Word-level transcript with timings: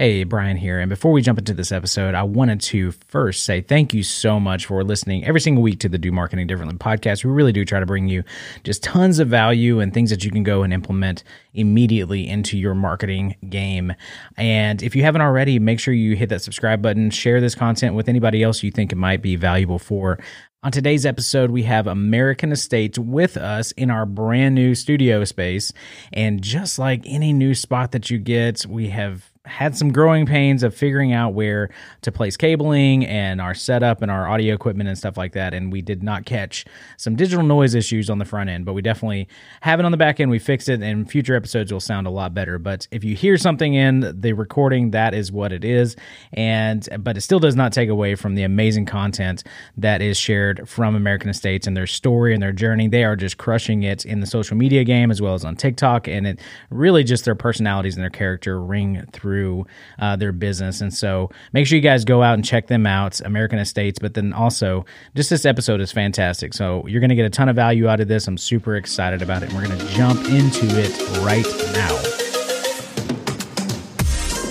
Hey, 0.00 0.24
Brian 0.24 0.56
here. 0.56 0.80
And 0.80 0.88
before 0.88 1.12
we 1.12 1.20
jump 1.20 1.38
into 1.38 1.52
this 1.52 1.70
episode, 1.70 2.14
I 2.14 2.22
wanted 2.22 2.62
to 2.62 2.92
first 3.08 3.44
say 3.44 3.60
thank 3.60 3.92
you 3.92 4.02
so 4.02 4.40
much 4.40 4.64
for 4.64 4.82
listening 4.82 5.26
every 5.26 5.42
single 5.42 5.62
week 5.62 5.78
to 5.80 5.90
the 5.90 5.98
Do 5.98 6.10
Marketing 6.10 6.46
Differently 6.46 6.78
podcast. 6.78 7.22
We 7.22 7.30
really 7.30 7.52
do 7.52 7.66
try 7.66 7.80
to 7.80 7.84
bring 7.84 8.08
you 8.08 8.24
just 8.64 8.82
tons 8.82 9.18
of 9.18 9.28
value 9.28 9.78
and 9.78 9.92
things 9.92 10.08
that 10.08 10.24
you 10.24 10.30
can 10.30 10.42
go 10.42 10.62
and 10.62 10.72
implement 10.72 11.22
immediately 11.52 12.26
into 12.26 12.56
your 12.56 12.74
marketing 12.74 13.36
game. 13.50 13.92
And 14.38 14.82
if 14.82 14.96
you 14.96 15.02
haven't 15.02 15.20
already, 15.20 15.58
make 15.58 15.78
sure 15.78 15.92
you 15.92 16.16
hit 16.16 16.30
that 16.30 16.40
subscribe 16.40 16.80
button, 16.80 17.10
share 17.10 17.42
this 17.42 17.54
content 17.54 17.94
with 17.94 18.08
anybody 18.08 18.42
else 18.42 18.62
you 18.62 18.70
think 18.70 18.92
it 18.92 18.96
might 18.96 19.20
be 19.20 19.36
valuable 19.36 19.78
for. 19.78 20.18
On 20.62 20.72
today's 20.72 21.04
episode, 21.04 21.50
we 21.50 21.64
have 21.64 21.86
American 21.86 22.52
Estates 22.52 22.98
with 22.98 23.36
us 23.36 23.72
in 23.72 23.90
our 23.90 24.06
brand 24.06 24.54
new 24.54 24.74
studio 24.74 25.24
space. 25.24 25.74
And 26.10 26.40
just 26.40 26.78
like 26.78 27.02
any 27.04 27.34
new 27.34 27.54
spot 27.54 27.92
that 27.92 28.08
you 28.08 28.16
get, 28.16 28.64
we 28.64 28.88
have 28.88 29.29
had 29.46 29.74
some 29.74 29.90
growing 29.90 30.26
pains 30.26 30.62
of 30.62 30.74
figuring 30.74 31.14
out 31.14 31.32
where 31.32 31.70
to 32.02 32.12
place 32.12 32.36
cabling 32.36 33.06
and 33.06 33.40
our 33.40 33.54
setup 33.54 34.02
and 34.02 34.10
our 34.10 34.28
audio 34.28 34.54
equipment 34.54 34.86
and 34.86 34.98
stuff 34.98 35.16
like 35.16 35.32
that. 35.32 35.54
And 35.54 35.72
we 35.72 35.80
did 35.80 36.02
not 36.02 36.26
catch 36.26 36.66
some 36.98 37.16
digital 37.16 37.42
noise 37.42 37.74
issues 37.74 38.10
on 38.10 38.18
the 38.18 38.26
front 38.26 38.50
end, 38.50 38.66
but 38.66 38.74
we 38.74 38.82
definitely 38.82 39.28
have 39.62 39.80
it 39.80 39.86
on 39.86 39.92
the 39.92 39.96
back 39.96 40.20
end. 40.20 40.30
We 40.30 40.38
fixed 40.38 40.68
it, 40.68 40.82
and 40.82 41.10
future 41.10 41.34
episodes 41.34 41.72
will 41.72 41.80
sound 41.80 42.06
a 42.06 42.10
lot 42.10 42.34
better. 42.34 42.58
But 42.58 42.86
if 42.90 43.02
you 43.02 43.16
hear 43.16 43.38
something 43.38 43.72
in 43.72 44.20
the 44.20 44.34
recording, 44.34 44.90
that 44.90 45.14
is 45.14 45.32
what 45.32 45.52
it 45.52 45.64
is. 45.64 45.96
And 46.34 46.86
but 46.98 47.16
it 47.16 47.22
still 47.22 47.40
does 47.40 47.56
not 47.56 47.72
take 47.72 47.88
away 47.88 48.16
from 48.16 48.34
the 48.34 48.42
amazing 48.42 48.84
content 48.84 49.42
that 49.78 50.02
is 50.02 50.18
shared 50.18 50.68
from 50.68 50.94
American 50.94 51.30
Estates 51.30 51.66
and 51.66 51.74
their 51.74 51.86
story 51.86 52.34
and 52.34 52.42
their 52.42 52.52
journey. 52.52 52.88
They 52.88 53.04
are 53.04 53.16
just 53.16 53.38
crushing 53.38 53.84
it 53.84 54.04
in 54.04 54.20
the 54.20 54.26
social 54.26 54.56
media 54.56 54.84
game 54.84 55.10
as 55.10 55.22
well 55.22 55.32
as 55.32 55.46
on 55.46 55.56
TikTok, 55.56 56.08
and 56.08 56.26
it 56.26 56.40
really 56.68 57.04
just 57.04 57.24
their 57.24 57.34
personalities 57.34 57.96
and 57.96 58.02
their 58.02 58.10
character 58.10 58.60
ring 58.60 59.08
through 59.12 59.29
through 59.30 59.64
uh, 60.00 60.16
their 60.16 60.32
business. 60.32 60.80
And 60.80 60.92
so 60.92 61.30
make 61.52 61.64
sure 61.64 61.76
you 61.76 61.82
guys 61.82 62.04
go 62.04 62.20
out 62.20 62.34
and 62.34 62.44
check 62.44 62.66
them 62.66 62.84
out, 62.84 63.20
American 63.20 63.60
Estates. 63.60 64.00
But 64.00 64.14
then 64.14 64.32
also, 64.32 64.84
just 65.14 65.30
this 65.30 65.44
episode 65.44 65.80
is 65.80 65.92
fantastic. 65.92 66.52
So 66.52 66.84
you're 66.88 67.00
going 67.00 67.10
to 67.10 67.14
get 67.14 67.26
a 67.26 67.30
ton 67.30 67.48
of 67.48 67.54
value 67.54 67.86
out 67.86 68.00
of 68.00 68.08
this. 68.08 68.26
I'm 68.26 68.36
super 68.36 68.74
excited 68.74 69.22
about 69.22 69.44
it. 69.44 69.50
And 69.50 69.58
we're 69.58 69.68
going 69.68 69.78
to 69.78 69.86
jump 69.94 70.18
into 70.28 70.66
it 70.66 70.98
right 71.20 71.46
now. 71.74 71.96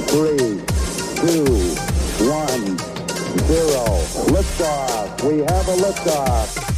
Three, 0.07 0.63
two, 1.27 1.43
one, 2.25 2.77
zero. 3.47 3.83
Liftoff. 4.31 5.29
We 5.29 5.39
have 5.39 5.67
a 5.67 5.75
liftoff. 5.75 6.68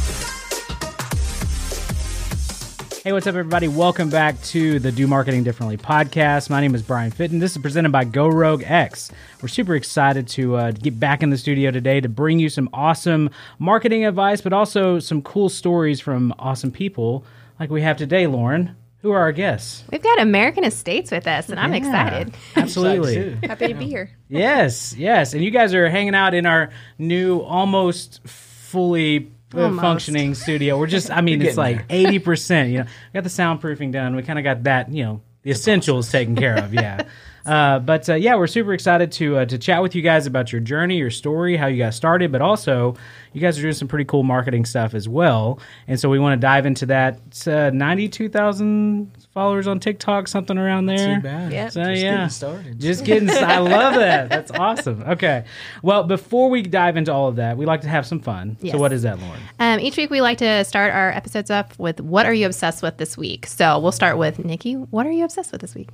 Hey, 3.04 3.12
what's 3.12 3.26
up, 3.26 3.34
everybody? 3.34 3.66
Welcome 3.66 4.10
back 4.10 4.40
to 4.42 4.78
the 4.78 4.92
Do 4.92 5.08
Marketing 5.08 5.42
Differently 5.42 5.76
podcast. 5.76 6.48
My 6.48 6.60
name 6.60 6.72
is 6.72 6.82
Brian 6.82 7.10
Fitton. 7.10 7.40
This 7.40 7.50
is 7.56 7.58
presented 7.58 7.90
by 7.90 8.04
Go 8.04 8.28
Rogue 8.28 8.62
X. 8.64 9.10
We're 9.40 9.48
super 9.48 9.74
excited 9.74 10.28
to 10.28 10.54
uh, 10.54 10.70
get 10.70 11.00
back 11.00 11.20
in 11.20 11.30
the 11.30 11.36
studio 11.36 11.72
today 11.72 12.00
to 12.00 12.08
bring 12.08 12.38
you 12.38 12.48
some 12.48 12.68
awesome 12.72 13.30
marketing 13.58 14.04
advice, 14.06 14.40
but 14.40 14.52
also 14.52 15.00
some 15.00 15.20
cool 15.20 15.48
stories 15.48 15.98
from 16.00 16.32
awesome 16.38 16.70
people 16.70 17.24
like 17.58 17.70
we 17.70 17.82
have 17.82 17.96
today, 17.96 18.28
Lauren. 18.28 18.76
Who 19.00 19.10
are 19.10 19.18
our 19.18 19.32
guests? 19.32 19.82
We've 19.90 20.00
got 20.00 20.20
American 20.20 20.62
Estates 20.62 21.10
with 21.10 21.26
us, 21.26 21.48
and 21.48 21.58
I'm 21.58 21.72
Yeah, 21.72 21.78
excited. 21.78 22.34
Absolutely. 22.54 23.32
Happy 23.48 23.66
to 23.66 23.74
be 23.74 23.86
here. 23.86 24.10
yes, 24.28 24.94
yes. 24.96 25.34
And 25.34 25.42
you 25.42 25.50
guys 25.50 25.74
are 25.74 25.88
hanging 25.90 26.14
out 26.14 26.34
in 26.34 26.46
our 26.46 26.70
new, 26.98 27.40
almost 27.40 28.20
fully 28.28 29.31
Almost. 29.54 29.80
functioning 29.80 30.34
studio. 30.34 30.78
We're 30.78 30.86
just, 30.86 31.10
I 31.10 31.20
mean, 31.20 31.42
it's 31.42 31.56
like 31.56 31.88
80%. 31.88 32.70
You 32.70 32.78
know, 32.78 32.84
we 32.84 32.90
got 33.14 33.24
the 33.24 33.30
soundproofing 33.30 33.92
done. 33.92 34.16
We 34.16 34.22
kind 34.22 34.38
of 34.38 34.44
got 34.44 34.64
that, 34.64 34.92
you 34.92 35.04
know, 35.04 35.20
the 35.42 35.50
essentials 35.50 36.10
taken 36.10 36.36
care 36.36 36.56
of. 36.56 36.72
Yeah. 36.72 37.02
Uh, 37.44 37.78
but 37.80 38.08
uh, 38.08 38.14
yeah, 38.14 38.34
we're 38.36 38.46
super 38.46 38.72
excited 38.72 39.10
to 39.12 39.38
uh, 39.38 39.44
to 39.46 39.58
chat 39.58 39.82
with 39.82 39.94
you 39.94 40.02
guys 40.02 40.26
about 40.26 40.52
your 40.52 40.60
journey, 40.60 40.96
your 40.96 41.10
story, 41.10 41.56
how 41.56 41.66
you 41.66 41.78
got 41.78 41.94
started, 41.94 42.30
but 42.32 42.40
also 42.40 42.94
you 43.32 43.40
guys 43.40 43.58
are 43.58 43.62
doing 43.62 43.74
some 43.74 43.88
pretty 43.88 44.04
cool 44.04 44.22
marketing 44.22 44.64
stuff 44.64 44.94
as 44.94 45.08
well. 45.08 45.58
And 45.88 45.98
so 45.98 46.08
we 46.08 46.18
want 46.18 46.40
to 46.40 46.44
dive 46.44 46.66
into 46.66 46.86
that. 46.86 47.20
It's 47.28 47.46
uh, 47.46 47.70
ninety 47.70 48.08
two 48.08 48.28
thousand 48.28 49.10
followers 49.34 49.66
on 49.66 49.80
TikTok, 49.80 50.28
something 50.28 50.56
around 50.58 50.86
there. 50.86 51.16
Too 51.16 51.22
bad. 51.22 51.52
Yeah. 51.52 51.68
So 51.68 51.82
Just 51.84 52.02
yeah, 52.02 52.14
getting 52.14 52.28
started. 52.28 52.80
just 52.80 53.04
getting. 53.04 53.30
I 53.30 53.58
love 53.58 53.94
that. 53.94 54.28
That's 54.28 54.50
awesome. 54.52 55.02
Okay, 55.02 55.44
well, 55.82 56.04
before 56.04 56.48
we 56.50 56.62
dive 56.62 56.96
into 56.96 57.12
all 57.12 57.28
of 57.28 57.36
that, 57.36 57.56
we 57.56 57.66
like 57.66 57.80
to 57.82 57.88
have 57.88 58.06
some 58.06 58.20
fun. 58.20 58.56
So, 58.70 58.78
what 58.78 58.92
is 58.92 59.02
that, 59.02 59.18
Lauren? 59.18 59.40
Um, 59.58 59.80
each 59.80 59.96
week, 59.96 60.10
we 60.10 60.20
like 60.20 60.38
to 60.38 60.64
start 60.64 60.92
our 60.92 61.10
episodes 61.10 61.50
up 61.50 61.78
with 61.78 62.00
what 62.00 62.26
are 62.26 62.34
you 62.34 62.46
obsessed 62.46 62.82
with 62.82 62.98
this 62.98 63.16
week. 63.16 63.46
So 63.46 63.78
we'll 63.78 63.92
start 63.92 64.18
with 64.18 64.44
Nikki. 64.44 64.74
What 64.74 65.06
are 65.06 65.10
you 65.12 65.24
obsessed 65.24 65.52
with 65.52 65.60
this 65.60 65.74
week? 65.74 65.88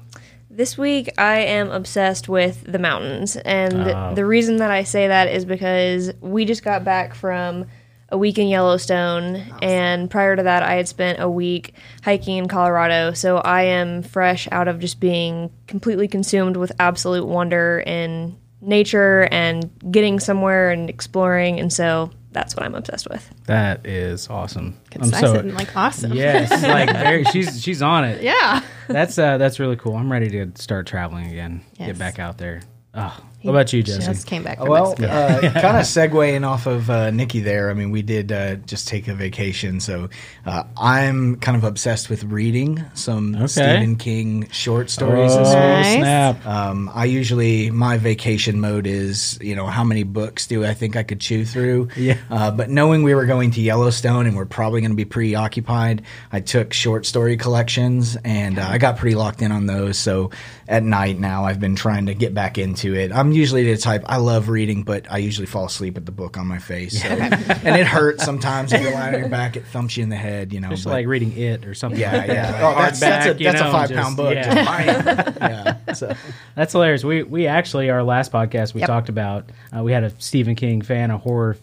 This 0.58 0.76
week, 0.76 1.08
I 1.16 1.38
am 1.42 1.70
obsessed 1.70 2.28
with 2.28 2.64
the 2.66 2.80
mountains. 2.80 3.36
And 3.36 3.74
Oh. 3.88 4.12
the 4.16 4.26
reason 4.26 4.56
that 4.56 4.72
I 4.72 4.82
say 4.82 5.06
that 5.06 5.28
is 5.28 5.44
because 5.44 6.12
we 6.20 6.44
just 6.44 6.64
got 6.64 6.82
back 6.82 7.14
from 7.14 7.66
a 8.08 8.18
week 8.18 8.40
in 8.40 8.48
Yellowstone. 8.48 9.40
And 9.62 10.10
prior 10.10 10.34
to 10.34 10.42
that, 10.42 10.64
I 10.64 10.72
had 10.74 10.88
spent 10.88 11.20
a 11.20 11.30
week 11.30 11.74
hiking 12.02 12.38
in 12.38 12.48
Colorado. 12.48 13.12
So 13.12 13.36
I 13.36 13.62
am 13.66 14.02
fresh 14.02 14.48
out 14.50 14.66
of 14.66 14.80
just 14.80 14.98
being 14.98 15.50
completely 15.68 16.08
consumed 16.08 16.56
with 16.56 16.72
absolute 16.80 17.28
wonder 17.28 17.80
in 17.86 18.36
nature 18.60 19.28
and 19.30 19.70
getting 19.92 20.18
somewhere 20.18 20.70
and 20.72 20.90
exploring. 20.90 21.60
And 21.60 21.72
so 21.72 22.10
that's 22.38 22.54
what 22.54 22.64
I'm 22.64 22.76
obsessed 22.76 23.08
with. 23.10 23.28
That 23.46 23.84
is 23.84 24.28
awesome. 24.28 24.76
Concise 24.90 25.22
and 25.24 25.54
like 25.54 25.76
awesome. 25.76 26.12
yes, 26.12 26.50
like 26.62 26.88
very, 26.92 27.24
she's 27.24 27.60
she's 27.60 27.82
on 27.82 28.04
it. 28.04 28.22
Yeah. 28.22 28.62
That's 28.86 29.18
uh 29.18 29.38
that's 29.38 29.58
really 29.58 29.74
cool. 29.76 29.96
I'm 29.96 30.10
ready 30.10 30.30
to 30.30 30.52
start 30.54 30.86
traveling 30.86 31.26
again. 31.26 31.64
Get 31.76 31.98
back 31.98 32.20
out 32.20 32.38
there. 32.38 32.62
Oh, 32.94 33.18
what 33.42 33.52
about 33.52 33.72
you, 33.72 33.82
Jesse? 33.84 34.04
Just 34.04 34.26
came 34.26 34.42
back 34.42 34.58
from 34.58 34.68
Well, 34.68 34.92
uh, 34.92 35.40
kind 35.40 35.76
of 35.76 35.84
segueing 35.84 36.46
off 36.46 36.66
of 36.66 36.90
uh, 36.90 37.10
Nikki 37.10 37.40
there. 37.40 37.70
I 37.70 37.74
mean, 37.74 37.90
we 37.90 38.02
did 38.02 38.32
uh, 38.32 38.56
just 38.56 38.88
take 38.88 39.06
a 39.06 39.14
vacation, 39.14 39.78
so 39.78 40.08
uh, 40.44 40.64
I'm 40.76 41.36
kind 41.36 41.56
of 41.56 41.62
obsessed 41.62 42.10
with 42.10 42.24
reading 42.24 42.84
some 42.94 43.36
Okay. 43.36 43.46
Stephen 43.46 43.96
King 43.96 44.48
short 44.50 44.90
stories 44.90 45.32
oh, 45.32 45.38
this 45.38 45.48
week. 45.48 45.56
Nice. 45.56 45.96
snap! 45.96 46.46
Um, 46.46 46.90
I 46.92 47.04
usually 47.04 47.70
my 47.70 47.96
vacation 47.96 48.60
mode 48.60 48.86
is 48.86 49.38
you 49.40 49.54
know 49.54 49.66
how 49.66 49.84
many 49.84 50.02
books 50.02 50.46
do 50.46 50.64
I 50.64 50.74
think 50.74 50.96
I 50.96 51.04
could 51.04 51.20
chew 51.20 51.44
through? 51.44 51.88
Yeah. 51.96 52.18
Uh, 52.30 52.50
but 52.50 52.70
knowing 52.70 53.02
we 53.04 53.14
were 53.14 53.26
going 53.26 53.52
to 53.52 53.60
Yellowstone 53.60 54.26
and 54.26 54.36
we're 54.36 54.46
probably 54.46 54.80
going 54.80 54.90
to 54.90 54.96
be 54.96 55.04
preoccupied, 55.04 56.02
I 56.32 56.40
took 56.40 56.72
short 56.72 57.06
story 57.06 57.36
collections 57.36 58.16
and 58.24 58.58
uh, 58.58 58.66
I 58.68 58.78
got 58.78 58.96
pretty 58.96 59.14
locked 59.16 59.42
in 59.42 59.52
on 59.52 59.66
those. 59.66 59.98
So 59.98 60.30
at 60.66 60.82
night 60.82 61.18
now 61.18 61.44
I've 61.44 61.60
been 61.60 61.76
trying 61.76 62.06
to 62.06 62.14
get 62.14 62.34
back 62.34 62.58
into 62.58 62.94
it. 62.94 63.12
I'm 63.12 63.27
usually 63.32 63.64
the 63.72 63.76
type 63.80 64.04
I 64.06 64.16
love 64.18 64.48
reading, 64.48 64.82
but 64.82 65.10
I 65.10 65.18
usually 65.18 65.46
fall 65.46 65.66
asleep 65.66 65.94
with 65.94 66.06
the 66.06 66.12
book 66.12 66.36
on 66.36 66.46
my 66.46 66.58
face. 66.58 67.00
So. 67.02 67.08
and 67.08 67.76
it 67.76 67.86
hurts 67.86 68.24
sometimes 68.24 68.72
if 68.72 68.80
you're 68.82 68.92
lying 68.92 69.14
on 69.14 69.20
your 69.20 69.28
back. 69.28 69.56
It 69.56 69.64
thumps 69.66 69.96
you 69.96 70.02
in 70.02 70.08
the 70.08 70.16
head. 70.16 70.52
You 70.52 70.60
know. 70.60 70.70
Just 70.70 70.84
but- 70.84 70.90
like 70.90 71.06
reading 71.06 71.36
it 71.36 71.66
or 71.66 71.74
something. 71.74 72.00
yeah, 72.00 72.16
like 72.16 72.28
yeah. 72.28 72.52
like 72.52 72.62
Oh, 72.62 72.74
that's, 72.80 73.00
that's 73.00 73.26
a 73.26 73.34
hardback, 73.34 73.44
that's 73.44 73.60
know, 73.60 73.68
a 73.68 73.72
five 73.72 73.88
just- 73.88 74.00
pound 74.02 74.16
book. 74.16 74.34
yeah. 74.34 74.54
Just 74.54 74.66
buy 74.68 74.82
it. 74.82 75.36
yeah. 75.40 75.92
So. 75.94 76.14
That's 76.54 76.72
hilarious. 76.72 77.04
We 77.04 77.22
we 77.22 77.46
actually 77.46 77.90
our 77.90 78.02
last 78.02 78.30
podcast 78.32 78.74
we 78.74 78.80
Yep. 78.80 78.88
talked 78.88 79.08
about 79.08 79.50
uh, 79.76 79.82
we 79.82 79.92
had 79.92 80.04
a 80.04 80.10
Stephen 80.20 80.54
King 80.54 80.82
fan, 80.82 81.10
a 81.10 81.18
horror 81.18 81.56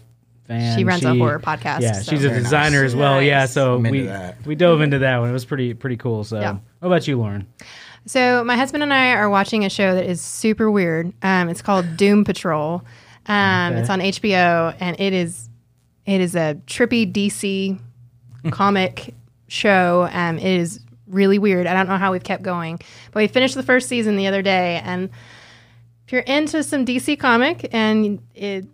fan. 0.47 0.77
She 0.77 0.83
runs 0.83 1.03
a 1.05 1.15
horror 1.15 1.39
podcast, 1.39 1.81
Yeah, 1.81 1.93
so- 1.93 2.11
she's 2.11 2.23
a 2.23 2.29
Very 2.29 2.41
nice. 2.41 2.43
designer 2.43 2.83
as 2.83 2.95
well. 2.95 3.21
Yeah, 3.21 3.45
so 3.45 3.77
we 3.77 4.01
that. 4.03 4.45
we 4.45 4.55
dove 4.55 4.81
into 4.81 4.99
that 4.99 5.19
one. 5.19 5.29
It 5.29 5.33
was 5.33 5.45
pretty 5.45 5.73
pretty 5.73 5.97
cool. 5.97 6.23
So, 6.23 6.39
Yeah. 6.39 6.57
what 6.79 6.87
about 6.87 7.07
you, 7.07 7.17
Lauren? 7.19 7.47
So 8.07 8.43
my 8.43 8.55
husband 8.55 8.83
and 8.83 8.93
I 8.93 9.13
are 9.13 9.29
watching 9.29 9.65
a 9.65 9.69
show 9.69 9.95
that 9.95 10.05
is 10.05 10.21
super 10.21 10.69
weird. 10.69 11.11
Um, 11.23 11.49
it's 11.49 11.61
called 11.61 11.97
Doom 11.97 12.23
Patrol. 12.23 12.83
Um, 13.27 13.71
Okay. 13.73 13.81
It's 13.81 13.89
on 13.89 13.99
HBO, 13.99 14.75
and 14.79 14.99
it 14.99 15.13
is 15.13 15.49
it 16.05 16.21
is 16.21 16.35
a 16.35 16.59
trippy 16.67 17.11
DC 17.11 17.79
comic 18.51 19.15
show. 19.47 20.07
Um, 20.11 20.37
it 20.37 20.45
is 20.59 20.79
really 21.07 21.39
weird. 21.39 21.65
I 21.65 21.73
don't 21.73 21.87
know 21.87 21.97
how 21.97 22.11
we've 22.11 22.23
kept 22.23 22.43
going, 22.43 22.77
but 23.11 23.21
we 23.21 23.27
finished 23.27 23.55
the 23.55 23.63
first 23.63 23.89
season 23.89 24.15
the 24.17 24.27
other 24.27 24.43
day. 24.43 24.81
And 24.83 25.09
if 26.05 26.11
you're 26.11 26.21
into 26.21 26.61
some 26.63 26.85
DC 26.85 27.19
comic 27.19 27.67
and 27.71 28.21
it 28.35 28.65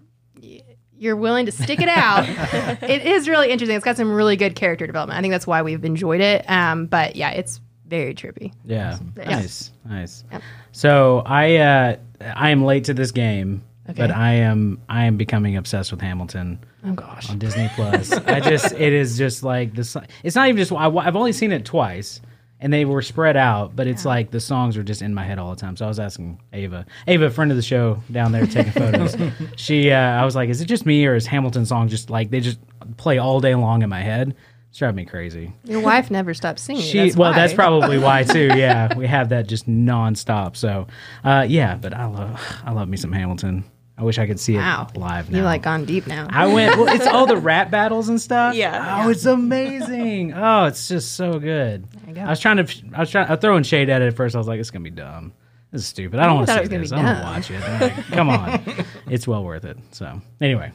you're 1.01 1.15
willing 1.15 1.47
to 1.47 1.51
stick 1.51 1.81
it 1.81 1.89
out. 1.89 2.29
it 2.83 3.03
is 3.03 3.27
really 3.27 3.49
interesting. 3.49 3.75
It's 3.75 3.83
got 3.83 3.97
some 3.97 4.11
really 4.11 4.35
good 4.35 4.55
character 4.55 4.85
development. 4.85 5.17
I 5.17 5.21
think 5.21 5.31
that's 5.31 5.47
why 5.47 5.63
we've 5.63 5.83
enjoyed 5.83 6.21
it. 6.21 6.47
Um, 6.47 6.85
but 6.85 7.15
yeah, 7.15 7.31
it's 7.31 7.59
very 7.91 8.15
trippy. 8.15 8.51
Yeah, 8.65 8.97
Yeah. 9.17 9.25
nice, 9.29 9.71
nice. 9.87 10.23
Yep. 10.31 10.41
So 10.71 11.21
I 11.25 11.57
uh, 11.57 11.95
I 12.35 12.49
am 12.49 12.63
late 12.65 12.85
to 12.85 12.95
this 12.95 13.11
game, 13.11 13.61
Okay. 13.89 13.97
but 13.97 14.09
I 14.09 14.33
am 14.33 14.81
I 14.89 15.05
am 15.05 15.17
becoming 15.17 15.57
obsessed 15.57 15.91
with 15.91 16.01
Hamilton. 16.01 16.57
Oh 16.83 16.93
gosh. 16.93 17.29
on 17.29 17.37
Disney 17.37 17.69
Plus. 17.75 18.11
I 18.11 18.39
just 18.39 18.71
it 18.87 18.93
is 18.93 19.17
just 19.17 19.43
like 19.43 19.75
this. 19.75 19.95
It's 20.23 20.35
not 20.35 20.47
even 20.47 20.57
just 20.57 20.71
I, 20.71 20.87
I've 20.89 21.15
only 21.15 21.33
seen 21.33 21.51
it 21.51 21.63
twice, 21.65 22.21
and 22.59 22.71
they 22.73 22.85
were 22.85 23.01
spread 23.03 23.37
out. 23.37 23.75
But 23.75 23.85
it's 23.87 24.05
like 24.05 24.31
the 24.31 24.39
songs 24.39 24.77
are 24.77 24.83
just 24.83 25.01
in 25.03 25.13
my 25.13 25.23
head 25.25 25.37
all 25.37 25.49
the 25.53 25.59
time. 25.61 25.75
So 25.77 25.85
I 25.85 25.87
was 25.89 25.99
asking 25.99 26.39
Ava, 26.53 26.85
Ava, 27.07 27.29
friend 27.29 27.51
of 27.51 27.57
the 27.57 27.61
show 27.63 28.01
down 28.11 28.31
there 28.31 28.47
taking 28.47 28.71
photos. 28.71 29.15
she, 29.57 29.91
uh, 29.91 29.97
I 29.99 30.25
was 30.25 30.35
like, 30.35 30.49
is 30.49 30.61
it 30.61 30.65
just 30.65 30.85
me 30.85 31.05
or 31.05 31.15
is 31.15 31.27
Hamilton 31.27 31.65
song 31.65 31.87
just 31.89 32.09
like 32.09 32.31
they 32.31 32.39
just 32.39 32.59
play 32.97 33.17
all 33.19 33.39
day 33.41 33.53
long 33.55 33.83
in 33.83 33.89
my 33.89 34.01
head? 34.01 34.35
It's 34.71 34.79
driving 34.79 34.95
me 34.95 35.05
crazy. 35.05 35.51
Your 35.65 35.81
wife 35.81 36.09
never 36.09 36.33
stops 36.33 36.61
singing. 36.61 36.81
She 36.81 36.97
that's 36.97 37.17
well, 37.17 37.31
why. 37.31 37.35
that's 37.35 37.53
probably 37.53 37.97
why 37.99 38.23
too. 38.29 38.47
Yeah, 38.55 38.95
we 38.95 39.05
have 39.05 39.27
that 39.29 39.45
just 39.45 39.67
nonstop. 39.67 40.55
So, 40.55 40.87
uh, 41.25 41.45
yeah, 41.45 41.75
but 41.75 41.93
I 41.93 42.05
love 42.05 42.41
I 42.63 42.71
love 42.71 42.87
me 42.87 42.95
some 42.95 43.11
Hamilton. 43.11 43.65
I 43.97 44.03
wish 44.03 44.17
I 44.17 44.25
could 44.25 44.39
see 44.39 44.55
it 44.55 44.59
live 44.59 45.29
now. 45.29 45.39
You 45.39 45.43
like 45.43 45.63
gone 45.63 45.83
deep 45.83 46.07
now. 46.07 46.25
I 46.29 46.47
went. 46.47 46.77
Well, 46.77 46.87
it's 46.87 47.05
all 47.05 47.27
the 47.27 47.35
rap 47.51 47.69
battles 47.69 48.07
and 48.07 48.19
stuff. 48.19 48.55
Yeah. 48.55 49.03
Oh, 49.03 49.09
it's 49.09 49.25
amazing. 49.25 50.33
Oh, 50.33 50.67
it's 50.67 50.87
just 50.87 51.15
so 51.15 51.37
good. 51.37 51.85
you 52.07 52.13
go. 52.13 52.21
I 52.21 52.29
was 52.29 52.39
trying 52.39 52.65
to. 52.65 52.73
I 52.93 53.01
was 53.01 53.11
trying. 53.11 53.27
I 53.27 53.31
was 53.31 53.41
throwing 53.41 53.63
shade 53.63 53.89
at 53.89 54.01
it 54.01 54.05
at 54.05 54.15
first. 54.15 54.35
I 54.35 54.37
was 54.37 54.47
like, 54.47 54.61
it's 54.61 54.71
gonna 54.71 54.83
be 54.83 54.89
dumb. 54.89 55.33
This 55.71 55.81
is 55.81 55.87
stupid. 55.87 56.17
I 56.17 56.27
don't 56.27 56.35
want 56.37 56.47
to 56.47 56.61
see 56.61 56.67
this. 56.77 56.93
I 56.93 56.95
don't 56.95 57.05
want 57.05 57.45
to 57.45 57.51
watch 57.51 57.51
it. 57.51 57.81
Like, 57.81 58.05
Come 58.07 58.29
on, 58.29 58.85
it's 59.09 59.27
well 59.27 59.43
worth 59.43 59.65
it. 59.65 59.77
So 59.91 60.21
anyway, 60.39 60.71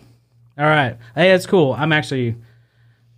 all 0.59 0.67
right. 0.67 0.99
Hey, 1.15 1.31
that's 1.31 1.47
cool. 1.47 1.73
I'm 1.73 1.93
actually 1.93 2.37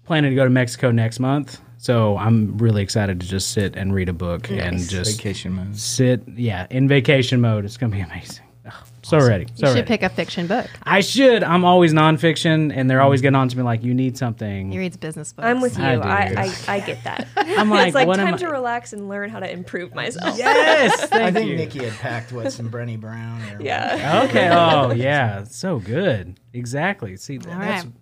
planning 0.09 0.31
to 0.31 0.35
go 0.35 0.43
to 0.45 0.51
Mexico 0.51 0.91
next 0.91 1.21
month. 1.21 1.61
So 1.81 2.17
I'm 2.19 2.59
really 2.59 2.83
excited 2.83 3.21
to 3.21 3.27
just 3.29 3.53
sit 3.53 3.77
and 3.77 3.95
read 3.95 4.09
a 4.09 4.13
book 4.13 4.51
and 4.51 4.81
just 4.81 5.17
Vacation 5.17 5.53
mode. 5.53 5.77
sit. 5.79 6.23
Yeah, 6.35 6.67
in 6.71 6.89
vacation 6.89 7.41
mode. 7.41 7.65
It's 7.65 7.77
gonna 7.77 7.93
be 7.93 8.01
amazing. 8.11 8.45
Oh, 8.67 8.83
so 9.03 9.19
ready. 9.21 9.47
So 9.55 9.67
you 9.67 9.67
should 9.69 9.75
ready. 9.77 9.87
pick 9.87 10.03
a 10.03 10.09
fiction 10.09 10.47
book. 10.49 10.67
I 10.83 11.01
should. 11.01 11.43
I'm 11.45 11.65
always 11.65 11.95
nonfiction, 11.95 12.73
and 12.77 12.91
they're 12.91 13.01
always 13.01 13.23
getting 13.23 13.37
on 13.37 13.49
to 13.49 13.57
me 13.57 13.63
like, 13.63 13.85
"You 13.85 13.95
need 13.95 14.19
something." 14.19 14.73
He 14.73 14.79
reads 14.79 14.97
business 14.97 15.33
books. 15.33 15.47
I'm 15.47 15.61
with 15.61 15.79
you. 15.79 15.85
I 15.85 15.93
I, 15.93 16.29
do. 16.29 16.37
I, 16.37 16.53
I, 16.75 16.81
get 16.81 17.05
that. 17.05 17.29
I'm 17.37 17.71
like, 17.71 17.87
it's 17.89 17.95
like 17.95 18.09
what 18.09 18.19
am 18.19 18.27
time 18.27 18.35
I- 18.35 18.39
to 18.39 18.49
relax 18.49 18.93
and 18.93 19.09
learn 19.09 19.31
how 19.31 19.39
to 19.39 19.51
improve 19.51 19.95
myself. 19.95 20.37
Yes, 20.37 21.05
thank 21.09 21.23
I 21.23 21.31
think 21.31 21.49
you. 21.51 21.57
Nikki 21.57 21.85
had 21.85 21.93
packed 22.01 22.33
what 22.33 22.53
some 22.53 22.71
Brené 22.71 22.99
Brown. 23.01 23.41
Or 23.53 23.63
Yeah. 23.63 24.25
Okay. 24.29 24.49
Oh, 24.53 24.91
yeah. 24.93 25.45
So 25.45 25.79
good. 25.79 26.39
Exactly. 26.53 27.17
See, 27.17 27.39
All 27.39 27.45
that's. 27.45 27.85
right. 27.85 27.93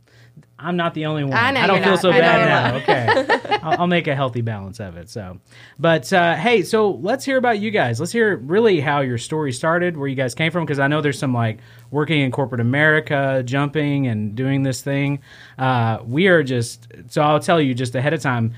I'm 0.58 0.76
not 0.76 0.94
the 0.94 1.04
only 1.06 1.22
one. 1.22 1.34
I 1.34 1.50
know 1.50 1.66
don't 1.66 1.82
feel 1.82 1.92
not. 1.92 2.00
so 2.00 2.10
I 2.10 2.20
bad 2.20 2.48
now. 2.48 2.76
Okay. 2.76 3.58
I'll, 3.62 3.80
I'll 3.80 3.86
make 3.86 4.06
a 4.06 4.14
healthy 4.14 4.40
balance 4.40 4.80
of 4.80 4.96
it. 4.96 5.10
So, 5.10 5.38
but 5.78 6.10
uh, 6.12 6.34
hey, 6.34 6.62
so 6.62 6.92
let's 6.92 7.24
hear 7.24 7.36
about 7.36 7.58
you 7.58 7.70
guys. 7.70 8.00
Let's 8.00 8.12
hear 8.12 8.36
really 8.36 8.80
how 8.80 9.00
your 9.00 9.18
story 9.18 9.52
started, 9.52 9.96
where 9.98 10.08
you 10.08 10.16
guys 10.16 10.34
came 10.34 10.50
from, 10.50 10.64
because 10.64 10.78
I 10.78 10.86
know 10.88 11.02
there's 11.02 11.18
some 11.18 11.34
like 11.34 11.58
working 11.90 12.20
in 12.20 12.30
corporate 12.30 12.62
America, 12.62 13.42
jumping 13.44 14.06
and 14.06 14.34
doing 14.34 14.62
this 14.62 14.80
thing. 14.80 15.20
Uh, 15.58 15.98
we 16.06 16.28
are 16.28 16.42
just 16.42 16.88
so 17.08 17.20
I'll 17.20 17.40
tell 17.40 17.60
you 17.60 17.74
just 17.74 17.94
ahead 17.94 18.14
of 18.14 18.22
time. 18.22 18.54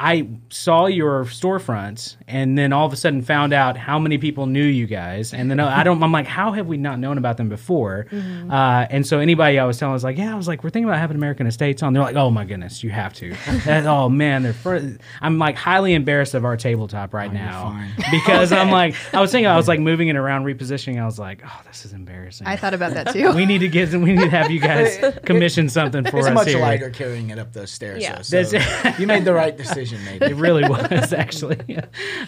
I 0.00 0.28
saw 0.48 0.86
your 0.86 1.24
storefront 1.24 2.16
and 2.28 2.56
then 2.56 2.72
all 2.72 2.86
of 2.86 2.92
a 2.92 2.96
sudden 2.96 3.20
found 3.20 3.52
out 3.52 3.76
how 3.76 3.98
many 3.98 4.16
people 4.16 4.46
knew 4.46 4.62
you 4.64 4.86
guys. 4.86 5.34
And 5.34 5.50
then 5.50 5.58
I 5.58 5.82
don't, 5.82 6.00
I'm 6.00 6.12
like, 6.12 6.26
how 6.28 6.52
have 6.52 6.68
we 6.68 6.76
not 6.76 7.00
known 7.00 7.18
about 7.18 7.36
them 7.36 7.48
before? 7.48 8.06
Uh, 8.12 8.86
and 8.90 9.04
so 9.04 9.18
anybody 9.18 9.58
I 9.58 9.64
was 9.64 9.76
telling 9.76 9.92
was 9.92 10.04
like, 10.04 10.16
yeah, 10.16 10.32
I 10.32 10.36
was 10.36 10.46
like, 10.46 10.62
we're 10.62 10.70
thinking 10.70 10.88
about 10.88 11.00
having 11.00 11.16
American 11.16 11.48
Estates 11.48 11.82
on. 11.82 11.92
They're 11.94 12.02
like, 12.02 12.14
oh 12.14 12.30
my 12.30 12.44
goodness, 12.44 12.84
you 12.84 12.90
have 12.90 13.12
to. 13.14 13.34
And, 13.66 13.88
oh 13.88 14.08
man, 14.08 14.44
they're, 14.44 14.52
fir- 14.52 14.98
I'm 15.20 15.38
like 15.38 15.56
highly 15.56 15.94
embarrassed 15.94 16.34
of 16.34 16.44
our 16.44 16.56
tabletop 16.56 17.12
right 17.12 17.32
now 17.32 17.70
fine. 17.70 17.90
because 18.12 18.52
I'm 18.52 18.70
like, 18.70 18.94
I 19.12 19.20
was 19.20 19.32
thinking, 19.32 19.48
I 19.48 19.56
was 19.56 19.66
like 19.66 19.80
moving 19.80 20.06
it 20.08 20.16
around, 20.16 20.44
repositioning. 20.44 21.00
I 21.00 21.06
was 21.06 21.18
like, 21.18 21.42
oh, 21.44 21.60
this 21.66 21.84
is 21.84 21.92
embarrassing. 21.92 22.46
I 22.46 22.54
thought 22.56 22.74
about 22.74 22.94
that 22.94 23.12
too. 23.12 23.32
we 23.34 23.46
need 23.46 23.58
to 23.58 23.68
get, 23.68 23.90
we 23.92 24.12
need 24.12 24.20
to 24.20 24.30
have 24.30 24.50
you 24.50 24.60
guys 24.60 24.96
commission 25.24 25.68
something 25.68 26.04
for 26.04 26.18
It's 26.18 26.28
us 26.28 26.34
much 26.34 26.48
here. 26.48 26.60
lighter 26.60 26.90
carrying 26.90 27.30
it 27.30 27.38
up 27.40 27.52
those 27.52 27.70
stairs. 27.72 28.00
Yeah. 28.02 28.22
though, 28.22 28.42
so 28.44 28.58
you 28.98 29.06
made 29.06 29.24
the 29.24 29.32
right 29.32 29.56
decision, 29.56 29.87
maybe. 30.04 30.26
It 30.26 30.34
really 30.36 30.68
was 30.68 31.12
actually, 31.12 31.78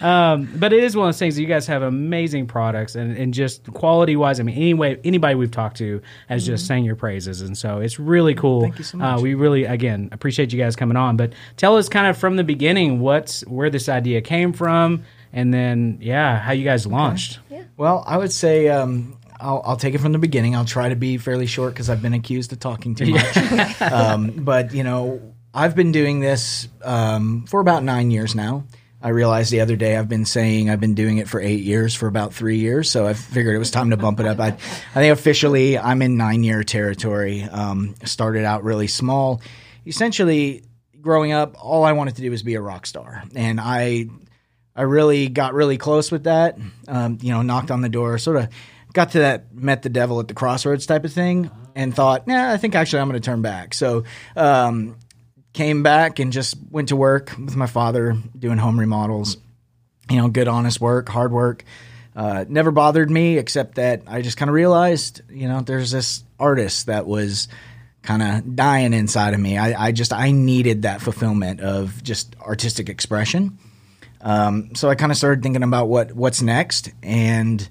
um, 0.01 0.51
but 0.57 0.73
it 0.73 0.83
is 0.83 0.97
one 0.97 1.09
of 1.09 1.15
those 1.15 1.19
things. 1.19 1.37
that 1.37 1.43
You 1.43 1.49
guys 1.49 1.67
have 1.67 1.83
amazing 1.83 2.47
products, 2.47 2.95
and, 2.95 3.17
and 3.17 3.35
just 3.35 3.73
quality 3.73 4.17
wise. 4.17 4.41
I 4.41 4.43
mean, 4.43 4.57
anyway, 4.57 4.99
anybody 5.05 5.35
we've 5.35 5.51
talked 5.51 5.77
to 5.79 6.01
has 6.29 6.47
just 6.47 6.67
sang 6.67 6.85
your 6.85 6.97
praises, 6.97 7.41
and 7.41 7.57
so 7.57 7.79
it's 7.79 7.99
really 7.99 8.35
cool. 8.35 8.63
Thank 8.63 8.79
you 8.79 8.85
so 8.85 9.01
Uh, 9.01 9.21
we 9.21 9.35
really, 9.35 9.65
again, 9.65 10.09
appreciate 10.13 10.53
you 10.53 10.59
guys 10.59 10.77
coming 10.77 10.97
on. 10.97 11.17
But 11.17 11.33
tell 11.57 11.77
us 11.77 11.89
kind 11.89 12.07
of 12.07 12.17
from 12.17 12.37
the 12.37 12.45
beginning 12.45 13.01
what's 13.01 13.43
where 13.47 13.71
this 13.71 13.89
idea 13.89 14.21
came 14.21 14.53
from, 14.53 15.05
and 15.33 15.53
then 15.53 15.99
yeah, 16.01 16.39
how 16.39 16.53
you 16.53 16.65
guys 16.65 16.87
launched. 16.87 17.39
Well, 17.77 18.05
I 18.07 18.19
would 18.19 18.33
say 18.33 18.69
um, 18.69 19.17
I'll, 19.41 19.63
I'll 19.65 19.77
take 19.77 19.95
it 19.95 19.99
from 19.99 20.13
the 20.13 20.19
beginning. 20.19 20.55
I'll 20.55 20.65
try 20.65 20.89
to 20.91 20.97
be 20.97 21.17
fairly 21.17 21.47
short 21.47 21.73
because 21.73 21.89
I've 21.89 22.03
been 22.03 22.15
accused 22.15 22.53
of 22.53 22.61
talking 22.61 22.95
too 22.95 23.13
much. 23.13 23.81
um, 23.81 24.33
but 24.45 24.75
you 24.75 24.85
know, 24.85 25.35
I've 25.53 25.75
been 25.75 25.93
doing 25.93 26.21
this 26.21 26.69
um, 26.83 27.47
for 27.47 27.61
about 27.61 27.83
nine 27.83 28.11
years 28.11 28.35
now. 28.35 28.65
I 29.03 29.09
realized 29.09 29.51
the 29.51 29.61
other 29.61 29.77
day 29.77 29.97
I've 29.97 30.09
been 30.09 30.27
saying 30.27 30.69
I've 30.69 30.81
been 30.81 30.95
doing 30.95 31.19
it 31.19 31.29
for 31.29 31.41
eight 31.41 31.63
years 31.63 31.95
for 31.95 32.07
about 32.07 32.35
three 32.35 32.59
years, 32.59 32.91
so 32.91 33.07
I 33.07 33.15
figured 33.15 33.57
it 33.57 33.59
was 33.59 33.71
time 33.71 33.91
to 33.91 33.97
bump 33.97 34.21
it 34.21 34.27
up. 34.27 34.39
I, 34.39 34.49
I 34.49 34.53
think 34.95 35.13
officially 35.13 35.79
I'm 35.79 36.03
in 36.03 36.19
nine 36.19 36.45
year 36.45 36.63
territory. 36.63 37.43
Um, 37.43 37.95
started 38.05 38.45
out 38.45 38.63
really 38.63 38.89
small. 38.89 39.41
Essentially, 39.87 40.65
growing 41.01 41.33
up, 41.33 41.57
all 41.59 41.85
I 41.85 41.93
wanted 41.93 42.17
to 42.17 42.23
do 42.23 42.31
was 42.31 42.43
be 42.43 42.57
a 42.57 42.61
rock 42.61 42.87
star, 42.87 43.25
and 43.35 43.59
I 43.59 44.07
I 44.77 44.83
really 44.83 45.29
got 45.29 45.55
really 45.55 45.79
close 45.79 46.13
with 46.13 46.25
that. 46.25 46.59
Um, 46.87 47.19
you 47.23 47.33
know, 47.33 47.41
knocked 47.41 47.71
on 47.71 47.81
the 47.81 47.89
door, 47.89 48.19
sort 48.19 48.37
of 48.37 48.49
got 48.93 49.13
to 49.13 49.21
that 49.21 49.55
met 49.55 49.83
the 49.83 49.89
devil 49.89 50.21
at 50.21 50.29
the 50.29 50.35
crossroads 50.35 50.85
type 50.85 51.05
of 51.07 51.13
thing, 51.13 51.51
and 51.75 51.95
thought, 51.95 52.27
nah, 52.27 52.53
I 52.53 52.59
think 52.59 52.75
actually 52.75 53.01
I'm 53.01 53.09
going 53.09 53.21
to 53.21 53.25
turn 53.25 53.41
back. 53.41 53.73
So, 53.73 54.05
um, 54.37 54.97
came 55.53 55.83
back 55.83 56.19
and 56.19 56.33
just 56.33 56.57
went 56.71 56.89
to 56.89 56.97
work 56.97 57.35
with 57.39 57.57
my 57.57 57.67
father 57.67 58.17
doing 58.39 58.59
home 58.59 58.79
remodels. 58.79 59.37
You 60.09 60.17
know, 60.17 60.29
good, 60.29 60.49
honest 60.49 60.81
work, 60.81 61.09
hard 61.09 61.33
work. 61.33 61.65
Uh, 62.15 62.45
never 62.49 62.71
bothered 62.71 63.11
me, 63.11 63.39
except 63.39 63.77
that 63.77 64.03
I 64.07 64.23
just 64.23 64.37
kind 64.37 64.49
of 64.49 64.55
realized, 64.55 65.23
you 65.31 65.49
know, 65.49 65.61
there's 65.61 65.91
this 65.93 66.25
artist 66.39 66.87
that 66.87 67.07
was 67.07 67.49
kind 68.03 68.23
of 68.23 68.57
dying 68.57 68.93
inside 68.93 69.35
of 69.35 69.41
me. 69.41 69.59
I, 69.59 69.89
I 69.89 69.93
just 69.93 70.13
I 70.13 70.31
needed 70.31 70.83
that 70.83 71.01
fulfillment 71.01 71.61
of 71.61 72.03
just 72.03 72.35
artistic 72.41 72.89
expression. 72.89 73.59
Um, 74.21 74.75
so 74.75 74.89
I 74.89 74.97
kind 74.97 75.13
of 75.13 75.19
started 75.19 75.43
thinking 75.43 75.63
about 75.63 75.89
what 75.89 76.13
what's 76.13 76.43
next, 76.43 76.91
and 77.03 77.67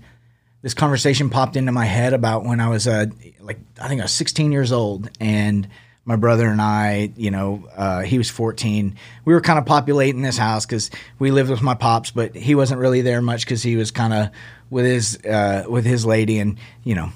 this 0.61 0.73
conversation 0.73 1.29
popped 1.29 1.55
into 1.55 1.71
my 1.71 1.85
head 1.85 2.13
about 2.13 2.43
when 2.43 2.59
I 2.59 2.69
was 2.69 2.87
uh, 2.87 3.07
like 3.39 3.59
I 3.79 3.87
think 3.87 4.01
I 4.01 4.05
was 4.05 4.13
16 4.13 4.51
years 4.51 4.71
old, 4.71 5.09
and 5.19 5.67
my 6.09 6.15
brother 6.15 6.47
and 6.47 6.59
I, 6.59 7.11
you 7.17 7.29
know, 7.29 7.69
uh, 7.77 8.01
he 8.01 8.17
was 8.17 8.31
14. 8.31 8.95
We 9.25 9.33
were 9.33 9.41
kind 9.41 9.59
of 9.59 9.67
populating 9.67 10.23
this 10.23 10.37
house 10.37 10.65
because 10.65 10.89
we 11.19 11.29
lived 11.29 11.51
with 11.51 11.61
my 11.61 11.75
pops, 11.75 12.09
but 12.09 12.35
he 12.35 12.55
wasn't 12.55 12.81
really 12.81 13.01
there 13.01 13.21
much 13.21 13.45
because 13.45 13.61
he 13.61 13.75
was 13.75 13.91
kind 13.91 14.11
of 14.11 14.29
with 14.71 14.85
his 14.85 15.23
uh, 15.23 15.65
with 15.69 15.85
his 15.85 16.07
lady, 16.07 16.39
and 16.39 16.57
you 16.83 16.95
know, 16.95 17.11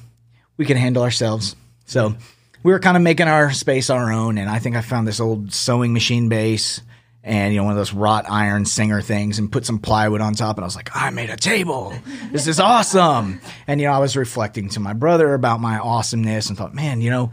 we 0.58 0.66
could 0.66 0.78
handle 0.78 1.02
ourselves. 1.02 1.56
So 1.86 2.14
we 2.62 2.72
were 2.72 2.78
kind 2.78 2.96
of 2.96 3.02
making 3.02 3.28
our 3.28 3.52
space 3.52 3.90
our 3.90 4.12
own, 4.14 4.38
and 4.38 4.48
I 4.48 4.60
think 4.60 4.76
I 4.76 4.82
found 4.82 5.08
this 5.08 5.20
old 5.20 5.52
sewing 5.52 5.92
machine 5.92 6.30
base 6.30 6.80
and 7.24 7.54
you 7.54 7.60
know 7.60 7.64
one 7.64 7.72
of 7.72 7.78
those 7.78 7.94
wrought 7.94 8.26
iron 8.30 8.66
singer 8.66 9.02
things 9.02 9.40
and 9.40 9.52
put 9.52 9.66
some 9.66 9.80
plywood 9.80 10.22
on 10.22 10.36
top 10.36 10.58
and 10.58 10.64
I 10.64 10.68
was 10.68 10.76
like 10.76 10.90
I 10.94 11.10
made 11.10 11.30
a 11.30 11.38
table 11.38 11.94
this 12.34 12.48
is 12.48 12.60
awesome 12.60 13.40
and 13.66 13.80
you 13.80 13.88
know 13.88 13.94
I 13.94 14.00
was 14.00 14.18
reflecting 14.18 14.68
to 14.70 14.82
my 14.82 14.92
brother 14.92 15.34
about 15.34 15.62
my 15.62 15.80
awesomeness 15.80 16.50
and 16.50 16.58
thought 16.58 16.76
man 16.76 17.00
you 17.00 17.10
know 17.10 17.32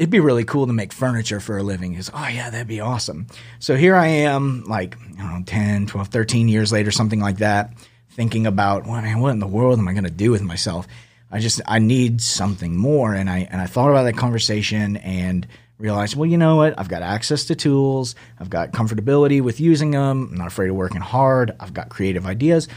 it'd 0.00 0.08
be 0.08 0.18
really 0.18 0.44
cool 0.44 0.66
to 0.66 0.72
make 0.72 0.94
furniture 0.94 1.40
for 1.40 1.58
a 1.58 1.62
living 1.62 1.94
is 1.94 2.10
oh 2.14 2.26
yeah 2.26 2.48
that'd 2.48 2.66
be 2.66 2.80
awesome 2.80 3.26
so 3.58 3.76
here 3.76 3.94
I 3.94 4.06
am 4.06 4.64
like 4.64 4.96
I 5.18 5.22
don't 5.22 5.40
know 5.40 5.42
10 5.44 5.86
12 5.86 6.08
13 6.08 6.48
years 6.48 6.72
later 6.72 6.90
something 6.90 7.20
like 7.20 7.36
that 7.38 7.74
thinking 8.08 8.46
about 8.46 8.86
well, 8.86 9.02
man, 9.02 9.20
what 9.20 9.30
in 9.30 9.40
the 9.40 9.46
world 9.46 9.78
am 9.78 9.86
I 9.86 9.92
going 9.92 10.04
to 10.04 10.10
do 10.10 10.30
with 10.30 10.42
myself 10.42 10.88
I 11.30 11.38
just 11.38 11.60
I 11.66 11.80
need 11.80 12.22
something 12.22 12.78
more 12.78 13.14
and 13.14 13.28
I 13.28 13.46
and 13.50 13.60
I 13.60 13.66
thought 13.66 13.90
about 13.90 14.04
that 14.04 14.16
conversation 14.16 14.96
and 14.96 15.46
realized, 15.78 16.16
well, 16.16 16.26
you 16.26 16.36
know 16.36 16.56
what? 16.56 16.78
I've 16.78 16.88
got 16.88 17.02
access 17.02 17.44
to 17.46 17.54
tools. 17.54 18.14
I've 18.38 18.50
got 18.50 18.72
comfortability 18.72 19.42
with 19.42 19.60
using 19.60 19.92
them. 19.92 20.28
I'm 20.32 20.36
not 20.36 20.46
afraid 20.46 20.68
of 20.68 20.76
working 20.76 21.00
hard. 21.00 21.52
I've 21.58 21.72
got 21.72 21.88
creative 21.88 22.26
ideas. 22.26 22.68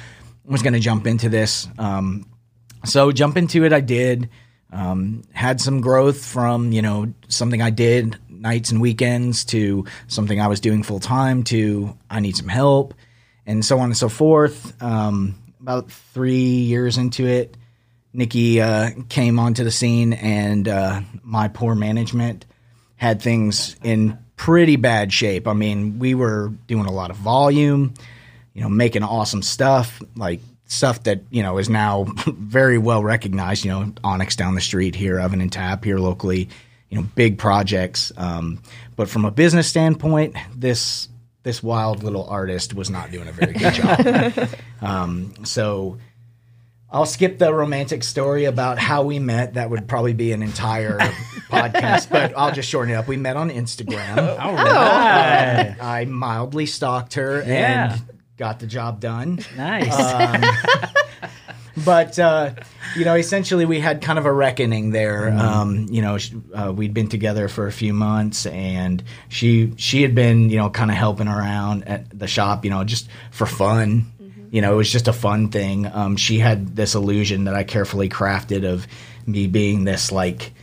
I 0.48 0.52
was 0.52 0.62
going 0.62 0.74
to 0.74 0.80
jump 0.80 1.06
into 1.06 1.30
this. 1.30 1.68
Um, 1.78 2.26
so 2.86 3.12
jump 3.12 3.38
into 3.38 3.66
it. 3.66 3.74
I 3.74 3.82
did. 3.82 4.30
Um, 4.74 5.22
had 5.34 5.62
some 5.62 5.82
growth 5.82 6.26
from 6.26 6.72
you 6.72 6.82
know 6.82 7.14
something 7.28 7.62
I 7.62 7.70
did 7.70 8.18
nights 8.28 8.72
and 8.72 8.82
weekends 8.82 9.46
to 9.46 9.86
something 10.08 10.42
I 10.42 10.48
was 10.48 10.60
doing 10.60 10.84
full 10.84 11.00
time 11.00 11.44
to 11.46 11.98
I 12.10 12.20
need 12.20 12.36
some 12.36 12.50
help 12.50 12.94
and 13.46 13.64
so 13.64 13.80
on 13.80 13.86
and 13.86 13.98
so 13.98 14.10
forth. 14.10 14.82
Um, 14.82 15.36
about 15.62 15.92
three 15.92 16.36
years 16.36 16.98
into 16.98 17.26
it, 17.26 17.56
Nikki 18.14 18.62
uh, 18.62 18.92
came 19.10 19.40
onto 19.40 19.64
the 19.64 19.72
scene, 19.72 20.14
and 20.14 20.68
uh, 20.68 21.02
my 21.24 21.48
poor 21.48 21.74
management 21.74 22.46
had 22.96 23.22
things 23.22 23.76
in 23.84 24.18
pretty 24.36 24.76
bad 24.76 25.12
shape. 25.12 25.48
I 25.48 25.54
mean, 25.54 26.00
we 26.00 26.16
were 26.16 26.52
doing 26.68 26.86
a 26.86 26.92
lot 26.92 27.12
of 27.12 27.18
volume, 27.18 27.94
you 28.54 28.62
know, 28.62 28.70
making 28.70 29.04
awesome 29.04 29.42
stuff, 29.42 30.02
like 30.16 30.42
stuff 30.74 31.04
that, 31.04 31.22
you 31.30 31.44
know, 31.44 31.58
is 31.58 31.70
now 31.70 32.04
very 32.28 32.78
well 32.78 33.04
recognized, 33.04 33.64
you 33.66 33.72
know, 33.72 33.94
Onyx 34.04 34.36
down 34.36 34.56
the 34.56 34.62
street 34.62 34.96
here, 34.96 35.20
Oven 35.20 35.42
and 35.42 35.52
Tap 35.52 35.84
here 35.86 35.98
locally, 36.00 36.50
you 36.90 36.98
know, 36.98 37.08
big 37.16 37.38
projects. 37.38 38.12
Um, 38.18 38.62
but 38.96 39.10
from 39.10 39.26
a 39.26 39.32
business 39.32 39.68
standpoint, 39.68 40.36
this 40.56 41.08
this 41.44 41.62
wild 41.62 42.04
little 42.04 42.26
artist 42.30 42.74
was 42.74 42.90
not 42.90 43.12
doing 43.12 43.28
a 43.28 43.32
very 43.34 43.54
good 43.54 43.74
job. 43.74 44.50
um, 44.82 45.34
so 45.44 45.98
I'll 46.90 47.06
skip 47.06 47.38
the 47.38 47.54
romantic 47.54 48.04
story 48.04 48.46
about 48.46 48.78
how 48.80 49.04
we 49.04 49.20
met. 49.20 49.56
That 49.56 49.70
would 49.70 49.88
probably 49.88 50.14
be 50.14 50.32
an 50.32 50.42
entire 50.42 50.98
podcast, 51.50 52.10
but 52.10 52.34
I'll 52.38 52.54
just 52.54 52.70
shorten 52.70 52.94
it 52.94 52.98
up. 52.98 53.08
We 53.10 53.18
met 53.18 53.36
on 53.36 53.50
Instagram. 53.50 54.40
All 54.40 54.54
right. 54.54 55.76
I 55.82 56.06
mildly 56.06 56.66
stalked 56.66 57.16
her 57.16 57.44
Yeah. 57.46 57.94
and 57.96 58.02
got 58.38 58.60
the 58.60 58.68
job 58.68 59.00
done. 59.00 59.40
Nice. 59.56 59.96
but 61.86 62.18
uh, 62.20 62.52
you 62.96 63.06
know, 63.06 63.16
essentially, 63.16 63.66
we 63.66 63.80
had 63.80 64.02
kind 64.02 64.20
of 64.20 64.26
a 64.26 64.32
reckoning 64.32 64.92
there. 64.92 65.24
Mm-hmm. 65.24 65.40
Um, 65.40 65.88
you 65.90 66.02
know, 66.02 66.18
sh- 66.18 66.34
uh, 66.54 66.74
we'd 66.76 66.94
been 66.94 67.10
together 67.10 67.48
for 67.48 67.68
a 67.68 67.72
few 67.72 67.94
months, 67.94 68.46
and 68.46 69.04
she 69.30 69.74
she 69.78 70.02
had 70.02 70.16
been 70.16 70.50
you 70.50 70.58
know 70.58 70.70
kind 70.70 70.92
of 70.92 70.98
helping 70.98 71.28
around 71.28 71.88
at 71.88 72.18
the 72.18 72.28
shop, 72.28 72.66
you 72.66 72.72
know, 72.72 72.84
just 72.84 73.10
for 73.32 73.46
fun. 73.46 74.12
You 74.52 74.62
know, 74.62 74.74
it 74.74 74.76
was 74.76 74.92
just 74.92 75.08
a 75.08 75.14
fun 75.14 75.50
thing. 75.50 75.88
Um, 75.88 76.16
she 76.16 76.38
had 76.38 76.76
this 76.76 76.94
illusion 76.94 77.46
that 77.46 77.56
I 77.56 77.64
carefully 77.64 78.08
crafted 78.08 78.72
of 78.72 78.86
me 79.26 79.48
being 79.48 79.84
this 79.84 80.12
like 80.12 80.54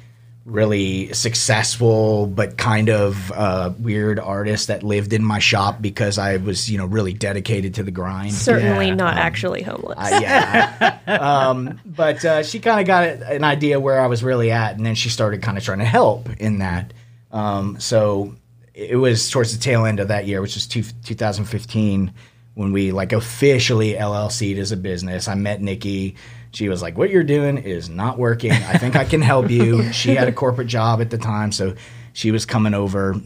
really 0.51 1.13
successful 1.13 2.27
but 2.27 2.59
kind 2.59 2.91
of 2.91 3.31
uh, 3.33 3.73
weird 3.79 4.19
artist 4.19 4.67
that 4.67 4.83
lived 4.83 5.13
in 5.13 5.25
my 5.25 5.39
shop 5.39 5.81
because 5.81 6.19
I 6.19 6.37
was 6.39 6.71
you 6.71 6.79
know 6.79 6.87
really 6.87 7.13
dedicated 7.13 7.75
to 7.75 7.83
the 7.83 7.91
grind. 7.91 8.33
Certainly 8.33 8.89
Yeah, 8.89 8.95
not 8.95 9.17
actually 9.17 9.63
homeless. 9.63 10.11
Yeah. 10.21 10.99
um, 11.07 11.81
but 11.85 12.25
uh, 12.25 12.43
she 12.43 12.59
kind 12.59 12.81
of 12.81 12.87
got 12.87 13.07
an 13.31 13.45
idea 13.45 13.79
where 13.79 14.01
I 14.01 14.07
was 14.07 14.23
really 14.23 14.51
at, 14.51 14.77
and 14.77 14.85
then 14.85 14.95
she 14.95 15.09
started 15.09 15.43
kind 15.43 15.57
of 15.57 15.65
trying 15.65 15.79
to 15.79 15.85
help 15.85 16.29
in 16.39 16.59
that. 16.59 16.93
Um, 17.33 17.79
so 17.79 18.35
it 18.75 18.97
was 18.97 19.31
towards 19.31 19.57
the 19.57 19.63
tail 19.63 19.85
end 19.85 20.01
of 20.01 20.09
that 20.09 20.27
year, 20.27 20.41
which 20.41 20.55
was 20.55 20.67
two, 20.67 20.83
2015, 21.05 22.13
when 22.55 22.73
we 22.73 22.93
like 22.93 23.13
officially 23.13 23.95
LLC'd 23.95 24.59
as 24.59 24.73
a 24.73 24.77
business. 24.77 25.29
I 25.29 25.35
met 25.35 25.61
Nikki. 25.61 26.17
She 26.53 26.69
was 26.69 26.83
like, 26.83 26.99
"What 26.99 27.11
you're 27.11 27.25
doing 27.25 27.59
is 27.59 27.89
not 27.89 28.19
working. 28.19 28.53
I 28.53 28.79
think 28.79 28.97
I 28.97 29.05
can 29.05 29.23
help 29.23 29.51
you." 29.51 29.93
she 29.93 30.15
had 30.15 30.29
a 30.29 30.33
corporate 30.33 30.69
job 30.69 31.01
at 31.01 31.11
the 31.11 31.19
time, 31.19 31.53
so 31.53 31.75
she 32.13 32.31
was 32.31 32.45
coming 32.47 32.75
over 32.75 33.21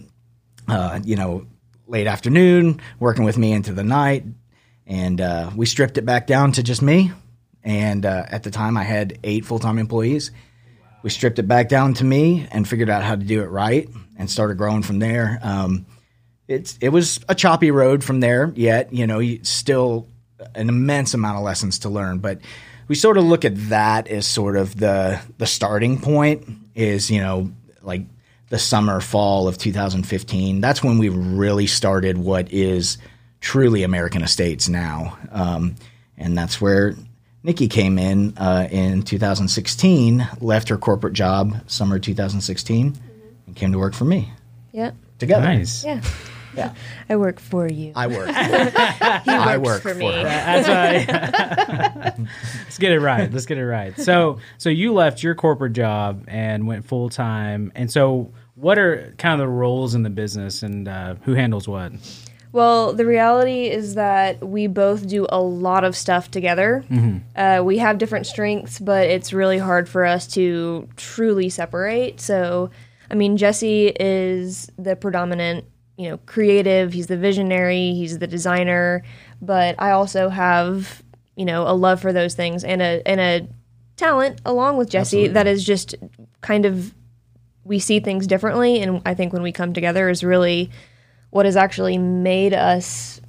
uh, 0.69 1.00
you 1.04 1.16
know, 1.16 1.47
late 1.87 2.07
afternoon, 2.07 2.81
working 2.99 3.25
with 3.25 3.37
me 3.37 3.52
into 3.52 3.73
the 3.73 3.85
night, 3.85 4.25
and 4.87 5.21
uh, 5.21 5.50
we 5.54 5.66
stripped 5.66 5.99
it 5.99 6.04
back 6.04 6.26
down 6.26 6.52
to 6.52 6.62
just 6.62 6.83
me. 6.83 7.12
And 7.62 8.04
uh, 8.04 8.26
at 8.28 8.43
the 8.43 8.50
time, 8.50 8.76
I 8.76 8.83
had 8.83 9.19
eight 9.25 9.45
full 9.45 9.59
time 9.59 9.78
employees. 9.78 10.31
We 11.02 11.11
stripped 11.11 11.38
it 11.38 11.49
back 11.49 11.69
down 11.69 11.95
to 11.95 12.04
me 12.04 12.47
and 12.50 12.66
figured 12.66 12.90
out 12.90 13.02
how 13.02 13.14
to 13.14 13.25
do 13.25 13.43
it 13.43 13.47
right, 13.47 13.88
and 14.19 14.31
started 14.31 14.59
growing 14.59 14.83
from 14.83 14.99
there. 14.99 15.38
Um, 15.43 15.87
it's 16.47 16.78
it 16.81 16.90
was 16.90 17.21
a 17.28 17.35
choppy 17.35 17.71
road 17.71 18.04
from 18.04 18.21
there. 18.21 18.52
Yet, 18.54 18.93
you 18.93 19.07
know, 19.07 19.23
still 19.43 20.09
an 20.54 20.69
immense 20.69 21.14
amount 21.14 21.38
of 21.38 21.45
lessons 21.45 21.81
to 21.81 21.88
learn, 21.88 22.19
but. 22.19 22.40
We 22.88 22.95
sort 22.95 23.17
of 23.19 23.25
look 23.25 23.45
at 23.45 23.69
that 23.69 24.09
as 24.09 24.26
sort 24.26 24.57
of 24.57 24.79
the 24.79 25.21
the 25.38 25.47
starting 25.47 26.00
point. 26.00 26.47
Is 26.75 27.11
you 27.11 27.21
know 27.21 27.50
like 27.83 28.03
the 28.49 28.59
summer 28.59 29.00
fall 29.00 29.49
of 29.49 29.59
2015 29.59 30.61
that's 30.61 30.83
when 30.83 30.99
we 30.99 31.09
really 31.09 31.67
started 31.67 32.19
what 32.19 32.53
is 32.53 32.99
truly 33.41 33.83
american 33.83 34.23
estates 34.23 34.69
now 34.69 35.19
um, 35.33 35.75
and 36.17 36.37
that's 36.37 36.61
where 36.61 36.95
nikki 37.43 37.69
came 37.69 37.99
in 37.99 38.37
uh, 38.38 38.69
in 38.71 39.03
2016 39.03 40.29
left 40.41 40.69
her 40.69 40.79
corporate 40.79 41.14
job 41.14 41.57
summer 41.67 41.99
2016 41.99 42.97
and 43.47 43.57
came 43.57 43.73
to 43.73 43.79
work 43.79 43.95
for 43.95 44.05
me 44.05 44.31
yep. 44.73 44.95
together 45.19 45.47
nice. 45.47 45.85
Yeah. 45.85 46.00
Yeah 46.57 46.75
I 47.09 47.17
work 47.17 47.41
for 47.41 47.69
you. 47.69 47.93
i 47.95 48.07
work 48.07 48.29
he 48.29 48.35
I 48.35 49.57
works 49.59 49.67
work 49.67 49.83
for 49.83 49.89
for 49.91 49.95
me. 49.95 50.13
her. 50.13 50.23
That's 50.23 50.69
right. 50.69 52.19
Let's 52.65 52.79
get 52.79 52.93
it 52.93 53.01
right. 53.01 53.33
Let's 53.33 53.47
get 53.47 53.59
it 53.59 53.67
right. 53.67 53.99
So, 53.99 54.39
so 54.59 54.69
you 54.71 54.93
left 54.93 55.23
your 55.23 55.35
corporate 55.35 55.73
job 55.73 56.25
and 56.29 56.67
went 56.67 56.85
full 56.87 57.09
time. 57.09 57.73
And 57.75 57.91
so, 57.91 58.33
what 58.55 58.79
are 58.79 59.15
kind 59.19 59.33
of 59.41 59.47
the 59.47 59.49
roles 59.53 59.95
in 59.95 60.03
the 60.03 60.11
business, 60.11 60.63
and 60.63 60.87
uh, 60.89 61.17
who 61.23 61.35
handles 61.35 61.67
what? 61.69 61.93
Well, 62.53 62.93
the 62.93 63.05
reality 63.05 63.67
is 63.67 63.95
that 63.97 64.47
we 64.47 64.69
both 64.69 65.09
do 65.09 65.27
a 65.29 65.41
lot 65.41 65.83
of 65.83 65.97
stuff 65.97 66.31
together. 66.31 66.85
Uh, 67.35 67.63
we 67.65 67.79
have 67.79 67.99
different 67.99 68.27
strengths, 68.29 68.79
but 68.79 69.09
it's 69.09 69.33
really 69.33 69.59
hard 69.59 69.89
for 69.89 70.05
us 70.05 70.29
to 70.35 70.89
truly 70.97 71.49
separate. 71.49 72.21
So, 72.21 72.71
I 73.11 73.15
mean, 73.17 73.37
Jesse 73.37 73.89
is 73.89 74.71
the 74.79 74.95
predominant, 74.95 75.65
you 75.97 76.09
know, 76.09 76.19
creative. 76.27 76.93
He's 76.93 77.07
the 77.07 77.17
visionary. 77.17 77.95
He's 77.95 78.19
the 78.19 78.27
designer. 78.27 79.03
But 79.41 79.77
I 79.79 79.91
also 79.91 80.29
have, 80.29 81.03
you 81.37 81.45
know, 81.45 81.63
a 81.69 81.75
love 81.75 82.01
for 82.01 82.13
those 82.13 82.35
things 82.35 82.65
and 82.65 82.83
a 82.83 83.03
and 83.07 83.21
a 83.21 83.49
talent 83.97 84.41
along 84.45 84.77
with 84.77 84.91
Jesse 84.91 85.29
that 85.29 85.47
is 85.47 85.65
just 85.65 85.95
kind 86.41 86.67
of 86.67 86.95
we 87.65 87.79
see 87.79 88.01
things 88.01 88.27
differently. 88.27 88.83
And 88.83 89.01
I 89.07 89.15
think 89.15 89.33
when 89.33 89.43
we 89.43 89.53
come 89.53 89.73
together 89.73 90.09
is 90.09 90.25
really 90.25 90.71
what 91.31 91.47
has 91.47 91.57
actually 91.57 91.99
made 91.99 92.55
us 92.55 93.21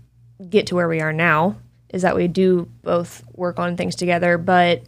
get 0.50 0.68
to 0.68 0.76
where 0.76 0.88
we 0.88 1.02
are 1.02 1.14
now 1.14 1.58
is 1.90 2.02
that 2.02 2.16
we 2.16 2.28
do 2.28 2.70
both 2.84 3.24
work 3.34 3.58
on 3.58 3.78
things 3.78 3.96
together 3.96 4.38
but 4.38 4.84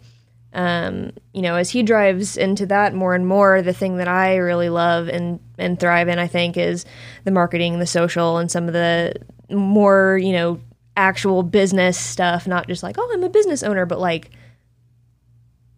um, 0.57 1.11
you 1.33 1.41
know 1.41 1.55
as 1.55 1.69
he 1.69 1.83
drives 1.83 2.35
into 2.35 2.65
that 2.65 2.93
more 2.93 3.15
and 3.15 3.25
more 3.25 3.61
the 3.61 3.73
thing 3.73 3.97
that 3.97 4.07
i 4.09 4.35
really 4.35 4.69
love 4.69 5.07
and 5.07 5.39
and 5.57 5.79
thrive 5.79 6.09
in 6.09 6.19
i 6.19 6.27
think 6.27 6.57
is 6.57 6.85
the 7.23 7.31
marketing 7.31 7.79
the 7.79 7.87
social 7.87 8.37
and 8.37 8.51
some 8.51 8.67
of 8.67 8.73
the 8.73 9.13
more 9.49 10.19
you 10.21 10.33
know 10.33 10.59
actual 10.97 11.43
business 11.43 11.97
stuff 11.97 12.47
not 12.47 12.67
just 12.67 12.83
like 12.83 12.97
oh 12.97 13.11
i'm 13.13 13.23
a 13.23 13.29
business 13.29 13.63
owner 13.63 13.85
but 13.85 13.99
like 13.99 14.31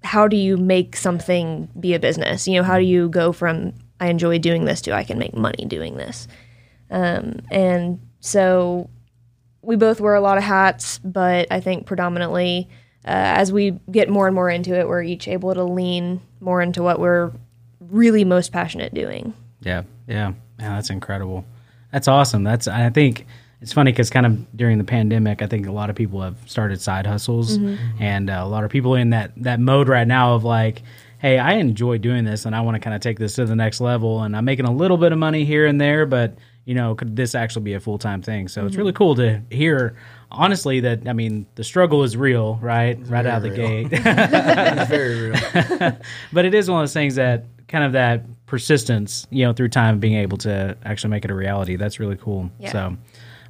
how 0.03 0.27
do 0.27 0.37
you 0.37 0.57
make 0.57 0.95
something 0.95 1.69
be 1.79 1.93
a 1.93 1.99
business? 1.99 2.47
You 2.47 2.55
know 2.55 2.63
how 2.63 2.77
do 2.77 2.85
you 2.85 3.09
go 3.09 3.31
from 3.31 3.73
i 3.99 4.07
enjoy 4.07 4.39
doing 4.39 4.65
this 4.65 4.81
to 4.81 4.93
i 4.93 5.03
can 5.03 5.17
make 5.17 5.35
money 5.35 5.65
doing 5.65 5.97
this. 5.97 6.27
Um, 6.91 7.41
and 7.51 7.99
so 8.19 8.89
we 9.61 9.75
both 9.75 10.01
wear 10.01 10.15
a 10.15 10.21
lot 10.21 10.37
of 10.37 10.43
hats, 10.43 10.99
but 10.99 11.47
I 11.51 11.59
think 11.59 11.85
predominantly 11.85 12.69
uh, 13.05 13.11
as 13.11 13.51
we 13.51 13.79
get 13.91 14.09
more 14.09 14.27
and 14.27 14.35
more 14.35 14.49
into 14.49 14.77
it, 14.77 14.87
we're 14.87 15.03
each 15.03 15.27
able 15.27 15.53
to 15.53 15.63
lean 15.63 16.21
more 16.41 16.61
into 16.61 16.83
what 16.83 16.99
we're 16.99 17.31
really 17.79 18.25
most 18.25 18.51
passionate 18.51 18.93
doing. 18.93 19.33
Yeah, 19.61 19.83
yeah, 20.07 20.33
yeah. 20.59 20.75
That's 20.75 20.89
incredible. 20.89 21.45
That's 21.91 22.07
awesome. 22.07 22.43
That's 22.43 22.67
I 22.67 22.89
think 22.89 23.25
it's 23.61 23.73
funny 23.73 23.91
because 23.91 24.09
kind 24.09 24.25
of 24.25 24.57
during 24.57 24.77
the 24.77 24.83
pandemic, 24.83 25.41
I 25.41 25.47
think 25.47 25.67
a 25.67 25.71
lot 25.71 25.89
of 25.89 25.95
people 25.95 26.21
have 26.21 26.37
started 26.45 26.81
side 26.81 27.05
hustles, 27.05 27.57
and 27.99 28.29
uh, 28.29 28.41
a 28.43 28.47
lot 28.47 28.63
of 28.63 28.69
people 28.69 28.95
in 28.95 29.11
that 29.11 29.31
that 29.37 29.59
mode 29.59 29.87
right 29.87 30.07
now 30.07 30.35
of 30.35 30.43
like, 30.43 30.81
hey, 31.19 31.39
I 31.39 31.53
enjoy 31.53 31.97
doing 31.97 32.25
this, 32.25 32.45
and 32.45 32.55
I 32.55 32.61
want 32.61 32.75
to 32.75 32.79
kind 32.79 32.95
of 32.95 33.01
take 33.01 33.17
this 33.17 33.35
to 33.35 33.45
the 33.45 33.55
next 33.55 33.81
level, 33.81 34.23
and 34.23 34.35
I'm 34.35 34.45
making 34.45 34.65
a 34.65 34.73
little 34.73 34.97
bit 34.97 35.11
of 35.11 35.17
money 35.17 35.45
here 35.45 35.65
and 35.65 35.79
there, 35.79 36.05
but 36.05 36.37
you 36.65 36.75
know, 36.75 36.93
could 36.95 37.15
this 37.15 37.33
actually 37.33 37.63
be 37.63 37.73
a 37.73 37.79
full 37.79 37.97
time 37.97 38.21
thing? 38.21 38.47
So 38.47 38.65
it's 38.65 38.75
really 38.75 38.93
cool 38.93 39.15
to 39.15 39.41
hear. 39.49 39.95
Honestly, 40.31 40.79
that 40.81 41.07
I 41.07 41.13
mean, 41.13 41.47
the 41.55 41.63
struggle 41.63 42.03
is 42.03 42.15
real, 42.15 42.55
right? 42.61 42.97
right 43.07 43.25
out 43.25 43.37
of 43.37 43.43
the 43.43 43.49
very 43.49 43.85
gate. 43.85 43.99
it's 44.05 44.89
very 44.89 45.31
real 45.31 45.97
but 46.33 46.45
it 46.45 46.53
is 46.53 46.69
one 46.69 46.79
of 46.79 46.83
those 46.83 46.93
things 46.93 47.15
that 47.15 47.45
kind 47.67 47.83
of 47.83 47.93
that 47.93 48.23
persistence, 48.45 49.25
you 49.29 49.45
know, 49.45 49.53
through 49.53 49.69
time 49.69 49.99
being 49.99 50.15
able 50.15 50.37
to 50.39 50.77
actually 50.83 51.11
make 51.11 51.25
it 51.25 51.31
a 51.31 51.35
reality. 51.35 51.75
That's 51.77 51.99
really 51.99 52.17
cool. 52.17 52.51
Yeah. 52.59 52.71
So, 52.71 52.97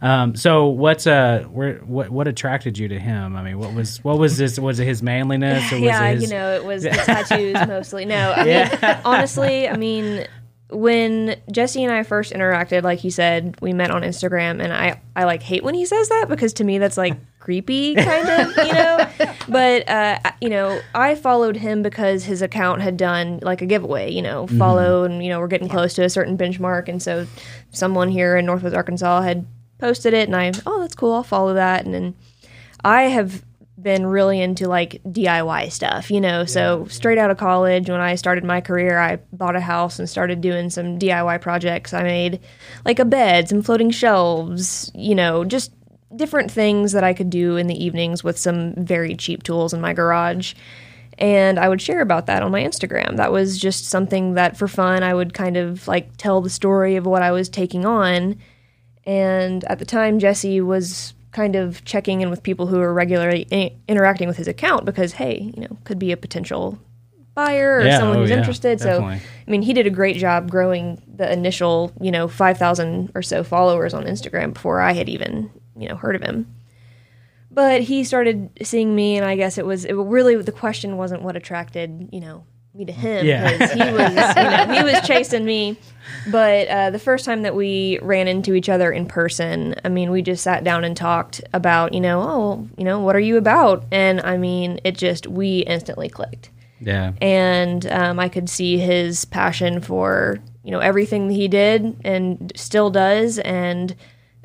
um, 0.01 0.35
so 0.35 0.67
what's 0.67 1.07
uh, 1.07 1.45
where 1.51 1.75
what 1.79 2.09
what 2.09 2.27
attracted 2.27 2.77
you 2.77 2.87
to 2.87 2.99
him? 2.99 3.35
I 3.35 3.43
mean, 3.43 3.59
what 3.59 3.73
was 3.73 4.03
what 4.03 4.17
was 4.17 4.37
this? 4.37 4.57
Was 4.59 4.79
it 4.79 4.85
his 4.85 5.03
manliness? 5.03 5.71
Or 5.71 5.75
was 5.75 5.83
yeah, 5.83 6.05
it 6.05 6.15
his, 6.15 6.23
you 6.23 6.29
know, 6.29 6.53
it 6.53 6.63
was 6.63 6.83
the 6.83 6.89
tattoos 6.91 7.67
mostly. 7.67 8.05
No, 8.05 8.31
I 8.31 8.45
mean, 8.45 8.99
honestly, 9.03 9.67
I 9.67 9.75
mean, 9.75 10.25
when 10.69 11.35
Jesse 11.51 11.83
and 11.83 11.91
I 11.91 12.03
first 12.03 12.31
interacted, 12.31 12.83
like 12.83 12.99
he 12.99 13.09
said, 13.09 13.55
we 13.59 13.73
met 13.73 13.89
on 13.89 14.03
Instagram, 14.03 14.63
and 14.63 14.71
I, 14.71 15.01
I 15.15 15.23
like 15.23 15.41
hate 15.41 15.63
when 15.63 15.73
he 15.73 15.85
says 15.85 16.09
that 16.09 16.27
because 16.29 16.53
to 16.53 16.63
me 16.63 16.77
that's 16.77 16.97
like 16.97 17.17
creepy, 17.39 17.95
kind 17.95 18.29
of, 18.29 18.55
you 18.57 18.73
know. 18.73 19.09
But 19.47 19.89
uh, 19.89 20.19
you 20.41 20.49
know, 20.49 20.79
I 20.93 21.15
followed 21.15 21.55
him 21.55 21.81
because 21.81 22.23
his 22.23 22.43
account 22.43 22.81
had 22.81 22.97
done 22.97 23.39
like 23.41 23.61
a 23.61 23.65
giveaway, 23.65 24.11
you 24.11 24.21
know, 24.21 24.45
follow, 24.47 25.03
and 25.03 25.23
you 25.23 25.29
know, 25.29 25.39
we're 25.39 25.47
getting 25.47 25.69
close 25.69 25.95
to 25.95 26.03
a 26.03 26.09
certain 26.09 26.37
benchmark, 26.37 26.87
and 26.87 27.01
so 27.01 27.25
someone 27.71 28.09
here 28.09 28.37
in 28.37 28.45
Northwest 28.45 28.75
Arkansas 28.75 29.21
had 29.21 29.47
posted 29.79 30.13
it, 30.13 30.27
and 30.27 30.35
I, 30.35 30.51
oh, 30.67 30.81
that's 30.81 30.95
cool, 30.95 31.13
I'll 31.13 31.23
follow 31.23 31.55
that, 31.55 31.85
and 31.85 31.93
then 31.93 32.15
I 32.83 33.03
have 33.03 33.43
been 33.81 34.05
really 34.05 34.41
into 34.41 34.67
like 34.67 35.01
DIY 35.05 35.71
stuff, 35.71 36.11
you 36.11 36.21
know. 36.21 36.45
So 36.45 36.85
straight 36.87 37.17
out 37.17 37.31
of 37.31 37.37
college, 37.37 37.89
when 37.89 38.01
I 38.01 38.15
started 38.15 38.43
my 38.43 38.61
career, 38.61 38.99
I 38.99 39.17
bought 39.31 39.55
a 39.55 39.61
house 39.61 39.99
and 39.99 40.09
started 40.09 40.41
doing 40.41 40.69
some 40.69 40.99
DIY 40.99 41.41
projects. 41.41 41.93
I 41.93 42.03
made 42.03 42.39
like 42.85 42.99
a 42.99 43.05
bed, 43.05 43.49
some 43.49 43.61
floating 43.61 43.91
shelves, 43.91 44.91
you 44.93 45.15
know, 45.15 45.45
just 45.45 45.71
different 46.15 46.51
things 46.51 46.91
that 46.91 47.03
I 47.03 47.13
could 47.13 47.29
do 47.29 47.55
in 47.57 47.67
the 47.67 47.83
evenings 47.83 48.23
with 48.23 48.37
some 48.37 48.73
very 48.75 49.15
cheap 49.15 49.43
tools 49.43 49.73
in 49.73 49.81
my 49.81 49.93
garage. 49.93 50.53
And 51.17 51.59
I 51.59 51.67
would 51.67 51.81
share 51.81 52.01
about 52.01 52.27
that 52.27 52.43
on 52.43 52.51
my 52.51 52.63
Instagram. 52.63 53.17
That 53.17 53.31
was 53.31 53.59
just 53.59 53.85
something 53.85 54.35
that 54.35 54.57
for 54.57 54.67
fun 54.67 55.03
I 55.03 55.13
would 55.13 55.33
kind 55.33 55.57
of 55.57 55.87
like 55.87 56.15
tell 56.17 56.41
the 56.41 56.49
story 56.49 56.95
of 56.95 57.05
what 57.05 57.21
I 57.21 57.31
was 57.31 57.49
taking 57.49 57.85
on. 57.85 58.37
And 59.05 59.63
at 59.65 59.79
the 59.79 59.85
time, 59.85 60.19
Jesse 60.19 60.61
was 60.61 61.13
kind 61.31 61.55
of 61.55 61.83
checking 61.85 62.21
in 62.21 62.29
with 62.29 62.41
people 62.43 62.67
who 62.67 62.79
are 62.79 62.93
regularly 62.93 63.47
i- 63.51 63.71
interacting 63.87 64.27
with 64.27 64.37
his 64.37 64.47
account 64.47 64.85
because 64.85 65.13
hey, 65.13 65.51
you 65.55 65.61
know, 65.61 65.77
could 65.83 65.99
be 65.99 66.11
a 66.11 66.17
potential 66.17 66.79
buyer 67.35 67.77
or 67.77 67.85
Yeah, 67.85 67.97
someone 67.99 68.17
oh, 68.17 68.21
who's 68.21 68.31
yeah, 68.31 68.37
interested. 68.37 68.79
definitely. 68.79 69.19
So, 69.19 69.23
I 69.47 69.51
mean, 69.51 69.61
he 69.61 69.73
did 69.73 69.87
a 69.87 69.91
great 69.91 70.17
job 70.17 70.49
growing 70.49 71.01
the 71.15 71.31
initial, 71.31 71.93
you 72.01 72.11
know, 72.11 72.27
5,000 72.27 73.11
or 73.15 73.21
so 73.21 73.43
followers 73.43 73.93
on 73.93 74.05
Instagram 74.05 74.53
before 74.53 74.81
I 74.81 74.93
had 74.93 75.07
even, 75.07 75.49
you 75.77 75.87
know, 75.87 75.95
heard 75.95 76.15
of 76.15 76.21
him. 76.23 76.47
But 77.51 77.81
he 77.81 78.03
started 78.03 78.49
seeing 78.61 78.95
me, 78.95 79.17
and 79.17 79.25
I 79.25 79.35
guess 79.35 79.57
it 79.57 79.65
was 79.65 79.83
it 79.85 79.93
really 79.93 80.35
the 80.41 80.51
question 80.51 80.97
wasn't 80.97 81.23
what 81.23 81.35
attracted, 81.35 82.09
you 82.11 82.19
know, 82.19 82.43
me 82.73 82.85
to 82.85 82.91
him 82.91 83.25
Yeah. 83.25 83.51
because 83.51 83.71
he 83.71 83.79
was, 83.79 84.09
you 84.35 84.43
know, 84.43 84.73
he 84.73 84.83
was 84.83 85.01
chasing 85.07 85.43
me. 85.45 85.77
But 86.31 86.67
uh, 86.67 86.89
the 86.91 86.99
first 86.99 87.25
time 87.25 87.43
that 87.43 87.55
we 87.55 87.99
ran 88.01 88.27
into 88.27 88.53
each 88.53 88.69
other 88.69 88.91
in 88.91 89.05
person, 89.05 89.75
I 89.83 89.89
mean, 89.89 90.11
we 90.11 90.21
just 90.21 90.43
sat 90.43 90.63
down 90.63 90.83
and 90.83 90.95
talked 90.95 91.41
about, 91.53 91.93
you 91.93 91.99
know, 92.01 92.21
oh, 92.21 92.67
you 92.77 92.83
know, 92.83 92.99
what 92.99 93.15
are 93.15 93.19
you 93.19 93.37
about? 93.37 93.83
And 93.91 94.21
I 94.21 94.37
mean, 94.37 94.79
it 94.83 94.97
just 94.97 95.27
we 95.27 95.59
instantly 95.59 96.09
clicked 96.09 96.49
Yeah. 96.79 97.13
and 97.21 97.85
um, 97.91 98.19
I 98.19 98.29
could 98.29 98.49
see 98.49 98.77
his 98.77 99.25
passion 99.25 99.81
for 99.81 100.39
you 100.63 100.71
know 100.71 100.79
everything 100.79 101.27
that 101.29 101.33
he 101.33 101.47
did 101.47 101.95
and 102.03 102.51
still 102.55 102.89
does, 102.91 103.39
and 103.39 103.95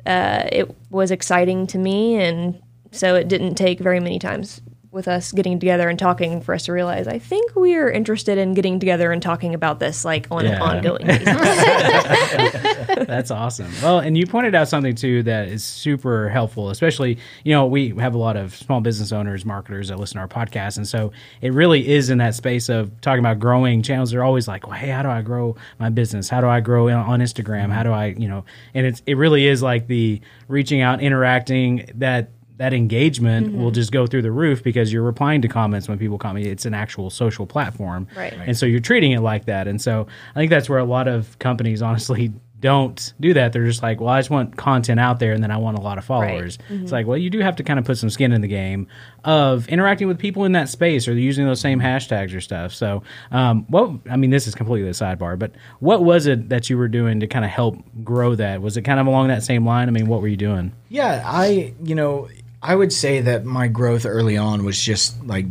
uh, 0.07 0.43
it 0.51 0.73
was 0.89 1.11
exciting 1.11 1.67
to 1.67 1.77
me, 1.77 2.15
and 2.15 2.59
so 2.91 3.15
it 3.15 3.27
didn't 3.27 3.55
take 3.55 3.79
very 3.79 3.99
many 3.99 4.17
times 4.17 4.61
with 4.95 5.07
us 5.07 5.31
getting 5.33 5.59
together 5.59 5.89
and 5.89 5.99
talking 5.99 6.41
for 6.41 6.55
us 6.55 6.63
to 6.65 6.71
realize 6.71 7.07
I 7.07 7.19
think 7.19 7.55
we 7.55 7.75
are 7.75 7.89
interested 7.91 8.37
in 8.37 8.53
getting 8.53 8.79
together 8.79 9.11
and 9.11 9.21
talking 9.21 9.53
about 9.53 9.79
this 9.79 10.05
like 10.05 10.27
on 10.31 10.45
an 10.45 10.59
ongoing 10.61 11.05
basis. 11.05 11.25
That's 13.05 13.29
awesome. 13.29 13.69
Well, 13.83 13.99
and 13.99 14.17
you 14.17 14.25
pointed 14.25 14.55
out 14.55 14.69
something 14.69 14.95
too 14.95 15.23
that 15.23 15.49
is 15.49 15.63
super 15.63 16.29
helpful, 16.29 16.69
especially, 16.69 17.17
you 17.43 17.53
know, 17.53 17.65
we 17.65 17.89
have 17.99 18.15
a 18.15 18.17
lot 18.17 18.37
of 18.37 18.55
small 18.55 18.79
business 18.81 19.11
owners, 19.11 19.45
marketers 19.45 19.89
that 19.89 19.99
listen 19.99 20.15
to 20.15 20.21
our 20.21 20.27
podcast. 20.27 20.77
And 20.77 20.87
so 20.87 21.11
it 21.41 21.51
really 21.53 21.87
is 21.87 22.09
in 22.09 22.19
that 22.19 22.33
space 22.33 22.69
of 22.69 22.99
talking 23.01 23.19
about 23.19 23.37
growing 23.39 23.81
channels. 23.81 24.11
They're 24.11 24.23
always 24.23 24.47
like, 24.47 24.65
well, 24.65 24.77
hey, 24.77 24.89
how 24.89 25.03
do 25.03 25.09
I 25.09 25.21
grow 25.21 25.55
my 25.79 25.89
business? 25.89 26.29
How 26.29 26.39
do 26.41 26.47
I 26.47 26.61
grow 26.61 26.87
on- 26.89 27.05
on 27.05 27.19
Instagram? 27.19 27.69
How 27.71 27.83
do 27.83 27.91
I, 27.91 28.07
you 28.17 28.29
know, 28.29 28.45
and 28.73 28.85
it's, 28.85 29.03
it 29.05 29.15
really 29.17 29.45
is 29.45 29.61
like 29.61 29.87
the 29.87 30.21
reaching 30.47 30.81
out, 30.81 31.01
interacting 31.01 31.89
that 31.95 32.29
that 32.57 32.73
engagement 32.73 33.55
will 33.55 33.71
just 33.71 33.91
go 33.91 34.07
through 34.07 34.21
the 34.21 34.31
roof 34.31 34.63
because 34.63 34.91
you're 34.91 35.03
replying 35.03 35.41
to 35.41 35.47
comments 35.47 35.89
when 35.89 35.97
people 35.99 36.17
comment. 36.17 36.45
It's 36.45 36.65
an 36.65 36.73
actual 36.73 37.09
social 37.09 37.45
platform. 37.45 38.07
Right. 38.15 38.37
Right. 38.37 38.47
And 38.47 38.57
so 38.57 38.65
you're 38.65 38.79
treating 38.79 39.11
it 39.11 39.19
like 39.19 39.45
that. 39.45 39.67
And 39.67 39.81
so 39.81 40.07
I 40.35 40.39
think 40.39 40.49
that's 40.49 40.69
where 40.69 40.79
a 40.79 40.85
lot 40.85 41.07
of 41.07 41.37
companies 41.39 41.81
honestly 41.81 42.31
don't 42.61 43.13
do 43.19 43.33
that. 43.33 43.53
They're 43.53 43.65
just 43.65 43.83
like, 43.83 43.99
well, 43.99 44.09
I 44.09 44.19
just 44.19 44.29
want 44.29 44.55
content 44.55 44.99
out 44.99 45.19
there 45.19 45.33
and 45.33 45.43
then 45.43 45.51
I 45.51 45.57
want 45.57 45.77
a 45.77 45.81
lot 45.81 45.97
of 45.97 46.05
followers. 46.05 46.57
It's 46.69 46.91
like, 46.91 47.05
well, 47.05 47.17
you 47.17 47.29
do 47.29 47.39
have 47.39 47.57
to 47.57 47.63
kind 47.63 47.77
of 47.77 47.85
put 47.85 47.97
some 47.97 48.09
skin 48.09 48.31
in 48.31 48.41
the 48.41 48.47
game 48.47 48.87
of 49.23 49.67
interacting 49.67 50.07
with 50.07 50.17
people 50.17 50.45
in 50.45 50.53
that 50.53 50.69
space 50.69 51.07
or 51.07 51.13
using 51.13 51.45
those 51.45 51.59
same 51.59 51.79
hashtags 51.79 52.35
or 52.35 52.41
stuff. 52.41 52.73
So, 52.73 53.03
um, 53.29 53.65
what, 53.67 53.91
I 54.09 54.15
mean, 54.15 54.31
this 54.31 54.47
is 54.47 54.55
completely 54.55 54.89
a 54.89 54.93
sidebar, 54.93 55.37
but 55.37 55.51
what 55.79 56.03
was 56.03 56.25
it 56.25 56.49
that 56.49 56.69
you 56.69 56.77
were 56.77 56.87
doing 56.87 57.19
to 57.19 57.27
kind 57.27 57.45
of 57.45 57.51
help 57.51 57.77
grow 58.03 58.33
that? 58.35 58.61
Was 58.61 58.77
it 58.77 58.81
kind 58.81 58.99
of 58.99 59.05
along 59.05 59.27
that 59.27 59.43
same 59.43 59.65
line? 59.65 59.87
I 59.87 59.91
mean, 59.91 60.07
what 60.07 60.21
were 60.21 60.27
you 60.27 60.37
doing? 60.37 60.71
Yeah, 60.89 61.21
I 61.23 61.73
you 61.83 61.93
know 61.93 62.29
I 62.65 62.75
would 62.75 62.91
say 62.91 63.21
that 63.21 63.45
my 63.45 63.67
growth 63.67 64.07
early 64.07 64.37
on 64.37 64.65
was 64.65 64.81
just 64.81 65.23
like 65.23 65.45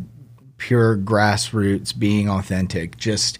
pure 0.56 0.96
grassroots, 0.96 1.96
being 1.96 2.28
authentic, 2.28 2.96
just 2.96 3.38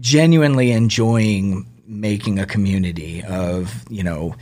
genuinely 0.00 0.72
enjoying 0.72 1.70
making 1.86 2.40
a 2.40 2.46
community 2.46 3.22
of 3.22 3.84
you 3.88 4.02
know 4.02 4.34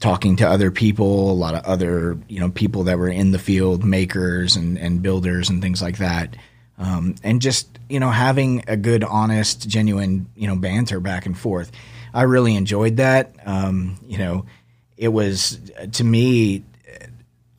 talking 0.00 0.36
to 0.36 0.48
other 0.48 0.70
people, 0.70 1.30
a 1.30 1.34
lot 1.34 1.54
of 1.54 1.64
other 1.64 2.18
you 2.26 2.40
know 2.40 2.50
people 2.50 2.84
that 2.84 2.98
were 2.98 3.08
in 3.08 3.32
the 3.32 3.38
field, 3.38 3.84
makers 3.84 4.56
and 4.56 4.78
and 4.78 5.02
builders 5.02 5.50
and 5.50 5.60
things 5.60 5.82
like 5.82 5.98
that, 5.98 6.36
um, 6.78 7.16
and 7.22 7.42
just 7.42 7.78
you 7.90 8.00
know 8.00 8.10
having 8.10 8.64
a 8.66 8.78
good, 8.78 9.04
honest, 9.04 9.68
genuine 9.68 10.26
you 10.34 10.46
know 10.46 10.56
banter 10.56 11.00
back 11.00 11.26
and 11.26 11.36
forth. 11.36 11.70
I 12.14 12.22
really 12.22 12.56
enjoyed 12.56 12.96
that. 12.96 13.34
Um, 13.44 13.98
you 14.06 14.16
know, 14.16 14.46
it 14.96 15.08
was 15.08 15.60
to 15.92 16.02
me. 16.02 16.64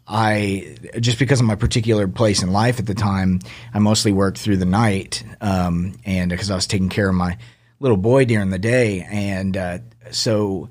I 0.10 0.76
just 1.00 1.20
because 1.20 1.40
of 1.40 1.46
my 1.46 1.56
particular 1.56 2.08
place 2.08 2.42
in 2.42 2.52
life 2.52 2.80
at 2.80 2.88
the 2.88 2.96
time, 2.96 3.40
I 3.74 3.80
mostly 3.80 4.12
worked 4.12 4.40
through 4.40 4.58
the 4.58 4.66
night, 4.66 5.24
um, 5.40 5.94
and 6.04 6.32
because 6.32 6.50
I 6.50 6.56
was 6.56 6.66
taking 6.66 6.90
care 6.90 7.08
of 7.08 7.16
my 7.16 7.38
little 7.80 7.98
boy 7.98 8.26
during 8.26 8.50
the 8.50 8.60
day, 8.60 9.08
and 9.10 9.56
uh, 9.56 9.80
so 10.10 10.68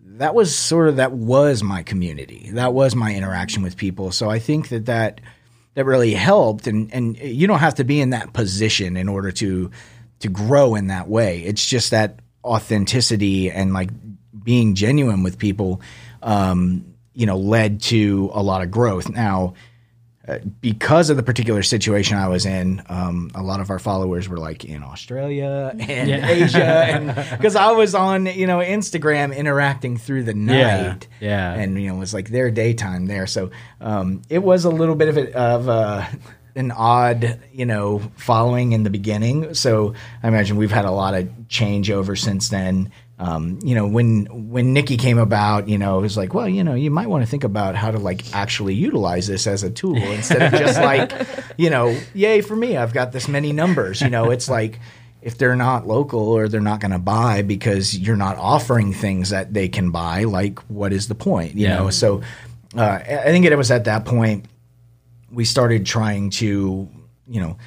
that 0.00 0.34
was 0.34 0.54
sort 0.54 0.88
of 0.88 0.96
that 0.96 1.12
was 1.12 1.62
my 1.62 1.84
community. 1.84 2.50
That 2.52 2.74
was 2.74 2.96
my 2.96 3.14
interaction 3.14 3.62
with 3.62 3.76
people. 3.76 4.10
So 4.10 4.28
I 4.28 4.40
think 4.40 4.68
that 4.70 4.86
that 4.86 5.20
that 5.74 5.84
really 5.84 6.12
helped. 6.12 6.66
And 6.66 6.92
and 6.92 7.16
you 7.16 7.46
don't 7.46 7.60
have 7.60 7.76
to 7.76 7.84
be 7.84 8.00
in 8.00 8.10
that 8.10 8.32
position 8.32 8.96
in 8.96 9.08
order 9.08 9.30
to 9.32 9.70
to 10.18 10.28
grow 10.28 10.74
in 10.74 10.88
that 10.88 11.08
way. 11.08 11.42
It's 11.42 11.64
just 11.64 11.92
that 11.92 12.20
authenticity 12.44 13.50
and 13.50 13.72
like 13.72 13.90
being 14.42 14.74
genuine 14.74 15.22
with 15.22 15.38
people. 15.38 15.80
Um, 16.22 16.89
you 17.14 17.26
know, 17.26 17.36
led 17.36 17.82
to 17.82 18.30
a 18.32 18.42
lot 18.42 18.62
of 18.62 18.70
growth. 18.70 19.08
Now, 19.08 19.54
uh, 20.28 20.38
because 20.60 21.10
of 21.10 21.16
the 21.16 21.22
particular 21.22 21.62
situation 21.62 22.16
I 22.16 22.28
was 22.28 22.44
in, 22.46 22.82
um, 22.88 23.30
a 23.34 23.42
lot 23.42 23.60
of 23.60 23.70
our 23.70 23.78
followers 23.78 24.28
were 24.28 24.36
like 24.36 24.64
in 24.64 24.82
Australia 24.82 25.74
and 25.78 26.10
Asia, 26.10 27.26
because 27.36 27.56
I 27.68 27.72
was 27.72 27.94
on, 27.94 28.26
you 28.26 28.46
know, 28.46 28.58
Instagram 28.58 29.34
interacting 29.36 29.96
through 29.96 30.24
the 30.24 30.36
Yeah, 30.36 30.82
night, 30.88 31.08
yeah. 31.20 31.54
and 31.54 31.80
you 31.80 31.88
know, 31.88 31.96
it 31.96 31.98
was 31.98 32.14
like 32.14 32.28
their 32.28 32.50
daytime 32.50 33.06
there. 33.06 33.26
So 33.26 33.50
um, 33.80 34.22
it 34.28 34.40
was 34.42 34.64
a 34.64 34.70
little 34.70 34.94
bit 34.94 35.08
of 35.08 35.16
a, 35.16 35.36
of 35.36 35.68
a, 35.68 36.08
an 36.54 36.70
odd, 36.70 37.40
you 37.52 37.64
know, 37.64 38.00
following 38.16 38.72
in 38.72 38.82
the 38.82 38.90
beginning. 38.90 39.54
So 39.54 39.94
I 40.22 40.28
imagine 40.28 40.56
we've 40.58 40.70
had 40.70 40.84
a 40.84 40.90
lot 40.90 41.14
of 41.14 41.24
changeover 41.48 42.16
since 42.16 42.50
then. 42.50 42.92
Um, 43.22 43.58
you 43.62 43.74
know, 43.74 43.86
when 43.86 44.24
when 44.50 44.72
Nikki 44.72 44.96
came 44.96 45.18
about, 45.18 45.68
you 45.68 45.76
know, 45.76 45.98
it 45.98 46.02
was 46.02 46.16
like, 46.16 46.32
well, 46.32 46.48
you 46.48 46.64
know, 46.64 46.72
you 46.74 46.90
might 46.90 47.06
want 47.06 47.22
to 47.22 47.30
think 47.30 47.44
about 47.44 47.74
how 47.76 47.90
to 47.90 47.98
like 47.98 48.24
actually 48.34 48.72
utilize 48.74 49.26
this 49.26 49.46
as 49.46 49.62
a 49.62 49.70
tool 49.70 50.12
instead 50.12 50.42
of 50.42 50.58
just 50.58 50.80
like, 50.80 51.12
you 51.58 51.68
know, 51.68 51.94
yay 52.14 52.40
for 52.40 52.56
me, 52.56 52.78
I've 52.78 52.94
got 52.94 53.12
this 53.12 53.28
many 53.28 53.52
numbers. 53.52 54.00
You 54.00 54.08
know, 54.08 54.30
it's 54.30 54.48
like 54.48 54.80
if 55.20 55.36
they're 55.36 55.54
not 55.54 55.86
local 55.86 56.20
or 56.30 56.48
they're 56.48 56.62
not 56.62 56.80
going 56.80 56.92
to 56.92 56.98
buy 56.98 57.42
because 57.42 57.94
you're 57.98 58.16
not 58.16 58.38
offering 58.38 58.94
things 58.94 59.28
that 59.28 59.52
they 59.52 59.68
can 59.68 59.90
buy, 59.90 60.24
like 60.24 60.58
what 60.70 60.94
is 60.94 61.08
the 61.08 61.14
point? 61.14 61.56
You 61.56 61.66
Yeah. 61.66 61.76
know, 61.76 61.90
so 61.90 62.22
uh, 62.74 62.80
I 62.80 63.18
I 63.18 63.24
think 63.26 63.44
it 63.44 63.54
was 63.54 63.70
at 63.70 63.84
that 63.84 64.06
point 64.06 64.46
we 65.30 65.44
started 65.44 65.84
trying 65.84 66.30
to, 66.30 66.88
you 67.28 67.40
know, 67.42 67.58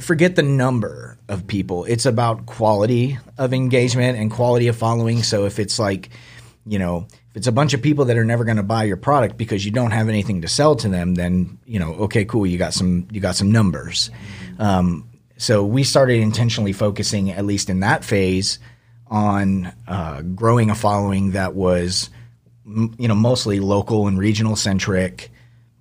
forget 0.00 0.36
the 0.36 0.42
number 0.42 1.18
of 1.28 1.46
people. 1.46 1.84
It's 1.84 2.06
about 2.06 2.46
quality 2.46 3.18
of 3.38 3.52
engagement 3.52 4.18
and 4.18 4.30
quality 4.30 4.68
of 4.68 4.76
following. 4.76 5.22
So 5.22 5.46
if 5.46 5.58
it's 5.58 5.78
like, 5.78 6.10
you 6.66 6.78
know, 6.78 7.06
if 7.30 7.36
it's 7.36 7.46
a 7.46 7.52
bunch 7.52 7.74
of 7.74 7.82
people 7.82 8.06
that 8.06 8.16
are 8.16 8.24
never 8.24 8.44
going 8.44 8.56
to 8.56 8.62
buy 8.62 8.84
your 8.84 8.96
product 8.96 9.36
because 9.36 9.64
you 9.64 9.70
don't 9.70 9.90
have 9.90 10.08
anything 10.08 10.42
to 10.42 10.48
sell 10.48 10.76
to 10.76 10.88
them, 10.88 11.14
then 11.14 11.58
you 11.66 11.78
know, 11.78 11.94
okay, 11.94 12.24
cool, 12.24 12.46
you 12.46 12.58
got 12.58 12.74
some, 12.74 13.08
you 13.10 13.20
got 13.20 13.36
some 13.36 13.50
numbers. 13.50 14.10
Um, 14.58 15.08
so 15.36 15.64
we 15.64 15.84
started 15.84 16.20
intentionally 16.20 16.72
focusing, 16.72 17.30
at 17.30 17.44
least 17.44 17.68
in 17.68 17.80
that 17.80 18.04
phase, 18.04 18.58
on 19.08 19.72
uh, 19.86 20.22
growing 20.22 20.70
a 20.70 20.74
following 20.74 21.32
that 21.32 21.54
was, 21.54 22.08
m- 22.66 22.94
you 22.98 23.08
know, 23.08 23.14
mostly 23.14 23.60
local 23.60 24.06
and 24.06 24.18
regional 24.18 24.56
centric 24.56 25.30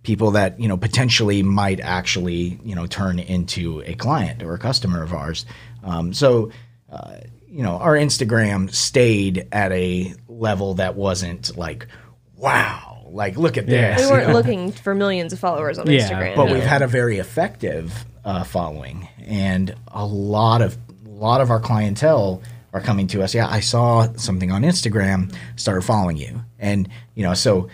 people 0.03 0.31
that 0.31 0.59
you 0.59 0.67
know 0.67 0.77
potentially 0.77 1.41
might 1.43 1.79
actually 1.79 2.59
you 2.63 2.75
know 2.75 2.85
turn 2.85 3.19
into 3.19 3.81
a 3.85 3.93
client 3.95 4.43
or 4.43 4.53
a 4.53 4.59
customer 4.59 5.01
of 5.01 5.13
ours. 5.13 5.45
Um, 5.83 6.13
so 6.13 6.51
uh, 6.91 7.15
you 7.47 7.63
know 7.63 7.77
our 7.77 7.93
Instagram 7.95 8.73
stayed 8.73 9.47
at 9.51 9.71
a 9.71 10.13
level 10.27 10.75
that 10.75 10.95
wasn't 10.95 11.57
like 11.57 11.87
wow, 12.37 13.05
like 13.09 13.37
look 13.37 13.57
at 13.57 13.67
Yeah. 13.67 13.95
this. 13.95 14.05
we 14.05 14.11
weren't 14.11 14.27
know? 14.27 14.33
looking 14.33 14.71
for 14.71 14.93
millions 14.93 15.33
of 15.33 15.39
followers 15.39 15.77
on 15.79 15.89
Yeah, 15.89 16.09
Instagram. 16.09 16.35
but 16.35 16.45
no. 16.45 16.53
we've 16.53 16.63
had 16.63 16.81
a 16.81 16.87
very 16.87 17.19
effective 17.19 18.05
uh, 18.25 18.43
following, 18.43 19.07
and 19.25 19.73
a 19.89 20.05
lot 20.05 20.61
of 20.61 20.77
a 21.05 21.09
lot 21.09 21.41
of 21.41 21.49
our 21.49 21.59
clientele 21.59 22.41
are 22.73 22.81
coming 22.81 23.07
to 23.07 23.21
us. 23.21 23.33
Yeah, 23.35 23.47
I 23.47 23.59
saw 23.59 24.11
something 24.17 24.51
on 24.51 24.63
Instagram, 24.63 25.33
started 25.55 25.83
following 25.83 26.17
you, 26.17 26.41
and 26.59 26.89
you 27.15 27.23
know, 27.23 27.33
so 27.33 27.69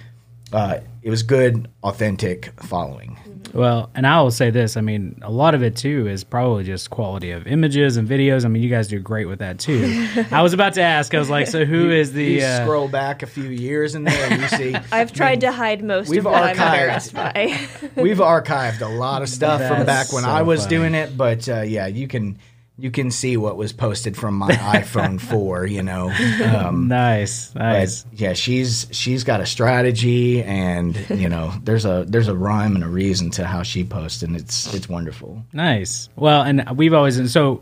uh, 0.54 0.80
it 1.02 1.10
was 1.10 1.24
good, 1.24 1.68
authentic 1.84 2.52
following. 2.64 3.18
Well, 3.54 3.90
and 3.96 4.06
I 4.06 4.22
will 4.22 4.30
say 4.32 4.52
this. 4.52 4.78
I 4.78 4.82
mean, 4.82 5.20
a 5.24 5.32
lot 5.32 5.56
of 5.56 5.64
it 5.64 5.76
too 5.76 6.08
is 6.08 6.24
probably 6.24 6.64
just 6.66 6.90
quality 6.92 7.32
of 7.32 7.48
images 7.48 7.98
and 7.98 8.08
videos. 8.08 8.46
I 8.46 8.48
mean, 8.48 8.62
you 8.62 8.70
guys 8.70 8.88
do 8.88 9.00
great 9.00 9.26
with 9.26 9.40
that 9.40 9.58
too. 9.60 10.08
I 10.32 10.42
was 10.44 10.54
about 10.54 10.74
to 10.76 10.82
ask. 10.82 11.16
I 11.16 11.20
was 11.20 11.30
like, 11.32 11.48
so 11.48 11.66
who 11.66 11.90
is 11.90 12.14
the? 12.14 12.24
You 12.24 12.44
Uh, 12.44 12.64
scroll 12.64 12.88
back 12.88 13.24
a 13.24 13.28
few 13.28 13.46
years 13.50 13.96
in 13.96 14.04
there, 14.04 14.32
and 14.32 14.42
you 14.42 14.48
see 14.50 14.76
I've 14.92 15.12
tried 15.14 15.42
to 15.42 15.52
hide 15.52 15.84
most 15.84 16.10
we've 16.10 16.20
of 16.20 16.32
what 16.32 16.44
I'm 16.44 16.56
archived- 16.58 16.66
embarrassed 16.74 17.14
by. 17.14 17.60
we've 18.02 18.18
archived 18.18 18.82
a 18.82 18.88
lot 18.90 19.22
of 19.24 19.30
stuff 19.30 19.66
from 19.68 19.86
back 19.86 20.12
when 20.14 20.24
so 20.24 20.30
I 20.30 20.44
was 20.44 20.62
funny. 20.62 20.70
doing 20.76 20.94
it. 20.96 21.18
But 21.18 21.50
uh, 21.50 21.62
yeah, 21.62 21.88
you 21.88 22.08
can 22.08 22.38
you 22.80 22.92
can 22.92 23.12
see 23.12 23.36
what 23.38 23.58
was 23.58 23.74
posted 23.74 24.16
from 24.18 24.36
my 24.36 24.50
iPhone 24.80 25.20
4. 25.20 25.66
You 25.68 25.84
know, 25.84 26.10
um, 26.56 26.88
Nice, 26.88 27.54
nice. 27.56 28.06
yeah, 28.14 28.34
she's 28.34 28.88
she's 28.92 29.24
got 29.24 29.42
a 29.42 29.46
strategy, 29.46 30.42
and 30.44 30.96
you 31.10 31.30
know, 31.30 31.54
there's 31.64 31.86
a 31.86 32.06
there's 32.08 32.28
a 32.28 32.36
rhyme 32.36 32.76
and 32.76 32.84
a 32.84 32.88
reason 32.88 33.30
to 33.32 33.46
how 33.46 33.64
she 33.64 33.84
posts, 33.84 34.24
and 34.24 34.36
it's 34.36 34.74
it's 34.74 34.88
wonderful. 34.90 35.44
Nice. 35.54 36.10
Well, 36.16 36.42
and 36.44 36.66
we've 36.78 36.94
always 36.94 37.18
and 37.18 37.30
so 37.30 37.62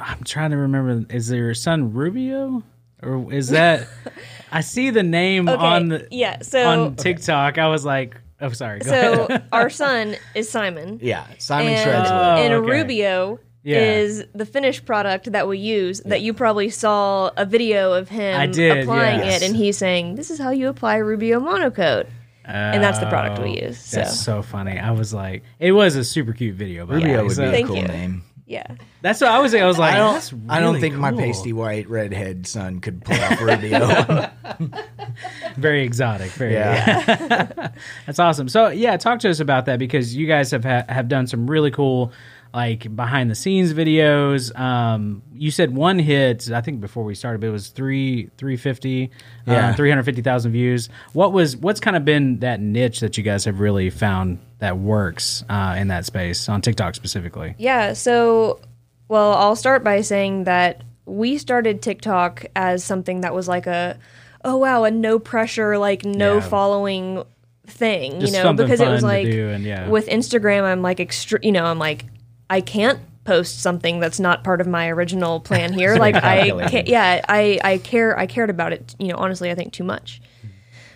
I'm 0.00 0.22
trying 0.24 0.50
to 0.50 0.56
remember. 0.56 1.04
Is 1.14 1.28
there 1.28 1.38
your 1.38 1.54
son 1.54 1.92
Rubio, 1.92 2.62
or 3.02 3.32
is 3.32 3.48
that? 3.48 3.88
I 4.52 4.60
see 4.60 4.90
the 4.90 5.02
name 5.02 5.48
Okay, 5.48 5.64
on 5.64 5.88
the 5.88 6.06
yeah, 6.10 6.40
so- 6.42 6.68
on 6.68 6.96
TikTok. 6.96 7.56
I 7.58 7.68
was 7.68 7.84
like, 7.86 8.20
oh, 8.40 8.50
sorry. 8.50 8.80
Go 8.80 8.90
So 8.90 9.24
ahead. 9.24 9.44
our 9.50 9.70
son 9.70 10.14
is 10.34 10.48
Simon. 10.50 10.98
Yeah, 11.02 11.26
Simon 11.38 11.72
and, 11.72 11.80
Shreds. 11.82 12.10
Oh, 12.10 12.36
and 12.36 12.52
okay. 12.52 12.70
Rubio 12.70 13.40
Yeah. 13.64 13.78
is 13.78 14.24
the 14.34 14.44
finished 14.44 14.84
product 14.86 15.30
that 15.32 15.46
we 15.46 15.58
use 15.58 16.00
that 16.00 16.20
you 16.20 16.34
probably 16.34 16.68
saw 16.68 17.30
a 17.36 17.44
video 17.46 17.92
of 17.92 18.08
him 18.08 18.40
I 18.40 18.46
did, 18.46 18.78
applying 18.82 19.20
yes. 19.20 19.40
it 19.40 19.46
and 19.46 19.54
he's 19.56 19.78
saying 19.78 20.16
this 20.16 20.30
is 20.30 20.38
how 20.40 20.50
you 20.50 20.68
apply 20.68 20.96
Rubio 20.96 21.38
monocoat. 21.38 22.06
and 22.44 22.82
that's 22.82 22.98
the 22.98 23.06
product 23.06 23.40
we 23.40 23.60
Oh, 23.62 23.66
use. 23.68 23.78
So 23.78 23.98
That's 23.98 24.18
so 24.18 24.42
funny. 24.42 24.78
I 24.80 24.90
was 24.90 25.14
like, 25.14 25.44
it 25.60 25.70
was 25.72 25.94
a 25.94 26.02
super 26.02 26.32
cute 26.32 26.56
video. 26.56 26.86
By 26.86 26.94
the 26.94 27.00
Rubio 27.02 27.16
way, 27.18 27.22
would 27.28 27.36
be 27.36 27.42
a 27.44 27.50
Thank 27.52 27.66
cool 27.68 27.76
you. 27.76 27.86
name. 27.86 28.24
yeah. 28.46 28.66
That's 29.00 29.20
what 29.20 29.30
I 29.30 29.38
was. 29.38 29.54
I 29.54 29.64
was 29.64 29.78
like, 29.78 29.94
I 29.94 29.98
don't. 29.98 30.14
that's 30.14 30.32
I 30.48 30.58
don't 30.60 30.74
really 30.74 30.80
think 30.80 30.94
my 30.96 31.12
pasty 31.12 31.52
white 31.52 31.88
redhead 31.88 32.46
son 32.48 32.80
could 32.80 33.04
pull 33.04 33.16
off 33.20 33.40
Rubio. 33.40 34.30
very 35.56 35.82
exotic. 35.84 36.30
Very. 36.32 36.54
yeah, 36.54 37.68
That's 38.06 38.18
awesome. 38.18 38.48
So 38.48 38.68
yeah, 38.68 38.96
talk 38.96 39.20
to 39.20 39.30
us 39.30 39.40
about 39.40 39.66
that 39.66 39.78
because 39.78 40.14
you 40.16 40.26
guys 40.26 40.50
have 40.50 40.64
ha- 40.64 40.84
have 40.88 41.08
done 41.08 41.26
some 41.26 41.48
really 41.50 41.70
cool 41.70 42.12
like 42.54 42.94
behind 42.94 43.30
the 43.30 43.34
scenes 43.34 43.72
videos. 43.72 44.56
Um, 44.58 45.22
you 45.32 45.50
said 45.50 45.74
one 45.74 45.98
hit. 45.98 46.50
I 46.50 46.60
think 46.60 46.80
before 46.80 47.04
we 47.04 47.14
started, 47.14 47.40
but 47.40 47.46
it 47.46 47.50
was 47.50 47.68
three 47.68 48.30
three 48.36 48.56
fifty. 48.56 49.10
Yeah. 49.46 49.70
uh, 49.70 49.74
three 49.74 49.88
hundred 49.90 50.04
fifty 50.04 50.22
thousand 50.22 50.52
views. 50.52 50.88
What 51.12 51.32
was 51.32 51.56
what's 51.56 51.80
kind 51.80 51.96
of 51.96 52.04
been 52.04 52.40
that 52.40 52.60
niche 52.60 53.00
that 53.00 53.16
you 53.16 53.22
guys 53.24 53.44
have 53.46 53.60
really 53.60 53.90
found 53.90 54.38
that 54.58 54.78
works 54.78 55.44
uh, 55.48 55.76
in 55.78 55.88
that 55.88 56.04
space 56.04 56.48
on 56.48 56.60
TikTok 56.60 56.94
specifically? 56.94 57.54
Yeah, 57.58 57.94
so 57.94 58.60
well, 59.08 59.32
I'll 59.34 59.56
start 59.56 59.82
by 59.82 60.00
saying 60.02 60.44
that 60.44 60.82
we 61.04 61.38
started 61.38 61.82
TikTok 61.82 62.46
as 62.54 62.84
something 62.84 63.22
that 63.22 63.34
was 63.34 63.48
like 63.48 63.66
a 63.66 63.98
oh 64.44 64.56
wow, 64.56 64.84
a 64.84 64.90
no 64.90 65.18
pressure, 65.18 65.78
like 65.78 66.04
no 66.04 66.34
Yeah. 66.34 66.40
following 66.40 67.24
thing, 67.66 68.20
Just 68.20 68.32
you 68.32 68.38
know, 68.38 68.42
something 68.44 68.66
because 68.66 68.80
it 68.80 68.88
was 68.88 69.02
like 69.02 69.26
and, 69.26 69.64
yeah. 69.64 69.88
with 69.88 70.06
Instagram 70.08 70.64
I'm 70.64 70.82
like 70.82 71.00
extra, 71.00 71.38
you 71.42 71.52
know, 71.52 71.64
I'm 71.64 71.78
like 71.78 72.04
I 72.52 72.60
can't 72.60 73.00
post 73.24 73.60
something 73.60 73.98
that's 73.98 74.20
not 74.20 74.44
part 74.44 74.60
of 74.60 74.66
my 74.66 74.88
original 74.90 75.40
plan 75.40 75.72
here. 75.80 75.96
like 75.96 76.16
I 76.16 76.50
can't, 76.68 76.86
yeah, 76.86 77.24
I 77.26 77.58
I 77.64 77.78
care 77.78 78.18
I 78.18 78.26
cared 78.26 78.50
about 78.50 78.74
it, 78.74 78.94
you 78.98 79.08
know, 79.08 79.16
honestly, 79.16 79.50
I 79.50 79.54
think 79.54 79.72
too 79.72 79.84
much. 79.84 80.20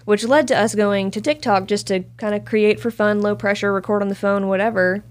Which 0.05 0.23
led 0.23 0.47
to 0.49 0.57
us 0.57 0.75
going 0.75 1.11
to 1.13 1.21
TikTok 1.21 1.67
just 1.67 1.87
to 1.89 2.05
kind 2.19 2.35
of 2.35 2.45
create 2.45 2.79
for 2.79 2.91
fun, 2.91 3.23
low 3.23 3.35
pressure, 3.35 3.73
record 3.73 4.03
on 4.03 4.09
the 4.09 4.15
phone, 4.15 4.49
whatever. 4.49 5.03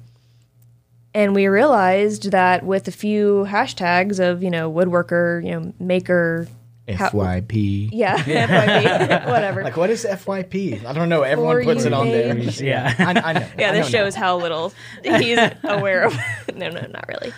And 1.13 1.34
we 1.34 1.47
realized 1.47 2.31
that 2.31 2.63
with 2.63 2.88
a 2.88 2.91
few 2.91 3.45
hashtags 3.49 4.19
of, 4.19 4.43
you 4.43 4.51
know, 4.51 4.71
woodworker, 4.71 5.43
you 5.43 5.51
know, 5.51 5.73
maker, 5.79 6.47
FYP. 6.88 7.89
yeah, 7.91 8.17
FYP, 8.24 9.26
whatever. 9.30 9.63
Like 9.63 9.78
what 9.78 9.89
is 9.89 10.06
FYP? 10.06 10.86
I 10.86 10.93
don't 10.93 11.10
know. 11.10 11.24
Everyone 11.24 11.58
For 11.58 11.63
puts 11.63 11.86
it 11.86 11.93
on 11.93 12.08
there. 12.10 12.38
Yeah. 12.38 12.93
I, 13.00 13.04
I 13.30 13.34
know. 13.34 13.48
yeah, 13.58 13.69
I 13.69 13.71
this 13.74 13.91
know 13.91 14.00
now. 14.00 14.04
shows 14.06 14.15
how 14.15 14.38
little 14.38 14.74
he's 15.04 15.39
aware 15.63 16.04
of. 16.06 16.17
no, 16.56 16.69
no, 16.69 16.82
not 16.82 17.08
really. 17.08 17.34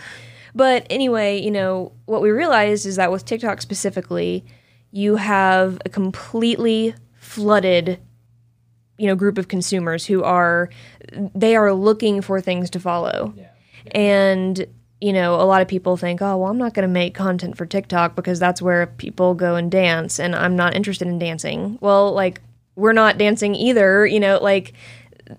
But 0.53 0.87
anyway, 0.89 1.39
you 1.41 1.51
know, 1.51 1.93
what 2.05 2.21
we 2.21 2.29
realized 2.31 2.85
is 2.85 2.95
that 2.97 3.11
with 3.11 3.25
TikTok 3.25 3.61
specifically, 3.61 4.43
you 4.91 5.15
have 5.15 5.79
a 5.85 5.89
completely 5.89 6.93
flooded 7.15 7.99
you 8.97 9.05
know 9.07 9.15
group 9.15 9.37
of 9.37 9.47
consumers 9.47 10.05
who 10.05 10.23
are 10.23 10.69
they 11.13 11.55
are 11.55 11.73
looking 11.73 12.21
for 12.21 12.41
things 12.41 12.69
to 12.71 12.79
follow. 12.79 13.33
And 13.91 14.65
you 14.99 15.13
know, 15.13 15.35
a 15.35 15.43
lot 15.45 15.61
of 15.61 15.67
people 15.67 15.97
think, 15.97 16.21
"Oh, 16.21 16.37
well, 16.37 16.49
I'm 16.49 16.57
not 16.57 16.73
going 16.73 16.87
to 16.87 16.93
make 16.93 17.13
content 17.13 17.57
for 17.57 17.65
TikTok 17.65 18.15
because 18.15 18.39
that's 18.39 18.61
where 18.61 18.87
people 18.87 19.35
go 19.35 19.55
and 19.55 19.69
dance 19.69 20.19
and 20.19 20.35
I'm 20.35 20.55
not 20.55 20.75
interested 20.75 21.07
in 21.07 21.19
dancing." 21.19 21.77
Well, 21.81 22.13
like 22.13 22.41
we're 22.75 22.93
not 22.93 23.17
dancing 23.17 23.55
either, 23.55 24.05
you 24.05 24.19
know, 24.19 24.39
like 24.41 24.73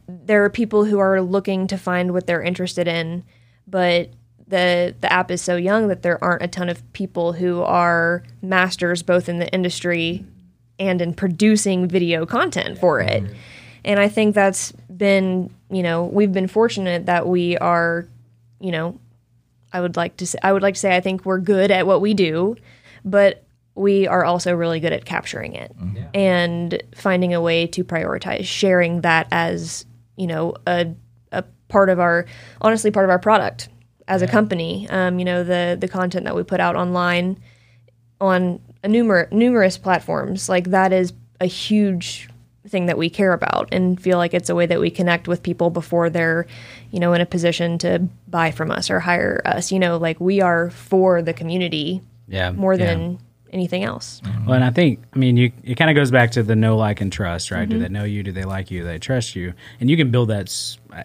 there 0.09 0.45
are 0.45 0.51
people 0.51 0.85
who 0.85 0.99
are 0.99 1.21
looking 1.21 1.67
to 1.69 1.79
find 1.79 2.13
what 2.13 2.27
they're 2.27 2.43
interested 2.43 2.87
in, 2.87 3.25
but 3.67 4.11
the 4.47 4.95
the 5.01 5.13
app 5.13 5.31
is 5.31 5.43
so 5.43 5.57
young 5.57 5.89
that 5.89 6.03
there 6.03 6.23
aren't 6.23 6.43
a 6.43 6.49
ton 6.49 6.69
of 6.69 6.93
people 6.93 7.33
who 7.35 7.63
are 7.63 8.23
masters 8.43 9.03
both 9.03 9.29
in 9.29 9.39
the 9.39 9.53
industry 9.53 10.25
and 10.79 11.01
in 11.01 11.15
producing 11.15 11.89
video 11.89 12.25
content 12.25 12.79
for 12.79 13.01
it. 13.01 13.25
Mm-hmm. 13.25 13.35
And 13.85 14.01
I 14.01 14.09
think 14.09 14.35
that's 14.35 14.73
been, 14.95 15.55
you 15.71 15.83
know, 15.83 16.05
we've 16.05 16.33
been 16.33 16.49
fortunate 16.49 17.07
that 17.07 17.27
we 17.27 17.57
are, 17.59 18.07
you 18.61 18.73
know, 18.73 18.99
I 19.73 19.81
would 19.81 19.97
like 19.97 20.17
to 20.19 20.27
say 20.27 20.39
I 20.43 20.53
would 20.53 20.63
like 20.63 20.75
to 20.75 20.81
say 20.81 20.97
I 20.97 21.01
think 21.01 21.25
we're 21.25 21.39
good 21.39 21.71
at 21.71 21.87
what 21.87 22.01
we 22.01 22.15
do, 22.15 22.57
but 23.05 23.45
we 23.75 24.09
are 24.09 24.25
also 24.25 24.53
really 24.55 24.81
good 24.81 24.93
at 24.93 25.05
capturing 25.05 25.55
it 25.55 25.75
and 26.15 26.83
finding 26.97 27.33
a 27.35 27.41
way 27.41 27.67
to 27.69 27.85
prioritize 27.85 28.45
sharing 28.45 29.03
that 29.03 29.29
as, 29.31 29.87
you 30.17 30.27
know, 30.27 30.55
a 30.67 30.95
a 31.33 31.45
part 31.69 31.91
of 31.91 32.01
our 32.01 32.27
honestly 32.61 32.91
part 32.91 33.05
of 33.05 33.11
our 33.11 33.19
product 33.19 33.69
as 34.09 34.23
a 34.23 34.27
company. 34.27 34.89
Um, 34.89 35.19
you 35.19 35.25
know, 35.25 35.45
the 35.45 35.77
the 35.79 35.89
content 35.89 36.25
that 36.25 36.35
we 36.35 36.43
put 36.43 36.61
out 36.61 36.75
online 36.77 37.39
on 38.21 38.61
a 38.83 38.89
numer- 38.89 39.31
numerous 39.31 39.79
platforms 39.79 40.49
like 40.49 40.71
that 40.71 40.93
is 40.93 41.13
a 41.41 41.47
huge 41.47 42.29
thing 42.69 42.87
that 42.87 42.99
we 42.99 43.11
care 43.11 43.33
about 43.33 43.69
and 43.73 44.01
feel 44.01 44.19
like 44.19 44.35
it's 44.35 44.49
a 44.51 44.55
way 44.55 44.67
that 44.67 44.81
we 44.81 44.91
connect 44.91 45.27
with 45.29 45.43
people 45.43 45.71
before 45.71 46.11
they're 46.11 46.47
you 46.91 47.01
know 47.01 47.13
in 47.15 47.21
a 47.21 47.27
position 47.27 47.79
to 47.79 47.99
buy 48.29 48.51
from 48.51 48.71
us 48.71 48.91
or 48.91 49.01
hire 49.01 49.41
us 49.45 49.73
you 49.73 49.79
know 49.79 49.97
like 49.97 50.21
we 50.21 50.41
are 50.41 50.71
for 50.71 51.23
the 51.23 51.33
community 51.33 52.01
Yeah, 52.29 52.51
more 52.53 52.75
yeah. 52.75 52.87
than 52.87 53.19
anything 53.51 53.83
else 53.83 54.21
Well, 54.45 54.57
and 54.57 54.65
I 54.65 54.69
think, 54.71 55.01
I 55.15 55.19
mean, 55.19 55.39
you 55.39 55.53
it 55.65 55.77
kind 55.77 55.91
of 55.91 55.95
goes 55.97 56.11
back 56.11 56.33
to 56.33 56.43
the 56.43 56.55
know, 56.55 56.77
like, 56.77 57.01
and 57.01 57.11
trust, 57.11 57.51
right? 57.51 57.63
Mm-hmm. 57.67 57.71
Do 57.71 57.79
they 57.79 57.89
know 57.89 58.05
you? 58.05 58.23
Do 58.23 58.31
they 58.31 58.45
like 58.45 58.71
you? 58.71 58.81
Do 58.81 58.85
they 58.87 58.99
trust 58.99 59.35
you? 59.35 59.55
And 59.81 59.89
you 59.89 59.97
can 59.97 60.11
build 60.11 60.29
that 60.29 60.51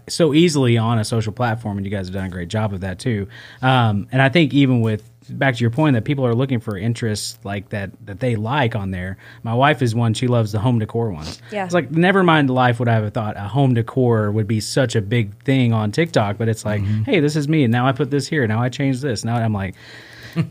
so 0.10 0.34
easily 0.34 0.78
on 0.78 1.00
a 1.00 1.06
social 1.06 1.32
platform, 1.32 1.78
and 1.78 1.86
you 1.86 1.92
guys 1.92 2.08
have 2.08 2.14
done 2.14 2.26
a 2.26 2.30
great 2.30 2.50
job 2.50 2.74
of 2.74 2.82
that 2.82 3.00
too. 3.00 3.30
Um, 3.62 4.08
and 4.12 4.22
I 4.22 4.28
think 4.28 4.54
even 4.54 4.82
with 4.82 5.10
back 5.30 5.56
to 5.56 5.62
your 5.62 5.70
point 5.70 5.94
that 5.96 6.04
people 6.04 6.26
are 6.26 6.36
looking 6.36 6.60
for 6.60 6.78
interests 6.78 7.40
like 7.44 7.70
that 7.70 7.92
that 8.06 8.20
they 8.20 8.36
like 8.36 8.76
on 8.76 8.92
there. 8.92 9.18
My 9.44 9.54
wife 9.54 9.82
is 9.82 9.94
one; 9.96 10.14
she 10.14 10.28
loves 10.28 10.52
the 10.52 10.60
home 10.60 10.80
decor 10.80 11.12
ones. 11.12 11.42
Yeah. 11.52 11.66
it's 11.66 11.74
like 11.74 11.92
never 11.92 12.24
mind 12.24 12.50
life 12.50 12.80
would 12.80 12.88
I 12.88 12.96
have 12.96 13.14
thought 13.14 13.38
a 13.38 13.48
home 13.48 13.74
decor 13.74 14.32
would 14.32 14.48
be 14.48 14.60
such 14.60 14.96
a 14.96 15.02
big 15.02 15.42
thing 15.44 15.74
on 15.74 15.92
TikTok, 15.92 16.38
but 16.38 16.48
it's 16.48 16.66
like, 16.66 16.82
mm-hmm. 16.82 17.04
hey, 17.04 17.20
this 17.20 17.36
is 17.36 17.48
me, 17.48 17.64
and 17.64 17.72
now 17.72 17.88
I 17.88 17.92
put 17.92 18.12
this 18.12 18.28
here, 18.28 18.46
now 18.48 18.62
I 18.62 18.70
change 18.70 19.02
this, 19.02 19.24
now 19.24 19.36
I'm 19.36 19.54
like 19.54 19.76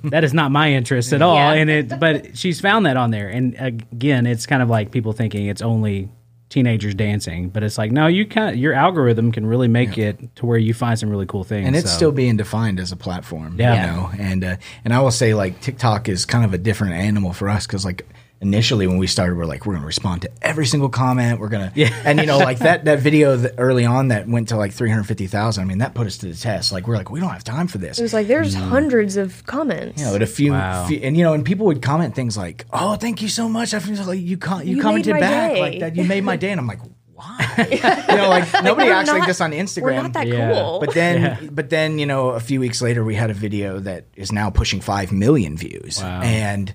that 0.05 0.23
is 0.23 0.33
not 0.33 0.53
my 0.53 0.73
interest 0.73 1.13
at 1.13 1.23
all 1.23 1.35
Yeah. 1.35 1.53
and 1.55 1.69
it 1.71 1.99
but 1.99 2.37
she's 2.37 2.61
found 2.61 2.87
that 2.87 2.97
on 2.97 3.11
there 3.11 3.29
and 3.29 3.57
again 3.59 4.27
it's 4.27 4.47
kind 4.47 4.63
of 4.63 4.71
like 4.71 4.93
people 4.93 5.13
thinking 5.13 5.47
it's 5.47 5.61
only 5.63 6.09
teenagers 6.53 6.95
dancing 6.95 7.49
but 7.49 7.63
it's 7.63 7.79
like 7.79 7.91
no 7.91 8.07
you 8.07 8.27
can 8.27 8.59
your 8.59 8.75
algorithm 8.75 9.33
can 9.33 9.47
really 9.47 9.69
make 9.69 9.97
it 9.97 10.37
to 10.37 10.45
where 10.45 10.59
you 10.59 10.75
find 10.75 10.99
some 10.99 11.09
really 11.09 11.25
cool 11.25 11.45
things 11.45 11.67
and 11.67 11.75
it's 11.75 11.91
so. 11.91 11.97
still 11.97 12.13
being 12.13 12.37
defined 12.37 12.79
as 12.79 12.93
a 12.93 12.97
platform. 12.97 13.57
Yeah. 13.59 13.75
you 13.75 13.93
know, 13.93 14.11
and 14.19 14.45
uh, 14.45 14.57
and 14.85 14.93
I 14.93 15.01
will 15.01 15.11
say 15.11 15.35
like 15.35 15.61
TikTok 15.61 16.09
is 16.09 16.27
kind 16.27 16.45
of 16.45 16.53
a 16.53 16.59
different 16.59 16.95
animal 16.95 17.33
for 17.33 17.49
us 17.49 17.67
because 17.67 17.85
like 17.85 18.07
initially 18.43 18.87
when 18.87 18.99
we 18.99 19.07
started, 19.07 19.37
we're 19.37 19.47
like 19.47 19.65
we're 19.65 19.73
going 19.73 19.83
to 19.83 19.87
respond 19.87 20.23
to 20.23 20.31
every 20.43 20.67
single 20.67 20.89
comment. 20.89 21.41
We're 21.41 21.49
gonna 21.49 21.73
Yeah. 21.75 21.95
and 22.05 22.19
you 22.21 22.27
know 22.27 22.39
like 22.39 22.59
that 22.59 22.85
that 22.85 22.99
video 23.09 23.37
that 23.37 23.55
early 23.57 23.85
on 23.87 24.09
that 24.09 24.29
went 24.29 24.49
to 24.49 24.57
like 24.57 24.73
three 24.73 24.91
hundred 24.91 25.05
fifty 25.05 25.27
thousand. 25.29 25.63
I 25.63 25.67
mean 25.67 25.79
that 25.79 25.95
put 25.95 26.07
us 26.07 26.19
to 26.19 26.27
the 26.27 26.35
test. 26.35 26.73
Like 26.73 26.87
we're 26.87 26.97
like 26.97 27.11
we 27.11 27.21
don't 27.21 27.31
have 27.31 27.45
time 27.45 27.69
for 27.69 27.79
this. 27.79 27.99
it 27.99 28.03
was 28.03 28.13
like 28.13 28.27
there's 28.27 28.55
mm. 28.55 28.61
hundreds 28.61 29.17
of 29.17 29.47
comments 29.47 30.01
you 30.03 30.07
know, 30.09 30.15
at 30.17 30.23
a 30.23 30.27
few, 30.27 30.53
Wow. 30.53 30.87
few- 30.87 31.01
and 31.01 31.17
you 31.17 31.23
know, 31.25 31.33
and 31.33 31.45
people 31.45 31.67
would 31.67 31.81
comment 31.81 32.15
things 32.15 32.37
like, 32.37 32.67
"Oh, 32.73 32.97
thank 32.97 33.23
you 33.23 33.29
so 33.29 33.49
much." 33.49 33.73
I 33.75 33.79
feel 33.79 34.05
like 34.05 34.21
you 34.21 34.37
com- 34.37 34.63
you, 34.67 34.77
You 34.77 34.83
commented 34.83 35.15
back 35.21 35.53
day. 35.55 35.61
like 35.61 35.81
that. 35.81 35.97
You 35.97 36.05
made 36.05 36.25
my 36.25 36.37
day, 36.37 36.51
and 36.51 36.61
I'm 36.61 36.67
like, 36.67 36.81
why? 37.15 37.55
you 38.11 38.17
know, 38.17 38.29
like 38.29 38.53
nobody 38.65 38.89
we're 38.89 38.95
actually 38.95 39.21
not- 39.21 39.29
just 39.29 39.41
on 39.41 39.53
Instagram. 39.53 39.83
we're 39.83 40.03
not 40.03 40.13
that 40.15 40.27
Yeah. 40.27 40.53
cool 40.53 40.81
But 40.81 40.95
then, 40.95 41.51
but 41.53 41.71
then, 41.71 41.99
you 42.01 42.07
know, 42.07 42.31
a 42.31 42.41
few 42.41 42.59
weeks 42.59 42.83
later, 42.83 43.05
we 43.05 43.15
had 43.15 43.31
a 43.31 43.35
video 43.35 43.79
that 43.81 44.07
is 44.17 44.33
now 44.33 44.51
pushing 44.51 44.81
five 44.81 45.13
million 45.13 45.57
views, 45.57 46.01
Wow. 46.03 46.23
and 46.23 46.75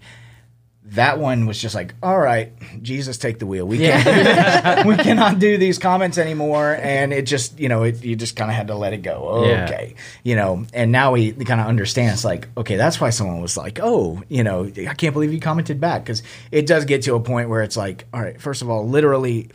that 0.91 1.19
one 1.19 1.45
was 1.45 1.61
just 1.61 1.75
like, 1.75 1.93
all 2.01 2.17
right, 2.17 2.53
Jesus, 2.81 3.17
take 3.17 3.39
the 3.39 3.45
wheel. 3.45 3.67
We 3.67 3.77
can't, 3.77 4.85
we 4.87 4.95
cannot 4.95 5.39
do 5.39 5.57
these 5.57 5.77
comments 5.77 6.17
anymore, 6.17 6.77
and 6.81 7.13
it 7.13 7.23
just, 7.23 7.59
you 7.59 7.67
know, 7.67 7.83
it, 7.83 8.03
you 8.03 8.15
just 8.15 8.35
kind 8.35 8.49
of 8.49 8.55
had 8.55 8.67
to 8.67 8.75
let 8.75 8.93
it 8.93 9.01
go. 9.01 9.45
Yeah. 9.45 9.65
Okay, 9.65 9.95
you 10.23 10.35
know, 10.35 10.65
and 10.73 10.91
now 10.91 11.11
we, 11.13 11.33
kind 11.33 11.61
of 11.61 11.67
understand. 11.67 12.13
It's 12.13 12.25
like, 12.25 12.47
okay, 12.57 12.75
that's 12.75 13.01
why 13.01 13.09
someone 13.09 13.41
was 13.41 13.57
like, 13.57 13.79
oh, 13.81 14.21
you 14.29 14.43
know, 14.43 14.65
I 14.65 14.93
can't 14.93 15.13
believe 15.13 15.33
you 15.33 15.39
commented 15.39 15.79
back 15.79 16.03
because 16.03 16.23
it 16.51 16.65
does 16.65 16.85
get 16.85 17.03
to 17.03 17.15
a 17.15 17.19
point 17.19 17.49
where 17.49 17.63
it's 17.63 17.77
like, 17.77 18.05
all 18.13 18.21
right, 18.21 18.39
first 18.39 18.61
of 18.61 18.69
all, 18.69 18.87
literally 18.87 19.49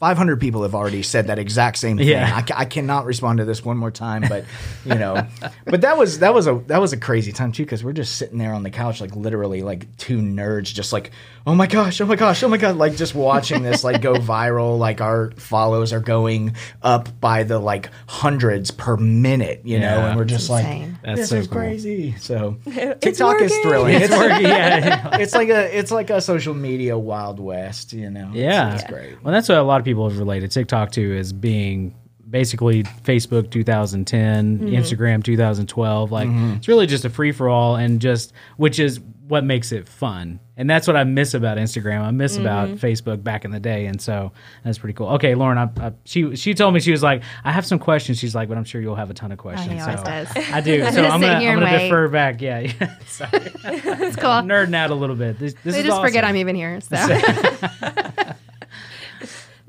500 0.00 0.40
people 0.40 0.62
have 0.62 0.74
already 0.74 1.02
said 1.02 1.26
that 1.26 1.38
exact 1.38 1.76
same 1.76 1.98
thing. 1.98 2.08
Yeah. 2.08 2.32
I, 2.34 2.40
ca- 2.42 2.54
I 2.56 2.64
cannot 2.64 3.04
respond 3.04 3.38
to 3.38 3.44
this 3.44 3.62
one 3.62 3.76
more 3.76 3.90
time, 3.90 4.24
but 4.28 4.46
you 4.86 4.94
know, 4.94 5.26
but 5.66 5.82
that 5.82 5.98
was 5.98 6.20
that 6.20 6.32
was 6.32 6.46
a 6.46 6.54
that 6.68 6.80
was 6.80 6.94
a 6.94 6.96
crazy 6.96 7.32
time 7.32 7.52
too 7.52 7.64
because 7.64 7.84
we're 7.84 7.92
just 7.92 8.16
sitting 8.16 8.38
there 8.38 8.54
on 8.54 8.62
the 8.62 8.70
couch, 8.70 9.02
like 9.02 9.14
literally 9.14 9.62
like 9.62 9.94
two 9.98 10.18
nerds, 10.18 10.72
just 10.74 10.90
like 10.92 11.10
oh 11.46 11.54
my 11.54 11.66
gosh, 11.66 12.00
oh 12.00 12.06
my 12.06 12.16
gosh, 12.16 12.42
oh 12.42 12.48
my 12.48 12.56
god, 12.56 12.76
like 12.76 12.96
just 12.96 13.14
watching 13.14 13.62
this 13.62 13.84
like 13.84 14.00
go 14.00 14.14
viral. 14.14 14.78
Like 14.78 15.00
our 15.02 15.32
follows 15.32 15.92
are 15.92 16.00
going 16.00 16.54
up 16.82 17.20
by 17.20 17.42
the 17.42 17.58
like 17.58 17.90
hundreds 18.06 18.70
per 18.70 18.96
minute, 18.96 19.60
you 19.64 19.80
know, 19.80 20.06
and 20.06 20.16
we're 20.18 20.24
just 20.24 20.48
like 20.48 20.64
insane. 20.64 20.98
That's 21.02 21.20
this 21.20 21.28
so 21.30 21.36
is 21.36 21.46
cool. 21.46 21.56
crazy. 21.58 22.14
So 22.18 22.56
TikTok 22.64 23.40
is 23.42 23.54
thrilling. 23.58 23.96
It's, 24.00 24.10
working, 24.16 24.42
yeah. 24.46 25.18
it's 25.18 25.34
like 25.34 25.48
a 25.50 25.78
it's 25.78 25.90
like 25.90 26.08
a 26.10 26.20
social 26.22 26.54
media 26.54 26.96
wild 26.98 27.38
west, 27.38 27.92
you 27.92 28.08
know. 28.10 28.30
It's- 28.30 28.36
Yeah, 28.36 28.74
it's, 28.74 28.84
great. 28.84 29.22
Well, 29.22 29.32
that's 29.32 29.48
what 29.48 29.58
a 29.58 29.62
lot 29.62 29.78
of 29.80 29.84
people 29.84 29.89
have 29.94 30.18
related 30.18 30.50
TikTok 30.50 30.92
to 30.92 31.16
as 31.18 31.32
being 31.32 31.94
basically 32.28 32.84
Facebook 32.84 33.50
2010, 33.50 34.58
Mm-hmm. 34.58 34.66
Instagram 34.68 35.22
2012. 35.24 36.12
Like 36.12 36.28
it's 36.30 36.68
really 36.68 36.86
just 36.86 37.04
a 37.04 37.10
free 37.10 37.32
for 37.32 37.48
all, 37.48 37.76
and 37.76 38.00
just 38.00 38.32
which 38.56 38.78
is 38.78 39.00
what 39.26 39.44
makes 39.44 39.70
it 39.72 39.88
fun. 39.88 40.40
And 40.56 40.68
that's 40.68 40.86
what 40.86 40.94
I 40.96 41.04
miss 41.04 41.32
about 41.34 41.56
Instagram. 41.56 42.02
I 42.02 42.10
miss 42.10 42.36
about 42.36 42.68
Mm-hmm. 42.68 42.84
Facebook 42.86 43.22
back 43.24 43.44
in 43.44 43.50
the 43.50 43.58
day, 43.60 43.86
and 43.86 44.00
so 44.00 44.30
that's 44.62 44.76
pretty 44.78 44.92
cool. 44.92 45.08
Okay, 45.10 45.34
Lauren, 45.34 45.56
I, 45.56 45.70
I, 45.86 45.92
she 46.04 46.36
she 46.36 46.52
told 46.54 46.74
me 46.74 46.80
she 46.80 46.90
was 46.92 47.02
like, 47.02 47.22
I 47.44 47.50
have 47.52 47.64
some 47.66 47.78
questions. 47.78 48.18
She's 48.18 48.34
like, 48.34 48.48
but 48.48 48.58
I'm 48.58 48.64
sure 48.64 48.80
you'll 48.80 48.94
have 48.96 49.08
a 49.10 49.14
ton 49.14 49.32
of 49.32 49.38
questions. 49.38 49.80
always 49.82 49.98
so 49.98 50.04
does. 50.04 50.28
I 50.52 50.60
do. 50.60 50.84
So 50.92 51.02
I'm 51.04 51.20
gonna, 51.20 51.32
I'm 51.34 51.58
gonna 51.60 51.78
defer 51.78 52.08
back. 52.08 52.40
Yeah, 52.42 52.58
yeah. 52.60 52.96
Sorry, 53.06 53.30
It's 53.34 54.16
cool. 54.16 54.30
nerding 54.30 54.74
out 54.74 54.90
a 54.90 54.94
little 54.94 55.16
bit. 55.16 55.38
This, 55.38 55.54
this 55.64 55.74
They 55.74 55.80
is 55.80 55.86
just 55.86 56.00
forget. 56.02 56.24
I'm 56.24 56.36
even 56.36 56.54
here. 56.54 56.80
So. 56.80 56.96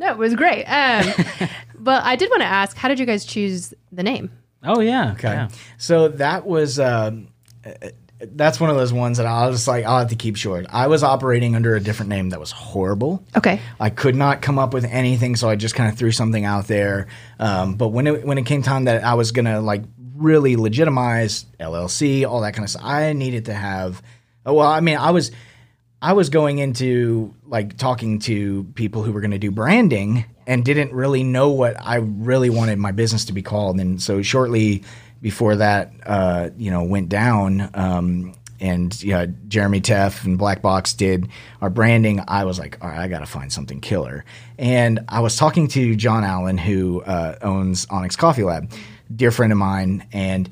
no, 0.02 0.10
it 0.10 0.18
was 0.18 0.36
great. 0.36 0.66
Um, 0.66 1.06
but 1.80 2.04
I 2.04 2.16
did 2.16 2.30
want 2.32 2.42
to 2.42 2.48
ask, 2.48 2.76
how 2.76 2.88
did 2.88 3.00
you 3.00 3.06
guys 3.06 3.24
choose 3.24 3.74
the 3.92 4.02
name? 4.02 4.32
Oh 4.64 4.82
yeah. 4.82 5.12
Okay. 5.12 5.30
yeah. 5.30 5.50
So 5.78 6.08
that 6.08 6.46
was 6.46 6.80
um, 6.80 7.28
uh, 7.64 7.90
that's 8.20 8.60
one 8.60 8.72
of 8.72 8.76
those 8.76 8.92
ones 8.92 9.18
that 9.18 9.28
I 9.28 9.48
was 9.48 9.68
like, 9.68 9.86
I'll 9.86 10.00
have 10.00 10.10
to 10.10 10.16
keep 10.16 10.38
short. 10.38 10.66
I 10.70 10.88
was 10.88 11.04
operating 11.04 11.56
under 11.56 11.76
a 11.76 11.80
different 11.80 12.10
name 12.10 12.30
that 12.30 12.40
was 12.40 12.52
horrible. 12.52 13.24
Okay. 13.36 13.60
I 13.80 13.92
could 13.92 14.16
not 14.16 14.42
come 14.42 14.58
up 14.58 14.74
with 14.74 14.86
anything, 14.86 15.36
so 15.36 15.50
I 15.50 15.56
just 15.56 15.76
kind 15.76 15.92
of 15.92 15.98
threw 15.98 16.12
something 16.12 16.46
out 16.46 16.68
there. 16.68 17.08
Um, 17.40 17.76
but 17.76 17.90
when 17.90 18.08
it 18.08 18.26
when 18.26 18.40
it 18.40 18.46
came 18.48 18.64
time 18.64 18.86
that 18.86 19.04
I 19.04 19.14
was 19.14 19.32
gonna 19.32 19.62
like 19.62 19.84
really 20.16 20.56
legitimize 20.56 21.46
LLC, 21.60 22.28
all 22.28 22.42
that 22.42 22.56
kind 22.56 22.64
of 22.64 22.72
stuff, 22.72 22.84
I 22.84 23.14
needed 23.14 23.46
to 23.46 23.54
have. 23.54 24.02
Well, 24.44 24.62
I 24.62 24.80
mean, 24.80 24.98
I 24.98 25.12
was 25.12 25.32
I 26.02 26.14
was 26.14 26.30
going 26.30 26.58
into 26.58 27.34
like 27.46 27.78
talking 27.78 28.20
to 28.20 28.64
people 28.76 29.04
who 29.04 29.12
were 29.12 29.22
going 29.22 29.32
to 29.32 29.38
do 29.38 29.52
branding 29.52 30.26
and 30.48 30.66
didn't 30.66 30.92
really 30.94 31.24
know 31.24 31.52
what 31.52 31.76
I 31.80 31.98
really 31.98 32.50
wanted 32.50 32.80
my 32.80 32.92
business 32.92 33.26
to 33.26 33.34
be 33.34 33.44
called. 33.44 33.80
And 33.80 34.02
so 34.02 34.22
shortly 34.24 34.84
before 35.22 35.58
that, 35.58 35.92
uh, 36.06 36.50
you 36.58 36.72
know, 36.72 36.84
went 36.84 37.10
down, 37.10 37.70
um, 37.76 38.34
and 38.60 39.02
yeah, 39.04 39.26
Jeremy 39.48 39.82
Teff 39.82 40.24
and 40.24 40.38
Black 40.38 40.62
Box 40.62 40.94
did 40.94 41.28
our 41.62 41.70
branding. 41.72 42.24
I 42.28 42.46
was 42.46 42.60
like, 42.60 42.78
all 42.82 42.90
right, 42.90 43.00
I 43.00 43.08
got 43.08 43.20
to 43.20 43.26
find 43.26 43.52
something 43.52 43.82
killer. 43.82 44.24
And 44.60 45.00
I 45.10 45.20
was 45.22 45.36
talking 45.36 45.68
to 45.70 45.96
John 45.96 46.24
Allen, 46.24 46.60
who 46.60 47.02
uh, 47.02 47.38
owns 47.42 47.88
Onyx 47.90 48.16
Coffee 48.16 48.44
Lab, 48.44 48.72
dear 49.16 49.32
friend 49.32 49.52
of 49.52 49.58
mine, 49.58 50.08
and 50.14 50.48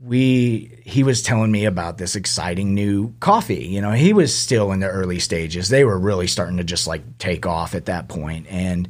we 0.00 0.80
he 0.84 1.02
was 1.02 1.22
telling 1.22 1.50
me 1.50 1.64
about 1.64 1.98
this 1.98 2.14
exciting 2.14 2.74
new 2.74 3.14
coffee. 3.20 3.66
You 3.66 3.80
know, 3.80 3.92
he 3.92 4.12
was 4.12 4.34
still 4.34 4.72
in 4.72 4.80
the 4.80 4.88
early 4.88 5.18
stages. 5.18 5.68
They 5.68 5.84
were 5.84 5.98
really 5.98 6.28
starting 6.28 6.58
to 6.58 6.64
just 6.64 6.86
like 6.86 7.18
take 7.18 7.46
off 7.46 7.74
at 7.74 7.86
that 7.86 8.08
point, 8.08 8.46
and 8.48 8.88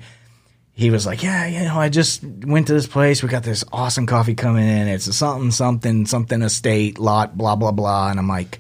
he 0.73 0.91
was 0.91 1.07
like, 1.07 1.23
"Yeah, 1.23 1.47
you 1.47 1.61
know, 1.61 1.81
I 1.81 1.89
just 1.89 2.23
went 2.23 2.67
to 2.67 2.75
this 2.75 2.87
place. 2.87 3.23
We 3.23 3.29
got 3.29 3.43
this 3.43 3.65
awesome 3.73 4.07
coffee 4.07 4.35
coming 4.35 4.69
in. 4.69 4.87
It's 4.89 5.07
a 5.07 5.13
something, 5.13 5.51
something, 5.51 6.07
something 6.07 6.43
estate 6.43 6.99
lot, 6.99 7.39
blah 7.39 7.57
blah 7.57 7.73
blah." 7.73 8.11
And 8.11 8.19
I'm 8.19 8.29
like, 8.29 8.59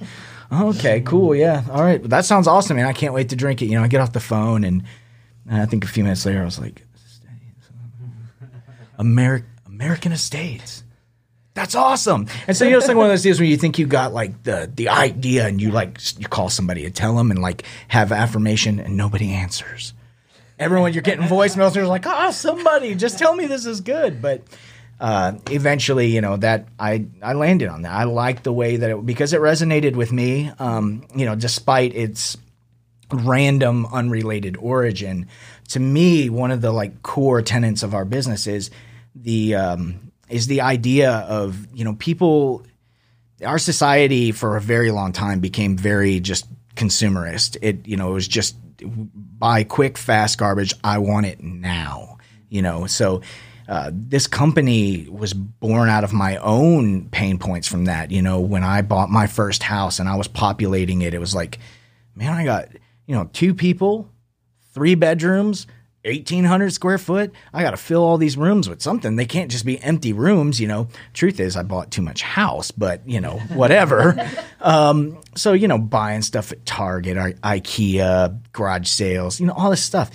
"Okay, 0.50 1.02
cool, 1.02 1.34
yeah, 1.34 1.64
all 1.70 1.82
right, 1.82 2.02
that 2.04 2.24
sounds 2.24 2.46
awesome, 2.46 2.76
man. 2.76 2.86
I 2.86 2.94
can't 2.94 3.14
wait 3.14 3.28
to 3.28 3.36
drink 3.36 3.60
it." 3.60 3.66
You 3.66 3.76
know, 3.76 3.84
I 3.84 3.88
get 3.88 4.00
off 4.00 4.12
the 4.12 4.20
phone, 4.20 4.64
and, 4.64 4.84
and 5.48 5.60
I 5.60 5.66
think 5.66 5.84
a 5.84 5.88
few 5.88 6.02
minutes 6.02 6.24
later, 6.24 6.40
I 6.40 6.46
was 6.46 6.58
like, 6.58 6.86
"American 8.98 9.50
American 9.66 10.12
Estates." 10.12 10.82
That's 11.58 11.74
awesome. 11.74 12.28
And 12.46 12.56
so 12.56 12.64
you 12.64 12.70
know, 12.70 12.78
it's 12.78 12.86
like 12.86 12.96
one 12.96 13.06
of 13.06 13.10
those 13.10 13.22
deals 13.22 13.40
where 13.40 13.48
you 13.48 13.56
think 13.56 13.80
you 13.80 13.86
got 13.88 14.12
like 14.12 14.44
the 14.44 14.70
the 14.72 14.90
idea, 14.90 15.48
and 15.48 15.60
you 15.60 15.72
like 15.72 15.98
you 16.16 16.28
call 16.28 16.50
somebody 16.50 16.86
and 16.86 16.94
tell 16.94 17.16
them, 17.16 17.32
and 17.32 17.42
like 17.42 17.64
have 17.88 18.12
affirmation, 18.12 18.78
and 18.78 18.96
nobody 18.96 19.32
answers. 19.32 19.92
Everyone 20.60 20.92
you're 20.92 21.02
getting 21.02 21.26
voicemails 21.26 21.72
they're 21.72 21.84
like 21.84 22.04
oh 22.06 22.30
somebody 22.30 22.94
just 22.94 23.18
tell 23.18 23.34
me 23.34 23.46
this 23.46 23.66
is 23.66 23.80
good. 23.80 24.22
But 24.22 24.42
uh, 25.00 25.32
eventually 25.50 26.06
you 26.06 26.20
know 26.20 26.36
that 26.36 26.68
i 26.78 27.06
i 27.22 27.32
landed 27.32 27.68
on 27.68 27.82
that. 27.82 27.92
I 27.92 28.04
liked 28.04 28.44
the 28.44 28.52
way 28.52 28.76
that 28.76 28.90
it 28.90 29.04
because 29.04 29.32
it 29.32 29.40
resonated 29.40 29.96
with 29.96 30.12
me 30.12 30.52
um, 30.60 31.08
you 31.12 31.26
know 31.26 31.34
despite 31.34 31.92
its 31.92 32.36
random 33.10 33.84
unrelated 33.86 34.56
origin 34.58 35.26
to 35.70 35.80
me 35.80 36.30
one 36.30 36.52
of 36.52 36.60
the 36.60 36.70
like 36.70 37.02
core 37.02 37.42
tenets 37.42 37.82
of 37.82 37.94
our 37.94 38.04
business 38.04 38.46
is 38.46 38.70
the 39.16 39.56
um, 39.56 40.07
is 40.28 40.46
the 40.46 40.60
idea 40.60 41.10
of 41.10 41.66
you 41.74 41.84
know 41.84 41.94
people 41.94 42.64
our 43.44 43.58
society 43.58 44.32
for 44.32 44.56
a 44.56 44.60
very 44.60 44.90
long 44.90 45.12
time 45.12 45.40
became 45.40 45.76
very 45.76 46.20
just 46.20 46.46
consumerist. 46.74 47.56
It 47.62 47.86
you 47.86 47.96
know 47.96 48.10
it 48.10 48.14
was 48.14 48.28
just 48.28 48.56
buy 48.84 49.64
quick, 49.64 49.98
fast 49.98 50.38
garbage. 50.38 50.74
I 50.82 50.98
want 50.98 51.26
it 51.26 51.42
now. 51.42 52.18
You 52.48 52.62
know, 52.62 52.86
so 52.86 53.20
uh, 53.68 53.90
this 53.92 54.26
company 54.26 55.06
was 55.10 55.34
born 55.34 55.90
out 55.90 56.04
of 56.04 56.12
my 56.12 56.36
own 56.38 57.08
pain 57.10 57.38
points 57.38 57.68
from 57.68 57.84
that. 57.84 58.10
You 58.10 58.22
know, 58.22 58.40
when 58.40 58.64
I 58.64 58.82
bought 58.82 59.10
my 59.10 59.26
first 59.26 59.62
house 59.62 59.98
and 59.98 60.08
I 60.08 60.16
was 60.16 60.28
populating 60.28 61.02
it, 61.02 61.12
it 61.12 61.18
was 61.18 61.34
like, 61.34 61.58
man, 62.14 62.32
I 62.32 62.44
got 62.44 62.68
you 63.06 63.14
know 63.14 63.28
two 63.32 63.54
people, 63.54 64.10
three 64.72 64.94
bedrooms. 64.94 65.66
1800 66.04 66.72
square 66.72 66.98
foot. 66.98 67.32
I 67.52 67.62
got 67.62 67.72
to 67.72 67.76
fill 67.76 68.02
all 68.02 68.18
these 68.18 68.36
rooms 68.36 68.68
with 68.68 68.80
something. 68.80 69.16
They 69.16 69.26
can't 69.26 69.50
just 69.50 69.66
be 69.66 69.80
empty 69.80 70.12
rooms, 70.12 70.60
you 70.60 70.68
know. 70.68 70.88
Truth 71.12 71.40
is, 71.40 71.56
I 71.56 71.62
bought 71.62 71.90
too 71.90 72.02
much 72.02 72.22
house, 72.22 72.70
but 72.70 73.06
you 73.08 73.20
know, 73.20 73.38
whatever. 73.52 74.28
um, 74.60 75.18
so 75.34 75.52
you 75.52 75.68
know, 75.68 75.78
buying 75.78 76.22
stuff 76.22 76.52
at 76.52 76.64
Target, 76.64 77.16
IKEA, 77.16 78.40
garage 78.52 78.88
sales, 78.88 79.40
you 79.40 79.46
know, 79.46 79.54
all 79.54 79.70
this 79.70 79.82
stuff. 79.82 80.10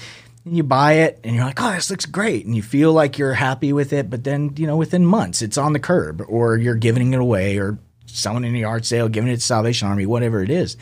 And 0.46 0.58
you 0.58 0.64
buy 0.64 0.94
it, 0.94 1.22
and 1.24 1.36
you're 1.36 1.46
like, 1.46 1.62
"Oh, 1.62 1.72
this 1.72 1.90
looks 1.90 2.06
great," 2.06 2.46
and 2.46 2.54
you 2.54 2.62
feel 2.62 2.92
like 2.92 3.18
you're 3.18 3.34
happy 3.34 3.72
with 3.72 3.94
it. 3.94 4.10
But 4.10 4.26
then, 4.26 4.54
you 4.58 4.68
know, 4.68 4.76
within 4.76 5.06
months, 5.06 5.42
it's 5.42 5.58
on 5.58 5.72
the 5.72 5.80
curb, 5.80 6.22
or 6.28 6.58
you're 6.58 6.76
giving 6.76 7.14
it 7.14 7.20
away, 7.20 7.58
or 7.58 7.78
selling 8.08 8.44
it 8.44 8.50
in 8.50 8.56
a 8.56 8.60
yard 8.60 8.86
sale, 8.86 9.08
giving 9.08 9.32
it 9.32 9.36
to 9.36 9.42
Salvation 9.42 9.88
Army, 9.88 10.06
whatever 10.06 10.44
it 10.44 10.50
is. 10.50 10.76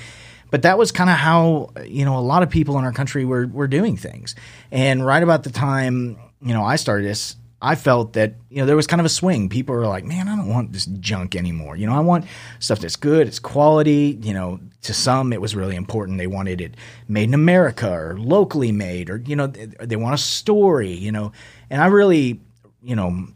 But 0.52 0.62
that 0.62 0.78
was 0.78 0.92
kind 0.92 1.10
of 1.10 1.16
how 1.16 1.72
you 1.86 2.06
know 2.06 2.18
a 2.18 2.22
lot 2.22 2.44
of 2.44 2.50
people 2.50 2.78
in 2.78 2.86
our 2.86 2.92
country 2.92 3.26
were 3.26 3.48
were 3.48 3.68
doing 3.68 3.98
things. 3.98 4.36
And 4.72 5.04
right 5.06 5.24
about 5.24 5.44
the 5.44 5.50
time 5.50 6.18
you 6.42 6.54
know 6.54 6.64
I 6.64 6.76
started 6.76 7.08
this, 7.08 7.36
I 7.62 7.76
felt 7.76 8.14
that 8.14 8.36
you 8.50 8.58
know 8.58 8.66
there 8.66 8.76
was 8.76 8.86
kind 8.86 9.00
of 9.00 9.06
a 9.06 9.10
swing. 9.10 9.48
People 9.48 9.76
were 9.76 9.88
like, 9.88 10.04
"Man, 10.04 10.28
I 10.28 10.36
don't 10.36 10.50
want 10.50 10.74
this 10.74 10.86
junk 10.86 11.36
anymore. 11.36 11.76
You 11.78 11.88
know, 11.88 11.94
I 11.94 12.02
want 12.02 12.26
stuff 12.60 12.80
that's 12.80 12.96
good, 12.96 13.28
it's 13.28 13.40
quality. 13.40 14.20
You 14.22 14.34
know, 14.34 14.60
to 14.84 14.94
some 14.94 15.32
it 15.32 15.42
was 15.42 15.56
really 15.56 15.76
important. 15.76 16.18
They 16.18 16.28
wanted 16.28 16.60
it 16.60 16.76
made 17.08 17.26
in 17.26 17.34
America 17.34 17.92
or 17.92 18.18
locally 18.20 18.72
made, 18.72 19.10
or 19.10 19.18
you 19.18 19.36
know, 19.36 19.48
they, 19.48 19.68
they 19.80 19.96
want 19.96 20.16
a 20.16 20.18
story. 20.18 20.92
You 20.92 21.12
know, 21.12 21.32
and 21.70 21.82
I 21.82 21.86
really, 21.88 22.42
you 22.82 22.96
know, 22.96 23.28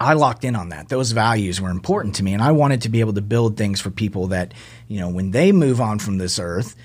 I 0.00 0.12
locked 0.12 0.44
in 0.44 0.54
on 0.54 0.68
that. 0.68 0.88
Those 0.88 1.12
values 1.12 1.60
were 1.60 1.70
important 1.70 2.16
to 2.16 2.22
me, 2.22 2.32
and 2.32 2.42
I 2.42 2.52
wanted 2.52 2.82
to 2.82 2.88
be 2.88 3.00
able 3.00 3.14
to 3.14 3.22
build 3.22 3.56
things 3.56 3.80
for 3.80 3.90
people 3.90 4.28
that, 4.28 4.54
you 4.86 5.00
know, 5.00 5.08
when 5.08 5.32
they 5.32 5.50
move 5.52 5.80
on 5.80 5.98
from 5.98 6.18
this 6.18 6.38
earth, 6.38 6.76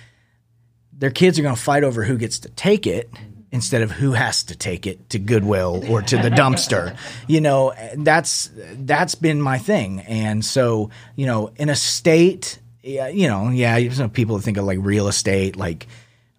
their 0.92 1.12
kids 1.12 1.38
are 1.38 1.44
going 1.44 1.56
to 1.56 1.62
fight 1.62 1.84
over 1.84 2.04
who 2.04 2.18
gets 2.18 2.40
to 2.40 2.50
take 2.50 2.88
it 2.88 3.10
instead 3.52 3.84
of 3.84 3.92
who 3.92 4.14
has 4.14 4.44
to 4.44 4.56
take 4.56 4.88
it 4.88 5.10
to 5.12 5.20
Goodwill 5.20 5.84
or 5.90 6.02
to 6.02 6.18
the 6.18 6.30
dumpster. 6.30 6.98
You 7.28 7.40
know, 7.40 7.74
that's 7.98 8.50
that's 8.74 9.16
been 9.16 9.42
my 9.42 9.58
thing, 9.58 10.02
and 10.02 10.44
so 10.44 10.90
you 11.16 11.26
know, 11.26 11.52
in 11.56 11.70
a 11.70 11.76
state, 11.76 12.60
you 12.82 13.28
know, 13.28 13.50
yeah, 13.50 13.78
you 13.78 13.90
know, 13.90 14.10
people 14.10 14.40
think 14.40 14.58
of 14.58 14.66
like 14.66 14.80
real 14.82 15.08
estate, 15.08 15.56
like. 15.56 15.88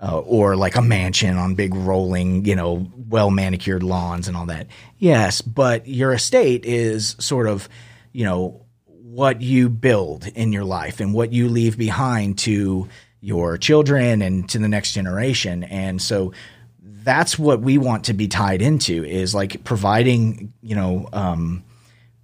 Uh, 0.06 0.18
or 0.18 0.54
like 0.54 0.76
a 0.76 0.82
mansion 0.82 1.38
on 1.38 1.54
big 1.54 1.74
rolling, 1.74 2.44
you 2.44 2.54
know, 2.54 2.86
well 3.08 3.30
manicured 3.30 3.82
lawns 3.82 4.28
and 4.28 4.36
all 4.36 4.44
that. 4.44 4.66
Yes, 4.98 5.40
but 5.40 5.88
your 5.88 6.12
estate 6.12 6.66
is 6.66 7.16
sort 7.18 7.48
of, 7.48 7.70
you 8.12 8.24
know, 8.24 8.66
what 8.86 9.40
you 9.40 9.70
build 9.70 10.26
in 10.26 10.52
your 10.52 10.64
life 10.64 11.00
and 11.00 11.14
what 11.14 11.32
you 11.32 11.48
leave 11.48 11.78
behind 11.78 12.36
to 12.36 12.86
your 13.22 13.56
children 13.56 14.20
and 14.20 14.46
to 14.50 14.58
the 14.58 14.68
next 14.68 14.92
generation. 14.92 15.64
And 15.64 16.02
so 16.02 16.34
that's 16.82 17.38
what 17.38 17.62
we 17.62 17.78
want 17.78 18.04
to 18.04 18.12
be 18.12 18.28
tied 18.28 18.60
into 18.60 19.04
is 19.04 19.34
like 19.34 19.64
providing, 19.64 20.52
you 20.60 20.76
know, 20.76 21.08
um, 21.14 21.64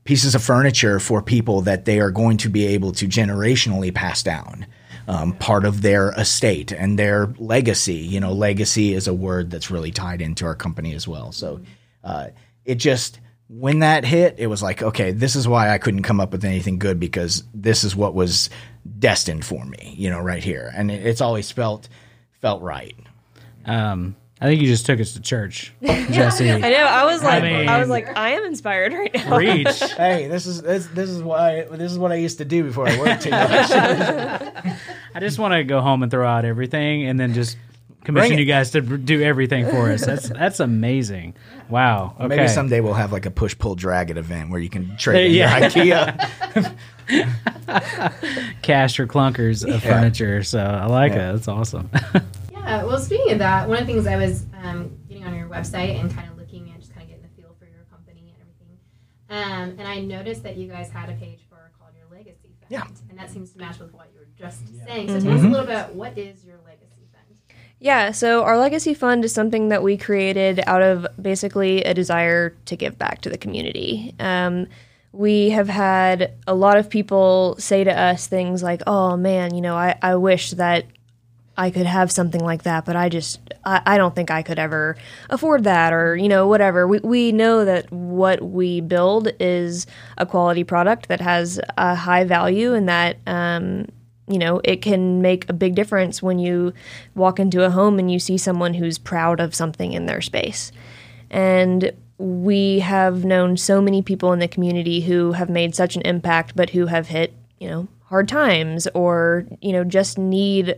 pieces 0.04 0.34
of 0.34 0.42
furniture 0.42 1.00
for 1.00 1.22
people 1.22 1.62
that 1.62 1.86
they 1.86 2.00
are 2.00 2.10
going 2.10 2.36
to 2.38 2.50
be 2.50 2.66
able 2.66 2.92
to 2.92 3.06
generationally 3.06 3.94
pass 3.94 4.22
down. 4.22 4.66
Um, 5.10 5.32
part 5.32 5.64
of 5.64 5.82
their 5.82 6.12
estate 6.12 6.70
and 6.70 6.96
their 6.96 7.26
legacy. 7.38 7.96
You 7.96 8.20
know, 8.20 8.32
legacy 8.32 8.94
is 8.94 9.08
a 9.08 9.14
word 9.14 9.50
that's 9.50 9.68
really 9.68 9.90
tied 9.90 10.22
into 10.22 10.46
our 10.46 10.54
company 10.54 10.94
as 10.94 11.08
well. 11.08 11.32
So 11.32 11.60
uh, 12.04 12.28
it 12.64 12.76
just 12.76 13.18
when 13.48 13.80
that 13.80 14.04
hit, 14.04 14.36
it 14.38 14.46
was 14.46 14.62
like, 14.62 14.82
okay, 14.82 15.10
this 15.10 15.34
is 15.34 15.48
why 15.48 15.70
I 15.70 15.78
couldn't 15.78 16.04
come 16.04 16.20
up 16.20 16.30
with 16.30 16.44
anything 16.44 16.78
good 16.78 17.00
because 17.00 17.42
this 17.52 17.82
is 17.82 17.96
what 17.96 18.14
was 18.14 18.50
destined 19.00 19.44
for 19.44 19.64
me. 19.64 19.94
You 19.98 20.10
know, 20.10 20.20
right 20.20 20.44
here, 20.44 20.70
and 20.72 20.92
it, 20.92 21.04
it's 21.04 21.20
always 21.20 21.50
felt 21.50 21.88
felt 22.40 22.62
right. 22.62 22.94
Um, 23.66 24.14
I 24.40 24.46
think 24.46 24.62
you 24.62 24.68
just 24.68 24.86
took 24.86 25.00
us 25.00 25.12
to 25.14 25.20
church, 25.20 25.74
Jesse. 25.82 26.50
I 26.50 26.58
know. 26.58 26.86
I 26.86 27.04
was 27.04 27.22
like, 27.22 27.42
I, 27.42 27.66
mean- 27.66 27.80
was 27.80 27.90
like, 27.90 28.16
I 28.16 28.30
am 28.30 28.44
inspired 28.44 28.94
right 28.94 29.14
now. 29.14 29.36
Reach. 29.36 29.66
hey, 29.96 30.28
this 30.28 30.46
is 30.46 30.62
this, 30.62 30.86
this 30.86 31.10
is 31.10 31.22
why 31.22 31.64
this 31.64 31.92
is 31.92 31.98
what 31.98 32.10
I 32.10 32.14
used 32.14 32.38
to 32.38 32.46
do 32.46 32.64
before 32.64 32.88
I 32.88 32.98
worked 32.98 33.24
here. 33.24 34.76
I 35.14 35.20
just 35.20 35.38
want 35.38 35.52
to 35.54 35.64
go 35.64 35.80
home 35.80 36.02
and 36.02 36.10
throw 36.10 36.26
out 36.26 36.44
everything, 36.44 37.06
and 37.06 37.18
then 37.18 37.34
just 37.34 37.56
commission 38.04 38.38
you 38.38 38.44
guys 38.46 38.70
to 38.70 38.80
do 38.80 39.22
everything 39.22 39.66
for 39.66 39.90
us. 39.90 40.04
That's 40.04 40.28
that's 40.28 40.60
amazing. 40.60 41.34
Wow. 41.68 42.14
Okay. 42.18 42.28
Maybe 42.36 42.48
someday 42.48 42.80
we'll 42.80 42.94
have 42.94 43.12
like 43.12 43.26
a 43.26 43.30
push 43.30 43.56
pull 43.58 43.74
drag 43.74 44.10
it 44.10 44.16
event 44.16 44.50
where 44.50 44.60
you 44.60 44.70
can 44.70 44.96
trade 44.96 45.32
Yeah. 45.32 45.58
your 45.68 45.70
IKEA. 45.70 46.76
cash 48.62 48.98
or 48.98 49.06
clunkers 49.06 49.62
of 49.62 49.84
Yeah. 49.84 49.90
furniture. 50.00 50.42
So 50.42 50.58
I 50.60 50.86
like 50.86 51.12
Yeah. 51.12 51.30
it. 51.30 51.32
That's 51.34 51.48
awesome. 51.48 51.90
Yeah, 52.52 52.84
well, 52.84 52.98
speaking 53.00 53.32
of 53.32 53.38
that, 53.40 53.68
one 53.68 53.78
of 53.80 53.86
the 53.86 53.92
things 53.92 54.06
I 54.06 54.16
was 54.16 54.44
um, 54.62 54.96
getting 55.08 55.24
on 55.24 55.34
your 55.34 55.48
website 55.48 55.98
and 55.98 56.14
kind 56.14 56.30
of 56.30 56.36
looking 56.38 56.70
at, 56.70 56.78
just 56.78 56.92
kind 56.94 57.02
of 57.02 57.08
getting 57.08 57.22
the 57.24 57.28
feel 57.42 57.56
for 57.58 57.64
your 57.64 57.82
company 57.90 58.32
and 58.32 58.40
everything, 58.40 58.78
um, 59.28 59.76
and 59.80 59.88
I 59.88 59.98
noticed 60.00 60.44
that 60.44 60.56
you 60.56 60.68
guys 60.68 60.88
had 60.88 61.08
a 61.08 61.14
page 61.14 61.40
for 61.48 61.56
called 61.80 61.94
your 61.98 62.06
Legacy 62.16 62.54
Fund, 62.60 62.68
Yeah. 62.70 62.84
and 63.08 63.18
that 63.18 63.28
seems 63.30 63.50
to 63.54 63.58
match 63.58 63.80
with 63.80 63.92
what 63.92 64.10
you 64.14 64.19
were 64.19 64.19
just 64.40 64.61
saying. 64.87 65.09
So 65.09 65.20
tell 65.20 65.33
us 65.33 65.44
a 65.44 65.48
little 65.48 65.66
bit. 65.66 65.94
What 65.94 66.16
is 66.16 66.44
your 66.44 66.57
Legacy 66.64 67.07
Fund? 67.12 67.37
Yeah, 67.79 68.11
so 68.12 68.42
our 68.42 68.59
legacy 68.59 68.94
fund 68.94 69.24
is 69.24 69.33
something 69.33 69.68
that 69.68 69.83
we 69.83 69.96
created 69.96 70.61
out 70.66 70.83
of 70.83 71.07
basically 71.20 71.85
a 71.85 71.94
desire 71.94 72.50
to 72.64 72.76
give 72.76 72.98
back 72.98 73.20
to 73.22 73.29
the 73.29 73.38
community. 73.38 74.14
Um, 74.18 74.66
we 75.12 75.50
have 75.50 75.68
had 75.68 76.35
a 76.46 76.55
lot 76.55 76.76
of 76.76 76.88
people 76.88 77.57
say 77.59 77.85
to 77.85 77.96
us 77.96 78.26
things 78.26 78.62
like, 78.62 78.83
oh 78.87 79.16
man, 79.16 79.55
you 79.55 79.61
know, 79.61 79.76
I, 79.76 79.98
I 80.00 80.14
wish 80.16 80.53
that 80.53 80.87
I 81.57 81.70
could 81.70 81.87
have 81.87 82.11
something 82.11 82.42
like 82.42 82.62
that, 82.62 82.87
but 82.87 82.96
I 82.96 83.09
just, 83.09 83.40
I, 83.64 83.83
I 83.85 83.98
don't 83.98 84.14
think 84.14 84.31
I 84.31 84.42
could 84.42 84.59
ever 84.59 84.96
afford 85.29 85.64
that 85.64 85.92
or, 85.92 86.16
you 86.16 86.29
know, 86.29 86.46
whatever. 86.46 86.87
We, 86.87 87.00
we 87.00 87.33
know 87.33 87.64
that 87.64 87.90
what 87.92 88.40
we 88.40 88.81
build 88.81 89.29
is 89.38 89.87
a 90.16 90.24
quality 90.24 90.64
product 90.64 91.09
that 91.09 91.20
has 91.20 91.61
a 91.76 91.94
high 91.94 92.24
value 92.24 92.72
and 92.72 92.88
that, 92.88 93.18
um, 93.26 93.88
you 94.30 94.38
know, 94.38 94.60
it 94.64 94.82
can 94.82 95.20
make 95.20 95.48
a 95.48 95.52
big 95.52 95.74
difference 95.74 96.22
when 96.22 96.38
you 96.38 96.72
walk 97.14 97.40
into 97.40 97.64
a 97.64 97.70
home 97.70 97.98
and 97.98 98.10
you 98.10 98.18
see 98.18 98.38
someone 98.38 98.74
who's 98.74 98.98
proud 98.98 99.40
of 99.40 99.54
something 99.54 99.92
in 99.92 100.06
their 100.06 100.20
space. 100.20 100.72
And 101.30 101.92
we 102.18 102.80
have 102.80 103.24
known 103.24 103.56
so 103.56 103.80
many 103.80 104.02
people 104.02 104.32
in 104.32 104.38
the 104.40 104.48
community 104.48 105.00
who 105.00 105.32
have 105.32 105.48
made 105.48 105.74
such 105.74 105.96
an 105.96 106.02
impact, 106.02 106.54
but 106.54 106.70
who 106.70 106.86
have 106.86 107.08
hit, 107.08 107.32
you 107.58 107.68
know, 107.68 107.88
hard 108.04 108.28
times 108.28 108.86
or, 108.94 109.46
you 109.60 109.72
know, 109.72 109.84
just 109.84 110.18
need 110.18 110.76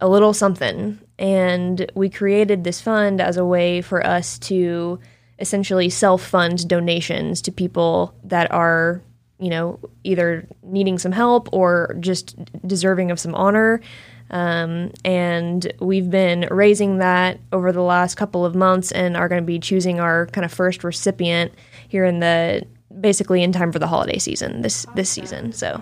a 0.00 0.08
little 0.08 0.32
something. 0.32 0.98
And 1.18 1.90
we 1.94 2.08
created 2.08 2.64
this 2.64 2.80
fund 2.80 3.20
as 3.20 3.36
a 3.36 3.44
way 3.44 3.80
for 3.80 4.06
us 4.06 4.38
to 4.40 4.98
essentially 5.38 5.90
self 5.90 6.22
fund 6.22 6.66
donations 6.68 7.42
to 7.42 7.52
people 7.52 8.14
that 8.24 8.50
are, 8.50 9.02
you 9.38 9.50
know, 9.50 9.78
either 10.04 10.46
needing 10.62 10.98
some 10.98 11.12
help 11.12 11.48
or 11.52 11.96
just 12.00 12.36
deserving 12.66 13.10
of 13.10 13.20
some 13.20 13.34
honor. 13.34 13.80
Um, 14.30 14.90
and 15.04 15.72
we've 15.78 16.10
been 16.10 16.48
raising 16.50 16.98
that 16.98 17.38
over 17.52 17.70
the 17.70 17.82
last 17.82 18.16
couple 18.16 18.44
of 18.44 18.54
months 18.56 18.90
and 18.90 19.16
are 19.16 19.28
going 19.28 19.40
to 19.40 19.46
be 19.46 19.58
choosing 19.60 20.00
our 20.00 20.26
kind 20.26 20.44
of 20.44 20.52
first 20.52 20.82
recipient 20.82 21.52
here 21.88 22.04
in 22.04 22.18
the 22.20 22.66
basically 23.00 23.42
in 23.42 23.52
time 23.52 23.70
for 23.72 23.78
the 23.78 23.86
holiday 23.86 24.18
season 24.18 24.62
this 24.62 24.84
this 24.96 25.10
season. 25.10 25.52
So 25.52 25.80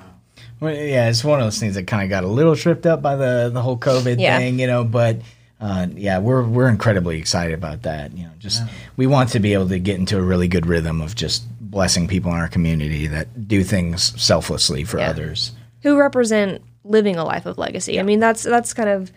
Well, 0.60 0.74
yeah, 0.74 1.08
it's 1.08 1.24
one 1.24 1.40
of 1.40 1.46
those 1.46 1.58
things 1.58 1.74
that 1.76 1.86
kind 1.86 2.02
of 2.02 2.10
got 2.10 2.24
a 2.24 2.28
little 2.28 2.54
tripped 2.56 2.84
up 2.86 3.00
by 3.00 3.16
the 3.16 3.50
the 3.52 3.62
whole 3.62 3.78
COVID 3.78 4.20
Yeah. 4.20 4.36
thing, 4.38 4.58
you 4.58 4.66
know. 4.66 4.84
But 4.84 5.20
uh, 5.60 5.86
yeah, 5.94 6.18
we're 6.18 6.42
we're 6.42 6.68
incredibly 6.68 7.18
excited 7.18 7.54
about 7.54 7.82
that. 7.82 8.14
You 8.14 8.24
know, 8.24 8.30
just 8.38 8.62
we 8.98 9.06
want 9.06 9.30
to 9.30 9.40
be 9.40 9.54
able 9.54 9.68
to 9.68 9.78
get 9.78 9.98
into 9.98 10.18
a 10.18 10.22
really 10.22 10.48
good 10.48 10.66
rhythm 10.66 11.00
of 11.00 11.14
just 11.14 11.44
blessing 11.74 12.06
people 12.08 12.30
in 12.32 12.38
our 12.38 12.48
community 12.48 13.06
that 13.08 13.46
do 13.48 13.62
things 13.64 14.14
selflessly 14.22 14.84
for 14.84 14.98
Yeah. 14.98 15.10
others. 15.10 15.52
who 15.82 15.98
represent 15.98 16.62
living 16.84 17.16
a 17.16 17.24
life 17.24 17.44
of 17.44 17.58
legacy. 17.58 18.00
I 18.00 18.02
mean, 18.04 18.18
that's 18.20 18.42
that's 18.42 18.72
kind 18.72 18.88
of 18.88 19.12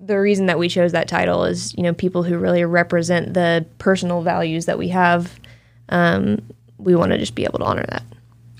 the 0.00 0.18
reason 0.18 0.46
that 0.46 0.58
we 0.58 0.68
chose 0.68 0.92
that 0.92 1.06
title 1.06 1.44
is 1.44 1.74
you 1.76 1.82
know 1.84 1.92
people 1.92 2.22
who 2.24 2.36
really 2.38 2.64
represent 2.64 3.34
the 3.34 3.64
personal 3.78 4.22
values 4.22 4.66
that 4.66 4.78
we 4.78 4.88
have. 4.88 5.38
Um, 5.90 6.42
we 6.78 6.94
want 6.96 7.12
to 7.12 7.18
just 7.18 7.34
be 7.34 7.44
able 7.44 7.58
to 7.60 7.64
honor 7.64 7.84
that. 7.88 8.02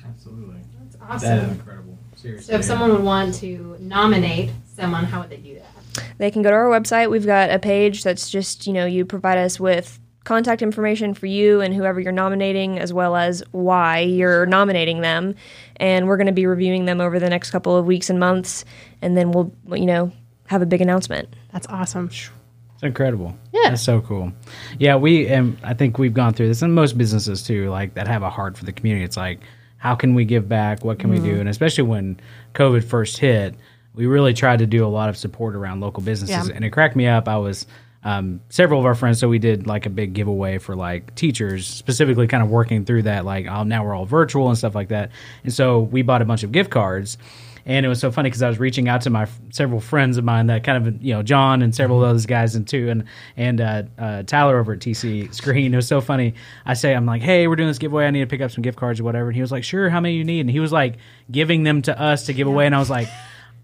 Absolutely. 0.07 0.61
That's 0.81 0.97
awesome. 1.25 1.51
incredible. 1.51 1.99
Seriously. 2.17 2.53
So 2.53 2.59
if 2.59 2.65
someone 2.65 2.93
would 2.93 3.03
want 3.05 3.35
to 3.37 3.77
nominate 3.81 4.51
someone, 4.77 5.05
how 5.05 5.21
would 5.21 5.31
they 5.31 5.37
do 5.39 5.55
that? 5.55 6.05
They 6.19 6.31
can 6.31 6.43
go 6.43 6.51
to 6.51 6.57
our 6.57 6.67
website. 6.69 7.11
We've 7.11 7.27
got 7.27 7.51
a 7.51 7.59
page 7.59 8.03
that's 8.05 8.29
just 8.31 8.67
you 8.67 8.73
know 8.73 8.87
you 8.87 9.05
provide 9.05 9.39
us 9.39 9.59
with 9.61 9.99
contact 10.29 10.61
information 10.61 11.15
for 11.15 11.25
you 11.25 11.63
and 11.63 11.73
whoever 11.73 11.99
you're 11.99 12.13
nominating, 12.13 12.79
as 12.79 12.93
well 12.93 13.17
as 13.17 13.43
why 13.53 14.01
you're 14.01 14.45
nominating 14.45 15.01
them. 15.01 15.35
And 15.77 16.07
we're 16.07 16.19
going 16.19 16.27
to 16.27 16.35
be 16.35 16.45
reviewing 16.45 16.85
them 16.85 17.01
over 17.01 17.19
the 17.19 17.31
next 17.31 17.51
couple 17.51 17.75
of 17.75 17.87
weeks 17.87 18.11
and 18.11 18.21
months, 18.21 18.67
and 19.01 19.17
then 19.17 19.33
we'll 19.33 19.51
you 19.71 19.87
know 19.87 20.13
have 20.47 20.61
a 20.61 20.67
big 20.67 20.83
announcement. 20.83 21.35
That's 21.53 21.67
awesome. 21.69 22.09
It's 22.09 22.83
incredible. 22.83 23.35
Yeah. 23.53 23.71
That's 23.71 23.83
so 23.83 24.03
cool. 24.03 24.31
Yeah, 24.79 24.97
we 24.97 25.27
and 25.29 25.57
I 25.65 25.73
think 25.73 25.99
we've 25.99 26.13
gone 26.13 26.35
through 26.35 26.49
this 26.49 26.61
and 26.61 26.75
most 26.75 26.99
businesses 26.99 27.43
too, 27.43 27.71
like 27.71 27.95
that 27.95 28.07
have 28.07 28.23
a 28.23 28.31
heart 28.31 28.59
for 28.59 28.67
the 28.67 28.73
community. 28.73 29.07
It's 29.07 29.17
like, 29.17 29.41
how 29.79 29.95
can 29.95 30.15
we 30.15 30.27
give 30.27 30.47
back? 30.47 30.85
What 30.85 30.99
can 30.99 31.09
we 31.09 31.19
do? 31.21 31.31
Mm-hmm. 31.31 31.41
And 31.41 31.49
especially 31.49 31.85
when 31.85 32.21
COVID 32.55 32.85
first 32.85 33.17
hit, 33.17 33.55
we 33.95 34.05
really 34.05 34.35
tried 34.35 34.59
to 34.59 34.67
do 34.67 34.85
a 34.85 34.89
lot 34.89 35.09
of 35.09 35.17
support 35.17 35.57
around 35.57 35.81
local 35.81 36.03
businesses. 36.03 36.49
Yeah. 36.49 36.55
And 36.55 36.67
it 36.67 36.71
cracked 36.71 36.97
me 36.97 37.07
up. 37.07 37.29
I 37.29 37.39
was 37.39 37.67
um, 38.05 38.41
several 38.49 38.79
of 38.81 38.87
our 38.87 38.95
friends, 38.95 39.19
so 39.19 39.29
we 39.29 39.39
did 39.39 39.67
like 39.67 39.87
a 39.87 39.91
big 39.91 40.15
giveaway 40.15 40.59
for 40.59 40.77
like 40.77 41.15
teachers, 41.15 41.67
specifically 41.67 42.27
kind 42.27 42.43
of 42.43 42.51
working 42.51 42.85
through 42.85 43.03
that. 43.03 43.25
Like, 43.25 43.47
oh, 43.47 43.65
now 43.65 43.85
we're 43.85 43.95
all 43.95 44.07
virtual 44.07 44.49
and 44.49 44.57
stuff 44.57 44.75
like 44.75 44.89
that. 44.89 45.11
And 45.43 45.53
so 45.53 45.81
we 45.81 46.03
bought 46.03 46.23
a 46.23 46.25
bunch 46.25 46.43
of 46.45 46.53
gift 46.53 46.71
cards. 46.71 47.19
And 47.67 47.85
it 47.85 47.89
was 47.91 48.01
so 48.01 48.11
funny 48.11 48.31
because 48.31 48.41
I 48.41 48.49
was 48.49 48.59
reaching 48.59 48.89
out 48.89 49.03
to 49.03 49.11
my 49.11 49.25
f- 49.25 49.41
several 49.51 49.79
friends 49.79 50.17
of 50.17 50.25
mine 50.25 50.47
that 50.47 50.65
kind 50.65 50.87
of, 50.87 51.03
you 51.03 51.13
know, 51.13 51.23
John 51.23 51.61
and 51.61 51.75
several 51.75 52.03
of 52.03 52.09
those 52.09 52.25
guys 52.25 52.55
and 52.55 52.67
too, 52.67 52.89
and 52.89 53.05
and 53.37 53.61
uh, 53.61 53.83
uh, 53.99 54.23
Tyler 54.23 54.59
over 54.59 54.73
at 54.73 54.79
TC 54.79 55.35
Screen. 55.35 55.75
It 55.75 55.77
was 55.77 55.87
so 55.87 56.01
funny. 56.01 56.33
I 56.65 56.73
say, 56.73 56.95
I'm 56.95 57.05
like, 57.05 57.21
hey, 57.21 57.47
we're 57.47 57.57
doing 57.57 57.69
this 57.69 57.79
giveaway. 57.79 58.07
I 58.07 58.11
need 58.11 58.21
to 58.21 58.27
pick 58.27 58.41
up 58.41 58.53
some 58.53 58.63
gift 58.63 58.79
cards 58.79 59.01
or 59.01 59.05
whatever. 59.05 59.29
And 59.29 59.37
he 59.37 59.43
was 59.43 59.53
like, 59.53 59.65
sure. 59.65 59.91
How 59.91 60.01
many 60.01 60.15
you 60.15 60.25
need? 60.25 60.41
And 60.41 60.51
he 60.51 60.61
was 60.61 60.73
like 60.73 60.95
giving 61.31 61.65
them 61.65 61.83
to 61.83 62.01
us 62.01 62.25
to 62.27 62.33
give 62.33 62.47
away. 62.47 62.65
And 62.65 62.75
I 62.75 62.79
was 62.79 62.91
like. 62.91 63.09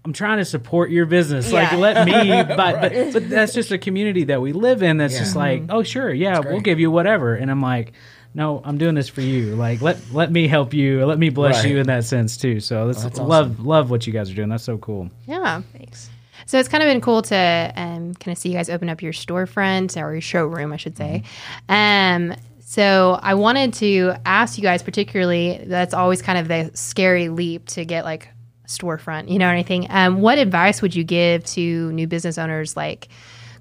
I'm 0.05 0.13
trying 0.13 0.37
to 0.37 0.45
support 0.45 0.91
your 0.91 1.05
business. 1.07 1.51
Like, 1.51 1.71
let 1.73 2.05
me, 2.05 2.29
but, 2.55 2.55
but 2.79 3.13
but 3.13 3.29
that's 3.29 3.53
just 3.53 3.71
a 3.71 3.77
community 3.77 4.25
that 4.25 4.39
we 4.39 4.53
live 4.53 4.83
in. 4.83 4.97
That's 4.97 5.17
just 5.17 5.35
like, 5.35 5.63
oh 5.69 5.81
sure, 5.83 6.13
yeah, 6.13 6.39
we'll 6.39 6.61
give 6.61 6.79
you 6.79 6.91
whatever. 6.91 7.35
And 7.35 7.49
I'm 7.51 7.61
like, 7.61 7.93
no, 8.35 8.61
I'm 8.63 8.77
doing 8.77 8.95
this 8.95 9.09
for 9.09 9.21
you. 9.21 9.55
Like, 9.55 9.81
let 9.81 9.97
let 10.13 10.31
me 10.31 10.47
help 10.47 10.73
you. 10.73 11.05
Let 11.05 11.17
me 11.17 11.29
bless 11.29 11.63
Right. 11.63 11.71
you 11.71 11.79
in 11.79 11.87
that 11.87 12.03
sense 12.03 12.37
too. 12.37 12.59
So 12.59 12.87
that's, 12.87 13.01
that's 13.03 13.17
love 13.19 13.61
love 13.61 13.89
what 13.89 14.05
you 14.05 14.13
guys 14.13 14.29
are 14.29 14.35
doing. 14.35 14.49
That's 14.49 14.63
so 14.63 14.77
cool. 14.77 15.09
Yeah. 15.25 15.61
Thanks. 15.73 16.09
So 16.45 16.59
it's 16.59 16.69
kind 16.69 16.83
of 16.83 16.87
been 16.87 17.01
cool 17.01 17.23
to 17.23 17.73
um, 17.75 18.13
kind 18.13 18.31
of 18.31 18.37
see 18.37 18.49
you 18.49 18.55
guys 18.55 18.69
open 18.69 18.87
up 18.89 19.01
your 19.01 19.13
storefront 19.13 19.99
or 19.99 20.11
your 20.11 20.21
showroom, 20.21 20.71
I 20.71 20.77
should 20.77 20.95
say. 20.95 21.23
Um, 21.67 22.35
so 22.59 23.19
I 23.23 23.33
wanted 23.33 23.73
to 23.75 24.13
ask 24.25 24.57
you 24.57 24.61
guys, 24.61 24.83
particularly, 24.83 25.63
that's 25.65 25.93
always 25.95 26.21
kind 26.21 26.37
of 26.37 26.47
the 26.47 26.69
scary 26.77 27.29
leap 27.29 27.65
to 27.69 27.85
get 27.85 28.03
like 28.05 28.27
a 28.27 28.34
storefront, 28.67 29.29
you 29.29 29.39
know, 29.39 29.47
or 29.47 29.51
anything. 29.51 29.87
Um, 29.89 30.21
what 30.21 30.37
advice 30.37 30.81
would 30.81 30.95
you 30.95 31.03
give 31.03 31.43
to 31.45 31.91
new 31.91 32.07
business 32.07 32.37
owners, 32.37 32.75
like 32.75 33.07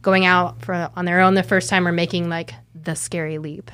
going 0.02 0.24
out 0.26 0.62
for 0.62 0.90
on 0.96 1.04
their 1.04 1.20
own 1.20 1.34
the 1.34 1.42
first 1.42 1.68
time 1.70 1.86
or 1.88 1.92
making 1.92 2.28
like 2.28 2.54
the 2.74 2.94
scary 2.94 3.38
leap? 3.38 3.70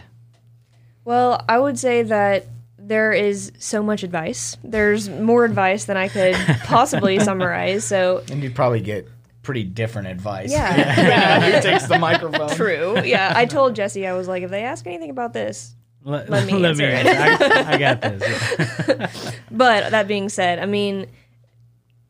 Well, 1.05 1.45
I 1.49 1.59
would 1.59 1.79
say 1.79 2.03
that 2.05 2.47
there 2.79 3.13
is 3.13 3.53
so 3.59 3.83
much 3.83 4.03
advice. 4.03 4.57
There's 4.65 5.09
more 5.09 5.45
advice 5.45 5.85
than 5.85 5.97
I 5.97 6.09
could 6.09 6.35
possibly 6.65 7.19
summarize. 7.21 7.85
So 7.85 8.23
And 8.31 8.43
you'd 8.43 8.55
probably 8.55 8.81
get 8.81 9.09
pretty 9.43 9.65
different 9.65 10.09
advice. 10.09 10.51
Yeah. 10.53 10.77
Depending 10.77 11.45
on 11.47 11.53
who 11.53 11.61
takes 11.61 11.87
the 11.87 11.99
microphone. 11.99 12.51
true. 12.51 13.01
Yeah, 13.03 13.33
I 13.35 13.47
told 13.47 13.75
Jesse 13.75 14.07
I 14.07 14.13
was 14.13 14.29
like, 14.29 14.43
if 14.43 14.51
they 14.51 14.65
ask 14.65 14.87
anything 14.87 15.11
about 15.11 15.33
this, 15.33 15.75
Let, 16.03 16.31
Let 16.31 16.47
me 16.47 16.65
answer 16.67 16.85
it. 16.85 17.07
I, 17.07 17.75
I 17.75 17.79
got 17.79 18.01
this. 18.01 19.37
But 19.51 19.91
that 19.91 20.07
being 20.09 20.29
said, 20.29 20.59
I 20.59 20.67
mean, 20.67 21.07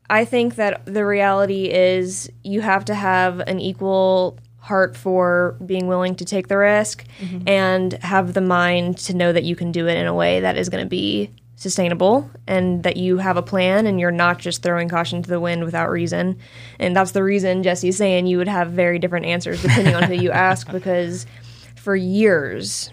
I 0.08 0.24
think 0.24 0.56
that 0.56 0.84
the 0.86 1.04
reality 1.04 1.70
is 1.70 2.30
you 2.44 2.60
have 2.60 2.84
to 2.86 2.94
have 2.94 3.40
an 3.40 3.60
equal 3.60 4.38
heart 4.58 4.96
for 4.96 5.56
being 5.64 5.86
willing 5.86 6.14
to 6.16 6.24
take 6.24 6.48
the 6.48 6.56
risk 6.56 7.04
mm-hmm. 7.18 7.48
and 7.48 7.94
have 7.94 8.34
the 8.34 8.40
mind 8.40 8.98
to 8.98 9.14
know 9.14 9.32
that 9.32 9.42
you 9.42 9.56
can 9.56 9.72
do 9.72 9.88
it 9.88 9.96
in 9.96 10.06
a 10.06 10.14
way 10.14 10.40
that 10.40 10.56
is 10.56 10.68
going 10.68 10.84
to 10.84 10.88
be 10.88 11.30
sustainable 11.56 12.30
and 12.46 12.82
that 12.82 12.96
you 12.96 13.18
have 13.18 13.36
a 13.36 13.42
plan 13.42 13.86
and 13.86 14.00
you're 14.00 14.10
not 14.10 14.38
just 14.38 14.62
throwing 14.62 14.88
caution 14.88 15.22
to 15.22 15.28
the 15.28 15.40
wind 15.40 15.64
without 15.64 15.90
reason. 15.90 16.38
And 16.78 16.96
that's 16.96 17.12
the 17.12 17.22
reason 17.22 17.62
Jesse's 17.62 17.96
saying 17.96 18.26
you 18.26 18.38
would 18.38 18.48
have 18.48 18.70
very 18.70 18.98
different 18.98 19.26
answers 19.26 19.60
depending 19.62 19.94
on 19.94 20.04
who 20.04 20.14
you 20.14 20.30
ask 20.30 20.70
because 20.72 21.26
for 21.76 21.94
years, 21.94 22.90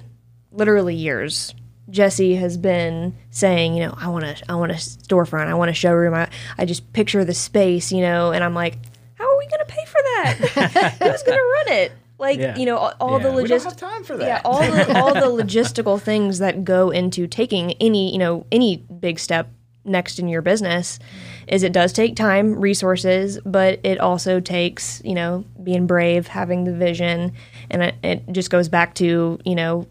literally 0.57 0.95
years, 0.95 1.53
Jesse 1.89 2.35
has 2.35 2.57
been 2.57 3.15
saying, 3.29 3.75
you 3.75 3.85
know, 3.85 3.93
I 3.97 4.09
want 4.09 4.25
to, 4.25 4.51
I 4.51 4.55
want 4.55 4.71
a 4.73 4.75
storefront, 4.75 5.47
I 5.47 5.53
want 5.53 5.71
a 5.71 5.73
showroom. 5.73 6.13
I, 6.13 6.27
I 6.57 6.65
just 6.65 6.91
picture 6.91 7.23
the 7.23 7.33
space, 7.33 7.91
you 7.93 8.01
know, 8.01 8.31
and 8.31 8.43
I'm 8.43 8.53
like, 8.53 8.77
how 9.15 9.23
are 9.31 9.37
we 9.37 9.47
going 9.47 9.59
to 9.65 9.65
pay 9.73 9.85
for 9.85 10.01
that? 10.01 10.35
Who's 11.01 11.23
going 11.23 11.37
to 11.37 11.53
run 11.71 11.77
it? 11.79 11.91
Like, 12.19 12.39
Yeah. 12.39 12.57
you 12.57 12.65
know, 12.65 12.77
all, 12.77 12.93
all 12.99 13.19
the 13.19 13.29
Yeah. 13.29 13.35
Logistics. 13.35 13.63
have 13.81 13.91
time 13.91 14.03
for 14.03 14.17
that. 14.17 14.25
Yeah, 14.27 14.41
all 14.43 14.61
the 14.61 14.99
all 14.99 15.13
the 15.13 15.43
logistical 15.43 16.01
things 16.01 16.39
that 16.39 16.63
go 16.65 16.89
into 16.89 17.27
taking 17.27 17.73
any 17.73 18.11
you 18.11 18.17
know 18.17 18.45
any 18.51 18.77
big 18.77 19.19
step 19.19 19.49
next 19.85 20.19
in 20.19 20.27
your 20.27 20.41
business 20.41 20.99
is 21.47 21.63
it 21.63 21.71
does 21.71 21.93
take 21.93 22.15
time, 22.17 22.59
resources, 22.59 23.39
but 23.45 23.79
it 23.83 23.99
also 23.99 24.39
takes 24.39 25.01
you 25.05 25.13
know 25.13 25.45
being 25.63 25.85
brave, 25.87 26.25
having 26.27 26.63
the 26.65 26.73
vision, 26.73 27.33
and 27.69 27.83
it, 27.83 27.95
it 28.03 28.31
just 28.31 28.49
goes 28.49 28.67
back 28.67 28.95
to 28.95 29.39
you 29.45 29.55
know 29.55 29.87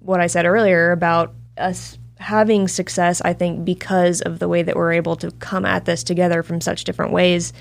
what 0.00 0.20
I 0.20 0.26
said 0.26 0.46
earlier 0.46 0.92
about 0.92 1.34
us 1.56 1.98
having 2.18 2.68
success. 2.68 3.20
I 3.22 3.32
think 3.32 3.64
because 3.64 4.20
of 4.20 4.38
the 4.38 4.48
way 4.48 4.62
that 4.62 4.76
we're 4.76 4.92
able 4.92 5.16
to 5.16 5.30
come 5.32 5.64
at 5.64 5.84
this 5.84 6.02
together 6.02 6.42
from 6.42 6.60
such 6.60 6.84
different 6.84 7.12
ways 7.12 7.52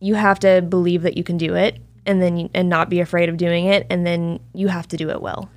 you 0.00 0.14
have 0.14 0.38
to 0.40 0.62
believe 0.62 1.02
that 1.02 1.16
you 1.16 1.24
can 1.24 1.36
do 1.36 1.54
it 1.54 1.78
and 2.06 2.22
then 2.22 2.48
and 2.54 2.68
not 2.68 2.88
be 2.88 3.00
afraid 3.00 3.28
of 3.28 3.36
doing 3.36 3.66
it 3.66 3.86
and 3.90 4.06
then 4.06 4.40
you 4.54 4.68
have 4.68 4.86
to 4.88 4.96
do 4.96 5.10
it 5.10 5.20
well 5.20 5.50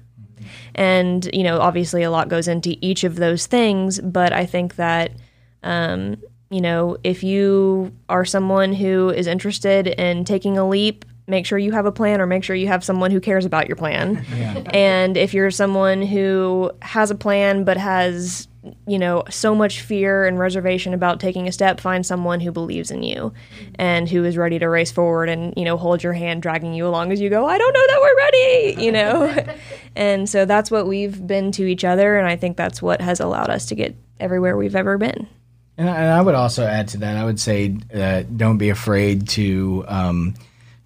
and 0.75 1.29
you 1.33 1.43
know 1.43 1.59
obviously 1.59 2.03
a 2.03 2.11
lot 2.11 2.29
goes 2.29 2.47
into 2.47 2.75
each 2.81 3.03
of 3.03 3.15
those 3.15 3.45
things 3.45 3.99
but 4.01 4.33
i 4.33 4.45
think 4.45 4.75
that 4.75 5.11
um, 5.63 6.17
you 6.49 6.59
know 6.59 6.97
if 7.03 7.23
you 7.23 7.93
are 8.09 8.25
someone 8.25 8.73
who 8.73 9.09
is 9.09 9.27
interested 9.27 9.87
in 9.87 10.25
taking 10.25 10.57
a 10.57 10.67
leap 10.67 11.05
make 11.31 11.47
sure 11.47 11.57
you 11.57 11.71
have 11.71 11.87
a 11.87 11.91
plan 11.91 12.21
or 12.21 12.27
make 12.27 12.43
sure 12.43 12.55
you 12.55 12.67
have 12.67 12.83
someone 12.83 13.09
who 13.09 13.19
cares 13.19 13.45
about 13.45 13.67
your 13.67 13.75
plan. 13.75 14.23
And 14.73 15.17
if 15.17 15.33
you're 15.33 15.51
someone 15.51 16.01
who 16.01 16.71
has 16.81 17.09
a 17.09 17.15
plan 17.15 17.63
but 17.63 17.77
has 17.77 18.47
you 18.85 18.99
know 18.99 19.23
so 19.29 19.55
much 19.55 19.81
fear 19.81 20.25
and 20.25 20.37
reservation 20.37 20.93
about 20.93 21.19
taking 21.19 21.47
a 21.47 21.51
step 21.51 21.79
find 21.79 22.05
someone 22.05 22.39
who 22.39 22.51
believes 22.51 22.91
in 22.91 23.01
you 23.01 23.33
and 23.75 24.07
who 24.07 24.23
is 24.23 24.37
ready 24.37 24.59
to 24.59 24.67
race 24.67 24.91
forward 24.91 25.29
and 25.29 25.53
you 25.57 25.65
know 25.65 25.77
hold 25.77 26.03
your 26.03 26.13
hand 26.13 26.43
dragging 26.43 26.73
you 26.73 26.85
along 26.85 27.11
as 27.11 27.19
you 27.19 27.27
go 27.29 27.47
i 27.47 27.57
don't 27.57 27.73
know 27.73 27.87
that 27.87 27.99
we're 28.01 28.17
ready 28.17 28.85
you 28.85 28.91
know? 28.91 29.55
And 29.95 30.29
so 30.29 30.45
that's 30.45 30.71
what 30.71 30.87
we've 30.87 31.25
been 31.27 31.51
to 31.53 31.65
each 31.65 31.83
other 31.83 32.17
and 32.17 32.27
i 32.27 32.35
think 32.35 32.55
that's 32.55 32.81
what 32.81 33.01
has 33.01 33.19
allowed 33.19 33.49
us 33.49 33.65
to 33.67 33.75
get 33.75 33.95
everywhere 34.21 34.55
we've 34.55 34.75
ever 34.75 34.97
been. 34.97 35.27
And 35.77 35.89
I, 35.89 35.95
and 35.95 36.13
I 36.13 36.21
would 36.21 36.35
also 36.35 36.63
add 36.63 36.89
to 36.89 36.97
that. 36.99 37.17
I 37.17 37.25
would 37.25 37.39
say 37.39 37.75
uh, 37.93 38.23
don't 38.35 38.57
be 38.57 38.69
afraid 38.69 39.27
to, 39.29 39.83
um, 39.87 40.35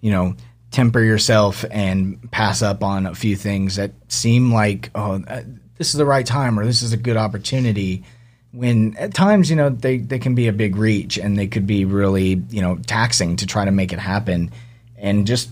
you 0.06 0.12
know, 0.12 0.36
temper 0.70 1.02
yourself 1.02 1.64
and 1.68 2.30
pass 2.30 2.62
up 2.62 2.84
on 2.84 3.06
a 3.06 3.14
few 3.16 3.34
things 3.34 3.74
that 3.74 3.90
seem 4.06 4.54
like, 4.54 4.88
oh, 4.94 5.20
uh, 5.26 5.42
this 5.78 5.88
is 5.88 5.94
the 5.94 6.06
right 6.06 6.24
time 6.24 6.60
or 6.60 6.64
this 6.64 6.80
is 6.80 6.92
a 6.92 6.96
good 6.96 7.16
opportunity. 7.16 8.04
When 8.52 8.96
at 8.98 9.14
times, 9.14 9.50
you 9.50 9.56
know, 9.56 9.68
they, 9.68 9.98
they 9.98 10.20
can 10.20 10.36
be 10.36 10.46
a 10.46 10.52
big 10.52 10.76
reach 10.76 11.18
and 11.18 11.36
they 11.36 11.48
could 11.48 11.66
be 11.66 11.84
really, 11.84 12.40
you 12.50 12.62
know, 12.62 12.76
taxing 12.86 13.34
to 13.38 13.48
try 13.48 13.64
to 13.64 13.72
make 13.72 13.92
it 13.92 13.98
happen. 13.98 14.52
And 14.96 15.26
just, 15.26 15.50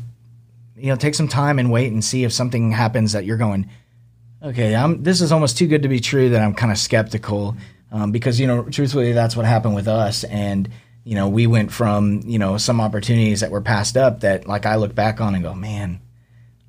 you 0.76 0.86
know, 0.86 0.96
take 0.96 1.16
some 1.16 1.26
time 1.26 1.58
and 1.58 1.72
wait 1.72 1.92
and 1.92 2.04
see 2.04 2.22
if 2.22 2.32
something 2.32 2.70
happens 2.70 3.10
that 3.10 3.24
you're 3.24 3.36
going, 3.36 3.68
okay, 4.40 4.76
I'm, 4.76 5.02
this 5.02 5.20
is 5.20 5.32
almost 5.32 5.58
too 5.58 5.66
good 5.66 5.82
to 5.82 5.88
be 5.88 5.98
true 5.98 6.30
that 6.30 6.40
I'm 6.40 6.54
kind 6.54 6.70
of 6.70 6.78
skeptical 6.78 7.56
um, 7.94 8.10
because 8.10 8.40
you 8.40 8.48
know, 8.48 8.64
truthfully, 8.64 9.12
that's 9.12 9.36
what 9.36 9.46
happened 9.46 9.76
with 9.76 9.86
us, 9.86 10.24
and 10.24 10.68
you 11.04 11.14
know, 11.14 11.28
we 11.28 11.46
went 11.46 11.70
from 11.70 12.22
you 12.24 12.38
know 12.38 12.56
some 12.58 12.80
opportunities 12.80 13.40
that 13.40 13.50
were 13.50 13.60
passed 13.60 13.96
up 13.96 14.20
that 14.20 14.46
like 14.48 14.66
I 14.66 14.76
look 14.76 14.94
back 14.94 15.20
on 15.20 15.34
and 15.34 15.44
go, 15.44 15.54
man. 15.54 16.00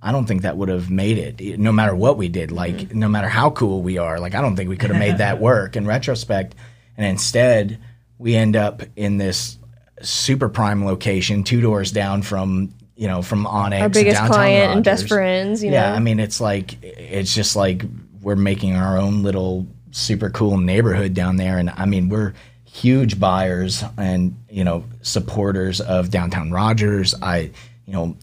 I 0.01 0.11
don't 0.11 0.27
think 0.27 0.43
that 0.43 0.55
would 0.55 0.69
have 0.69 0.91
made 0.91 1.17
it, 1.17 1.57
no 1.59 1.71
matter 1.71 1.95
what 1.95 2.15
we 2.15 2.27
did. 2.27 2.51
Like, 2.51 2.75
mm-hmm. 2.75 2.99
no 2.99 3.07
matter 3.07 3.27
how 3.27 3.49
cool 3.49 3.81
we 3.81 3.97
are, 3.97 4.19
like, 4.19 4.35
I 4.35 4.41
don't 4.41 4.55
think 4.55 4.69
we 4.69 4.77
could 4.77 4.91
have 4.91 4.99
made 4.99 5.17
that 5.17 5.39
work 5.41 5.75
in 5.75 5.87
retrospect. 5.87 6.53
And 6.95 7.07
instead, 7.07 7.79
we 8.19 8.35
end 8.35 8.55
up 8.55 8.83
in 8.95 9.17
this 9.17 9.57
super 10.01 10.47
prime 10.47 10.85
location, 10.85 11.43
two 11.43 11.59
doors 11.59 11.91
down 11.91 12.21
from, 12.21 12.73
you 12.95 13.07
know, 13.07 13.23
from 13.23 13.47
Onyx. 13.47 13.81
our 13.81 13.89
biggest 13.89 14.23
client 14.25 14.73
and 14.73 14.83
best 14.83 15.07
friends 15.07 15.63
you 15.63 15.71
Yeah, 15.71 15.89
know 15.89 15.95
I 15.95 15.99
mean, 15.99 16.19
it's 16.19 16.39
like 16.39 16.77
it's 16.83 17.33
just 17.33 17.55
like 17.55 17.83
we're 18.21 18.35
making 18.35 18.75
our 18.75 18.97
own 18.97 19.23
little 19.23 19.65
super 19.91 20.29
cool 20.29 20.57
neighborhood 20.57 21.13
down 21.13 21.37
there, 21.37 21.57
and 21.57 21.69
I 21.69 21.85
mean, 21.85 22.09
we're 22.09 22.33
huge 22.75 23.19
buyers 23.19 23.83
and 23.97 24.35
you 24.49 24.63
know 24.63 24.83
supporters 25.01 25.79
of 25.79 26.09
downtown 26.09 26.51
Rogers. 26.51 27.15
I, 27.21 27.51
you 27.85 27.93
know, 27.93 28.17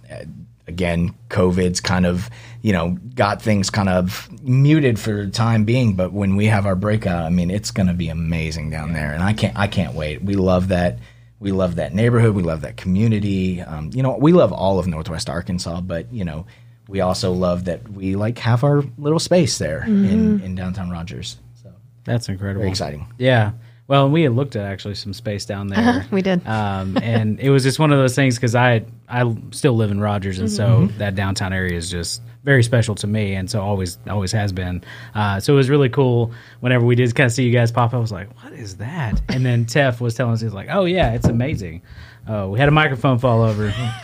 again, 0.66 1.14
COVID's 1.30 1.80
kind 1.80 2.04
of 2.04 2.28
you 2.60 2.72
know 2.72 2.98
got 3.14 3.40
things 3.40 3.70
kind 3.70 3.88
of 3.88 4.28
muted 4.42 4.98
for 5.00 5.24
the 5.24 5.30
time 5.30 5.64
being, 5.64 5.94
but 5.94 6.12
when 6.12 6.36
we 6.36 6.46
have 6.46 6.66
our 6.66 6.76
breakout, 6.76 7.24
I 7.24 7.30
mean, 7.30 7.50
it's 7.50 7.70
going 7.70 7.86
to 7.86 7.94
be 7.94 8.08
amazing 8.08 8.68
down 8.70 8.92
there, 8.92 9.12
and 9.12 9.22
I 9.22 9.32
can't 9.32 9.56
I 9.56 9.68
can't 9.68 9.94
wait. 9.94 10.22
We 10.22 10.34
love 10.34 10.68
that. 10.68 10.98
We 11.40 11.50
love 11.50 11.76
that 11.76 11.94
neighborhood. 11.94 12.34
We 12.36 12.42
love 12.42 12.60
that 12.60 12.76
community. 12.76 13.60
Um, 13.62 13.90
you 13.94 14.02
know, 14.02 14.16
we 14.16 14.32
love 14.32 14.52
all 14.52 14.78
of 14.78 14.86
Northwest 14.86 15.28
Arkansas, 15.30 15.80
but 15.80 16.12
you 16.12 16.24
know, 16.24 16.46
we 16.88 17.00
also 17.00 17.32
love 17.32 17.64
that 17.64 17.88
we 17.90 18.16
like 18.16 18.38
have 18.38 18.62
our 18.64 18.84
little 18.98 19.18
space 19.18 19.56
there 19.58 19.82
in, 19.82 20.40
in 20.40 20.54
downtown 20.54 20.90
Rogers. 20.90 21.38
So 21.62 21.72
That's 22.04 22.28
incredible. 22.28 22.60
very 22.60 22.70
exciting. 22.70 23.06
Yeah. 23.18 23.52
Well, 23.88 24.08
we 24.08 24.22
had 24.22 24.32
looked 24.32 24.56
at 24.56 24.64
actually 24.64 24.94
some 24.94 25.12
space 25.12 25.44
down 25.44 25.66
there. 25.68 26.06
We 26.10 26.22
did. 26.22 26.46
um, 26.46 26.96
and 27.02 27.38
it 27.40 27.50
was 27.50 27.62
just 27.62 27.78
one 27.78 27.92
of 27.92 27.98
those 27.98 28.14
things 28.14 28.36
because 28.36 28.54
I 28.54 28.84
I 29.08 29.34
still 29.50 29.74
live 29.74 29.90
in 29.90 30.00
Rogers, 30.00 30.38
and 30.38 30.50
so 30.50 30.86
that 30.98 31.14
downtown 31.14 31.52
area 31.52 31.76
is 31.76 31.90
just 31.90 32.22
very 32.44 32.62
special 32.62 32.94
to 32.96 33.06
me, 33.06 33.34
and 33.34 33.50
so 33.50 33.60
always 33.60 33.98
always 34.08 34.32
has 34.32 34.52
been. 34.52 34.82
Uh, 35.14 35.40
so 35.40 35.52
it 35.52 35.56
was 35.56 35.68
really 35.68 35.88
cool 35.88 36.32
whenever 36.60 36.86
we 36.86 36.94
did 36.94 37.14
kind 37.14 37.26
of 37.26 37.32
see 37.32 37.44
you 37.44 37.52
guys 37.52 37.70
pop. 37.70 37.90
up. 37.90 37.94
I 37.94 37.98
was 37.98 38.12
like, 38.12 38.28
"What 38.42 38.52
is 38.52 38.76
that?" 38.78 39.20
And 39.28 39.44
then 39.44 39.66
Tef 39.66 40.00
was 40.00 40.14
telling 40.14 40.32
us, 40.34 40.40
"He's 40.40 40.54
like, 40.54 40.68
oh 40.70 40.84
yeah, 40.84 41.12
it's 41.12 41.26
amazing." 41.28 41.82
Oh, 42.26 42.48
we 42.50 42.58
had 42.60 42.68
a 42.68 42.72
microphone 42.72 43.18
fall 43.18 43.42
over. 43.42 43.74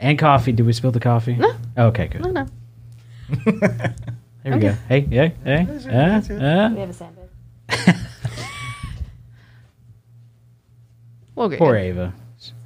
And 0.00 0.18
coffee. 0.18 0.50
Did 0.50 0.66
we 0.66 0.72
spill 0.72 0.90
the 0.90 0.98
coffee? 0.98 1.34
No. 1.36 1.52
Okay, 1.78 2.08
good. 2.08 2.22
No, 2.22 2.30
no. 2.32 2.46
There 4.42 4.54
we 4.54 4.58
go. 4.58 4.72
Hey, 4.88 5.06
yeah, 5.08 5.28
hey, 5.44 5.64
uh, 5.88 6.34
uh. 6.34 6.70
we 6.74 6.80
have 6.80 6.90
a 6.90 6.92
sandbag 6.92 7.28
We'll 11.34 11.48
get 11.48 11.58
Poor. 11.58 11.76
Ava. 11.76 12.14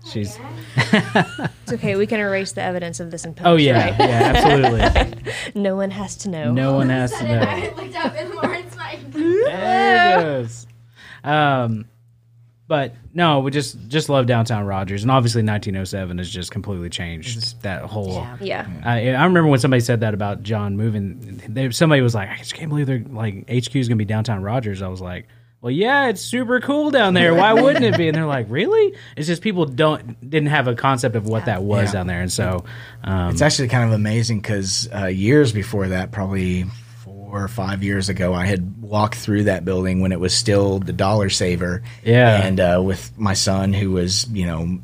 She's. 0.06 0.38
it's 0.76 1.72
okay 1.72 1.96
we 1.96 2.06
can 2.06 2.20
erase 2.20 2.52
the 2.52 2.62
evidence 2.62 3.00
of 3.00 3.10
this 3.10 3.24
in 3.24 3.34
post 3.34 3.46
Oh 3.46 3.56
yeah, 3.56 3.90
right? 3.90 3.98
yeah, 3.98 4.32
absolutely. 4.34 5.22
no 5.60 5.74
one 5.76 5.90
has 5.90 6.16
to 6.18 6.30
know 6.30 6.52
No 6.52 6.74
one 6.74 6.88
has 6.90 7.12
to 7.12 7.24
know. 7.24 7.40
I 7.40 7.72
looked 7.76 7.96
up 7.96 8.14
in 8.14 8.34
Lauren's 8.34 8.76
mic. 8.76 9.00
There 9.12 10.18
it 10.18 10.22
goes. 10.22 10.66
Um, 11.24 11.86
but 12.68 12.94
no, 13.14 13.40
we 13.40 13.50
just 13.50 13.88
just 13.88 14.08
love 14.08 14.26
downtown 14.26 14.64
Rogers, 14.64 15.02
and 15.02 15.10
obviously 15.10 15.40
1907 15.42 16.18
has 16.18 16.30
just 16.30 16.50
completely 16.50 16.88
changed 16.90 17.62
that 17.62 17.82
whole. 17.82 18.26
yeah 18.40 18.66
I, 18.84 19.10
I 19.10 19.24
remember 19.24 19.46
when 19.46 19.60
somebody 19.60 19.80
said 19.80 20.00
that 20.00 20.14
about 20.14 20.42
John 20.42 20.76
moving. 20.76 21.42
There, 21.48 21.70
somebody 21.72 22.00
was 22.02 22.14
like, 22.14 22.28
"I 22.28 22.36
just 22.38 22.54
can't 22.54 22.68
believe 22.68 22.86
they're 22.86 23.04
like 23.08 23.48
HQ 23.50 23.74
is 23.76 23.88
gonna 23.88 23.96
be 23.96 24.04
downtown 24.04 24.42
Rogers." 24.42 24.82
I 24.82 24.88
was 24.88 25.00
like, 25.00 25.26
"Well, 25.66 25.74
yeah, 25.74 26.06
it's 26.10 26.20
super 26.20 26.60
cool 26.60 26.92
down 26.92 27.14
there. 27.14 27.34
Why 27.34 27.52
wouldn't 27.60 27.84
it 27.84 27.96
be?" 27.98 28.06
And 28.06 28.16
they're 28.16 28.24
like, 28.24 28.46
"Really?" 28.48 28.94
It's 29.16 29.26
just 29.26 29.42
people 29.42 29.64
don't 29.66 30.18
didn't 30.30 30.50
have 30.50 30.68
a 30.68 30.76
concept 30.76 31.16
of 31.16 31.26
what 31.26 31.46
that 31.46 31.64
was 31.64 31.86
Yeah. 31.88 31.92
down 31.94 32.06
there, 32.06 32.20
and 32.20 32.32
so 32.32 32.64
um, 33.02 33.30
It's 33.30 33.42
actually 33.42 33.66
kind 33.68 33.82
of 33.84 33.90
amazing 33.92 34.38
because 34.40 34.88
uh, 34.94 35.06
years 35.06 35.52
before 35.52 35.88
that, 35.88 36.12
probably 36.12 36.66
four 37.02 37.42
or 37.42 37.48
five 37.48 37.82
years 37.82 38.08
ago, 38.08 38.32
I 38.32 38.46
had 38.46 38.80
walked 38.80 39.16
through 39.16 39.44
that 39.44 39.64
building 39.64 40.00
when 40.00 40.12
it 40.12 40.20
was 40.20 40.32
still 40.32 40.78
the 40.78 40.92
Dollar 40.92 41.28
Saver. 41.30 41.82
Yeah. 42.04 42.40
And 42.46 42.60
uh, 42.60 42.80
with 42.84 43.18
my 43.18 43.34
son, 43.34 43.72
who 43.72 43.90
was, 43.90 44.28
you 44.30 44.46
know, 44.46 44.78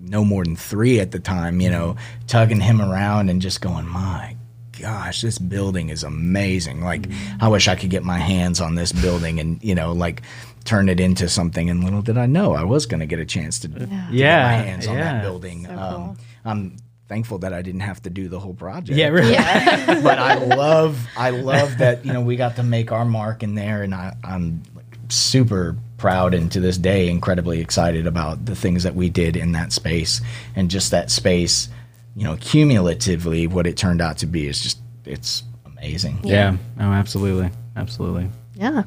no 0.00 0.24
more 0.24 0.44
than 0.44 0.54
three 0.54 1.00
at 1.00 1.10
the 1.10 1.18
time, 1.18 1.60
you 1.60 1.68
know, 1.70 1.96
tugging 2.28 2.60
him 2.60 2.80
around 2.80 3.28
and 3.28 3.42
just 3.42 3.60
going, 3.60 3.86
my 3.88 4.35
gosh, 4.80 5.22
this 5.22 5.38
building 5.38 5.88
is 5.88 6.04
amazing. 6.04 6.82
Like, 6.82 7.08
I 7.40 7.48
wish 7.48 7.68
I 7.68 7.74
could 7.76 7.90
get 7.90 8.04
my 8.04 8.18
hands 8.18 8.60
on 8.60 8.74
this 8.74 8.92
building 8.92 9.40
and, 9.40 9.62
you 9.62 9.74
know, 9.74 9.92
like 9.92 10.22
turn 10.64 10.88
it 10.88 11.00
into 11.00 11.28
something. 11.28 11.70
And 11.70 11.84
little 11.84 12.02
did 12.02 12.18
I 12.18 12.26
know 12.26 12.54
I 12.54 12.64
was 12.64 12.86
going 12.86 13.00
to 13.00 13.06
get 13.06 13.18
a 13.18 13.24
chance 13.24 13.58
to, 13.60 13.68
to 13.68 13.80
get 13.86 14.10
Yeah, 14.10 14.42
my 14.42 14.52
hands 14.54 14.86
on 14.86 14.96
that 14.96 15.22
building. 15.22 15.66
um, 15.70 16.16
I'm 16.44 16.76
thankful 17.08 17.38
that 17.38 17.52
I 17.52 17.62
didn't 17.62 17.80
have 17.82 18.02
to 18.02 18.10
do 18.10 18.28
the 18.28 18.40
whole 18.40 18.54
project. 18.54 18.98
yeah, 18.98 19.08
really. 19.08 19.32
but 20.02 20.18
I 20.18 20.34
love, 20.38 20.98
I 21.16 21.30
love 21.30 21.78
that 21.78 22.04
you 22.04 22.12
know 22.12 22.20
we 22.20 22.34
got 22.36 22.56
to 22.56 22.62
make 22.64 22.90
our 22.90 23.04
mark 23.04 23.42
in 23.44 23.54
there, 23.54 23.82
and 23.84 23.94
I, 23.94 24.16
I'm 24.24 24.62
super 25.08 25.76
proud 25.98 26.34
and 26.34 26.50
to 26.52 26.60
this 26.60 26.76
day 26.76 27.08
incredibly 27.08 27.60
excited 27.60 28.06
about 28.06 28.44
the 28.44 28.54
things 28.56 28.82
that 28.82 28.94
we 28.96 29.08
did 29.08 29.36
in 29.36 29.52
that 29.52 29.72
space 29.72 30.20
and 30.56 30.68
just 30.70 30.90
that 30.90 31.10
space. 31.10 31.68
You 32.16 32.24
know, 32.24 32.36
cumulatively, 32.40 33.46
what 33.46 33.66
it 33.66 33.76
turned 33.76 34.00
out 34.00 34.18
to 34.18 34.26
be 34.26 34.48
is 34.48 34.60
just 34.60 34.78
it's 35.04 35.44
amazing. 35.66 36.18
Yeah. 36.24 36.56
Oh, 36.80 36.92
absolutely. 36.92 37.50
absolutely. 37.76 38.30
Yeah. 38.54 38.84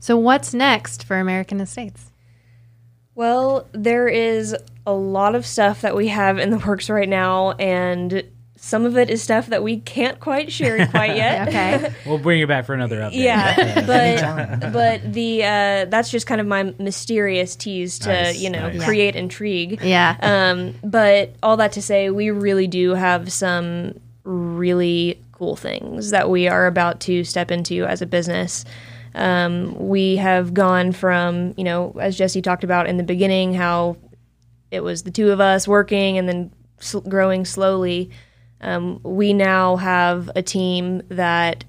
So 0.00 0.16
what's 0.16 0.52
next 0.52 1.04
for 1.04 1.18
American 1.18 1.60
Estates? 1.60 2.10
Well, 3.14 3.68
there 3.72 4.08
is 4.08 4.56
a 4.86 4.92
lot 4.92 5.34
of 5.34 5.46
stuff 5.46 5.82
that 5.82 5.94
we 5.94 6.08
have 6.08 6.38
in 6.38 6.50
the 6.50 6.58
works 6.58 6.90
right 6.90 7.08
now, 7.08 7.52
and 7.52 8.24
some 8.64 8.86
of 8.86 8.96
it 8.96 9.10
is 9.10 9.20
stuff 9.20 9.48
that 9.48 9.64
we 9.64 9.80
can't 9.80 10.20
quite 10.20 10.52
share 10.52 10.86
quite 10.90 11.16
yet. 11.16 11.48
Okay. 11.48 11.92
We'll 12.06 12.18
bring 12.18 12.38
you 12.38 12.46
back 12.46 12.64
for 12.64 12.74
another 12.74 13.00
update. 13.00 13.10
Yeah, 13.14 13.80
but 14.60 14.72
but 14.72 15.12
the 15.12 15.42
uh, 15.42 15.84
that's 15.86 16.10
just 16.10 16.26
kind 16.28 16.40
of 16.40 16.46
my 16.46 16.72
mysterious 16.78 17.56
tease 17.56 17.98
to 18.00 18.08
Nice, 18.08 18.40
you 18.40 18.50
know 18.50 18.70
nice. 18.70 18.84
create 18.84 19.16
intrigue. 19.16 19.80
Yeah. 19.82 20.16
Um, 20.22 20.74
but 20.84 21.34
all 21.42 21.56
that 21.56 21.72
to 21.72 21.82
say, 21.82 22.10
we 22.10 22.30
really 22.30 22.68
do 22.68 22.94
have 22.94 23.32
some 23.32 23.98
really 24.24 25.18
cool 25.32 25.56
things 25.56 26.10
that 26.10 26.30
we 26.30 26.46
are 26.46 26.66
about 26.68 27.00
to 27.00 27.24
step 27.24 27.50
into 27.50 27.84
as 27.84 28.00
a 28.00 28.06
business. 28.06 28.64
Um, 29.14 29.74
we 29.78 30.16
have 30.16 30.54
gone 30.54 30.92
from, 30.92 31.52
you 31.56 31.64
know, 31.64 31.94
as 32.00 32.16
Jesse 32.16 32.40
talked 32.40 32.62
about 32.64 32.86
in 32.86 32.96
the 32.96 33.02
beginning, 33.02 33.52
how 33.52 33.96
it 34.70 34.80
was 34.84 35.02
the 35.02 35.10
two 35.10 35.30
of 35.32 35.40
us 35.40 35.66
working 35.68 36.16
and 36.16 36.28
then 36.28 36.52
sl- 36.78 37.00
growing 37.00 37.44
slowly. 37.44 38.10
Um, 38.62 39.00
we 39.02 39.32
now 39.32 39.76
have 39.76 40.30
a 40.34 40.42
team 40.42 41.02
that 41.08 41.64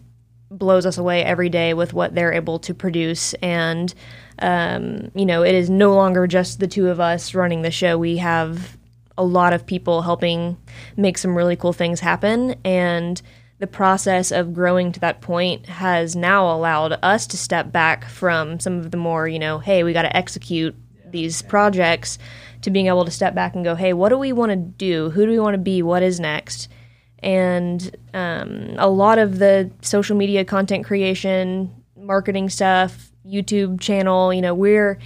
blows 0.57 0.85
us 0.85 0.97
away 0.97 1.23
every 1.23 1.49
day 1.49 1.73
with 1.73 1.93
what 1.93 2.13
they're 2.13 2.33
able 2.33 2.59
to 2.59 2.73
produce. 2.73 3.33
And 3.35 3.93
um, 4.39 5.11
you 5.15 5.25
know 5.25 5.43
it 5.43 5.55
is 5.55 5.69
no 5.69 5.93
longer 5.95 6.27
just 6.27 6.59
the 6.59 6.67
two 6.67 6.89
of 6.89 6.99
us 6.99 7.33
running 7.33 7.61
the 7.61 7.71
show. 7.71 7.97
We 7.97 8.17
have 8.17 8.77
a 9.17 9.23
lot 9.23 9.53
of 9.53 9.65
people 9.65 10.01
helping 10.01 10.57
make 10.97 11.17
some 11.17 11.35
really 11.35 11.55
cool 11.55 11.73
things 11.73 11.99
happen. 11.99 12.55
And 12.63 13.21
the 13.59 13.67
process 13.67 14.31
of 14.31 14.53
growing 14.53 14.91
to 14.91 14.99
that 14.99 15.21
point 15.21 15.67
has 15.67 16.15
now 16.15 16.53
allowed 16.53 16.99
us 17.01 17.27
to 17.27 17.37
step 17.37 17.71
back 17.71 18.05
from 18.05 18.59
some 18.59 18.79
of 18.79 18.91
the 18.91 18.97
more 18.97 19.27
you 19.27 19.39
know 19.39 19.59
hey 19.59 19.83
we 19.83 19.93
got 19.93 20.01
to 20.01 20.17
execute 20.17 20.75
these 21.05 21.41
projects 21.43 22.17
to 22.61 22.71
being 22.71 22.87
able 22.87 23.05
to 23.05 23.11
step 23.11 23.33
back 23.33 23.55
and 23.55 23.63
go 23.63 23.75
hey 23.75 23.93
what 23.93 24.09
do 24.09 24.17
we 24.17 24.33
want 24.33 24.49
to 24.49 24.55
do? 24.55 25.11
Who 25.11 25.25
do 25.25 25.31
we 25.31 25.39
want 25.39 25.53
to 25.53 25.59
be? 25.59 25.81
What 25.81 26.03
is 26.03 26.19
next 26.19 26.67
and 27.23 27.95
um, 28.13 28.75
a 28.77 28.89
lot 28.89 29.17
of 29.17 29.39
the 29.39 29.71
social 29.81 30.15
media 30.15 30.45
content 30.45 30.85
creation, 30.85 31.73
marketing 31.97 32.49
stuff, 32.49 33.11
YouTube 33.25 33.79
channel. 33.79 34.33
You 34.33 34.41
know, 34.41 34.53
we're 34.53 34.99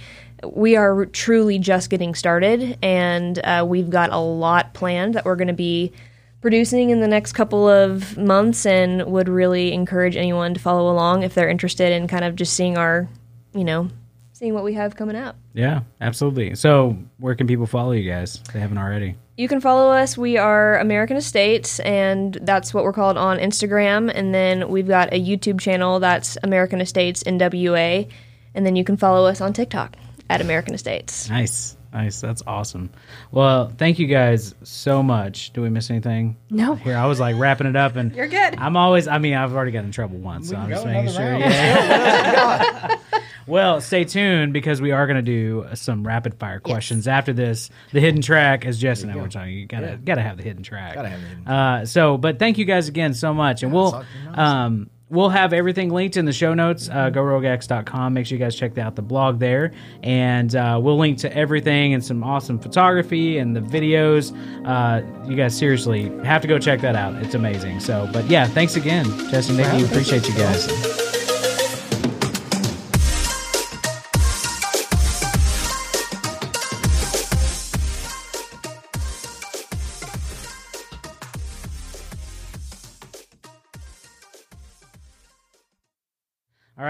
we 0.44 0.76
are 0.76 1.06
truly 1.06 1.58
just 1.58 1.90
getting 1.90 2.14
started, 2.14 2.78
and 2.82 3.38
uh, 3.44 3.64
we've 3.66 3.90
got 3.90 4.10
a 4.10 4.18
lot 4.18 4.74
planned 4.74 5.14
that 5.14 5.24
we're 5.24 5.36
going 5.36 5.48
to 5.48 5.54
be 5.54 5.92
producing 6.40 6.90
in 6.90 7.00
the 7.00 7.08
next 7.08 7.32
couple 7.32 7.68
of 7.68 8.16
months, 8.16 8.66
and 8.66 9.06
would 9.06 9.28
really 9.28 9.72
encourage 9.72 10.16
anyone 10.16 10.54
to 10.54 10.60
follow 10.60 10.92
along 10.92 11.22
if 11.22 11.34
they're 11.34 11.48
interested 11.48 11.92
in 11.92 12.06
kind 12.08 12.24
of 12.24 12.36
just 12.36 12.54
seeing 12.54 12.76
our, 12.76 13.08
you 13.54 13.64
know, 13.64 13.88
seeing 14.32 14.54
what 14.54 14.64
we 14.64 14.74
have 14.74 14.96
coming 14.96 15.16
up. 15.16 15.36
Yeah, 15.54 15.80
absolutely. 16.00 16.54
So, 16.54 16.96
where 17.18 17.34
can 17.34 17.46
people 17.46 17.66
follow 17.66 17.92
you 17.92 18.08
guys? 18.08 18.36
If 18.46 18.52
they 18.52 18.60
haven't 18.60 18.78
already. 18.78 19.16
You 19.38 19.46
can 19.46 19.60
follow 19.60 19.92
us. 19.92 20.18
We 20.18 20.36
are 20.36 20.78
American 20.78 21.16
Estates, 21.16 21.78
and 21.78 22.34
that's 22.42 22.74
what 22.74 22.82
we're 22.82 22.92
called 22.92 23.16
on 23.16 23.38
Instagram. 23.38 24.10
And 24.12 24.34
then 24.34 24.68
we've 24.68 24.88
got 24.88 25.12
a 25.12 25.20
YouTube 25.24 25.60
channel 25.60 26.00
that's 26.00 26.36
American 26.42 26.80
Estates 26.80 27.22
NWA. 27.22 28.10
And 28.56 28.66
then 28.66 28.74
you 28.74 28.82
can 28.82 28.96
follow 28.96 29.26
us 29.28 29.40
on 29.40 29.52
TikTok 29.52 29.94
at 30.28 30.40
American 30.40 30.74
Estates. 30.74 31.30
Nice. 31.30 31.76
Nice. 31.92 32.20
That's 32.20 32.42
awesome. 32.48 32.90
Well, 33.30 33.72
thank 33.78 34.00
you 34.00 34.08
guys 34.08 34.56
so 34.64 35.04
much. 35.04 35.52
Do 35.52 35.62
we 35.62 35.70
miss 35.70 35.88
anything? 35.88 36.36
No. 36.50 36.74
Here, 36.74 36.96
I 36.96 37.06
was 37.06 37.20
like 37.20 37.36
wrapping 37.38 37.68
it 37.68 37.76
up, 37.76 37.94
and 37.94 38.12
You're 38.16 38.26
good. 38.26 38.56
I'm 38.58 38.76
always. 38.76 39.06
I 39.06 39.18
mean, 39.18 39.34
I've 39.34 39.54
already 39.54 39.70
got 39.70 39.84
in 39.84 39.92
trouble 39.92 40.18
once, 40.18 40.48
so 40.48 40.56
I'm 40.56 40.68
just 40.68 40.84
making 40.84 41.10
another 41.10 41.16
sure. 41.16 41.30
round. 41.30 41.44
Yeah. 41.44 42.96
well, 43.48 43.80
stay 43.80 44.04
tuned 44.04 44.52
because 44.52 44.80
we 44.80 44.92
are 44.92 45.06
going 45.06 45.16
to 45.16 45.22
do 45.22 45.66
some 45.74 46.06
rapid 46.06 46.34
fire 46.38 46.60
questions 46.60 47.08
after 47.08 47.32
this. 47.32 47.70
The 47.92 48.00
hidden 48.00 48.22
track, 48.22 48.64
as 48.66 48.78
Jess 48.78 49.02
and 49.02 49.10
I 49.10 49.16
were 49.16 49.28
talking, 49.28 49.54
you 49.54 49.66
gotta 49.66 49.98
gotta 50.02 50.22
have 50.22 50.36
the 50.36 50.42
hidden 50.42 50.62
track. 50.62 50.94
Gotta 50.94 51.08
have 51.08 51.20
the 51.20 51.26
hidden 51.26 51.48
Uh, 51.48 51.84
so, 51.86 52.16
but 52.18 52.38
thank 52.38 52.58
you 52.58 52.64
guys 52.64 52.88
again 52.88 53.14
so 53.14 53.32
much, 53.34 53.62
and 53.62 53.72
we'll 53.72 53.94
all- 53.94 54.04
you 54.24 54.30
know, 54.36 54.42
um, 54.42 54.90
we'll 55.10 55.30
have 55.30 55.52
everything 55.54 55.88
linked 55.90 56.16
in 56.18 56.26
the 56.26 56.32
show 56.32 56.52
notes. 56.54 56.88
Uh, 56.88 57.10
GoRogueX.com. 57.10 58.12
Make 58.14 58.26
sure 58.26 58.36
you 58.36 58.44
guys 58.44 58.54
check 58.54 58.76
out 58.78 58.94
the 58.96 59.02
blog 59.02 59.38
there, 59.38 59.72
and 60.02 60.54
uh, 60.54 60.78
we'll 60.82 60.98
link 60.98 61.18
to 61.18 61.34
everything 61.36 61.94
and 61.94 62.04
some 62.04 62.22
awesome 62.22 62.58
photography 62.58 63.38
and 63.38 63.56
the 63.56 63.60
videos. 63.60 64.32
Uh, 64.66 65.02
you 65.28 65.34
guys 65.36 65.56
seriously 65.56 66.10
have 66.24 66.42
to 66.42 66.48
go 66.48 66.58
check 66.58 66.80
that 66.82 66.94
out. 66.96 67.14
It's 67.22 67.34
amazing. 67.34 67.80
So, 67.80 68.08
but 68.12 68.26
yeah, 68.26 68.46
thanks 68.46 68.76
again, 68.76 69.06
Jesse, 69.30 69.56
Nikki. 69.56 69.78
We 69.78 69.84
appreciate 69.84 70.28
you 70.28 70.34
guys. 70.34 71.07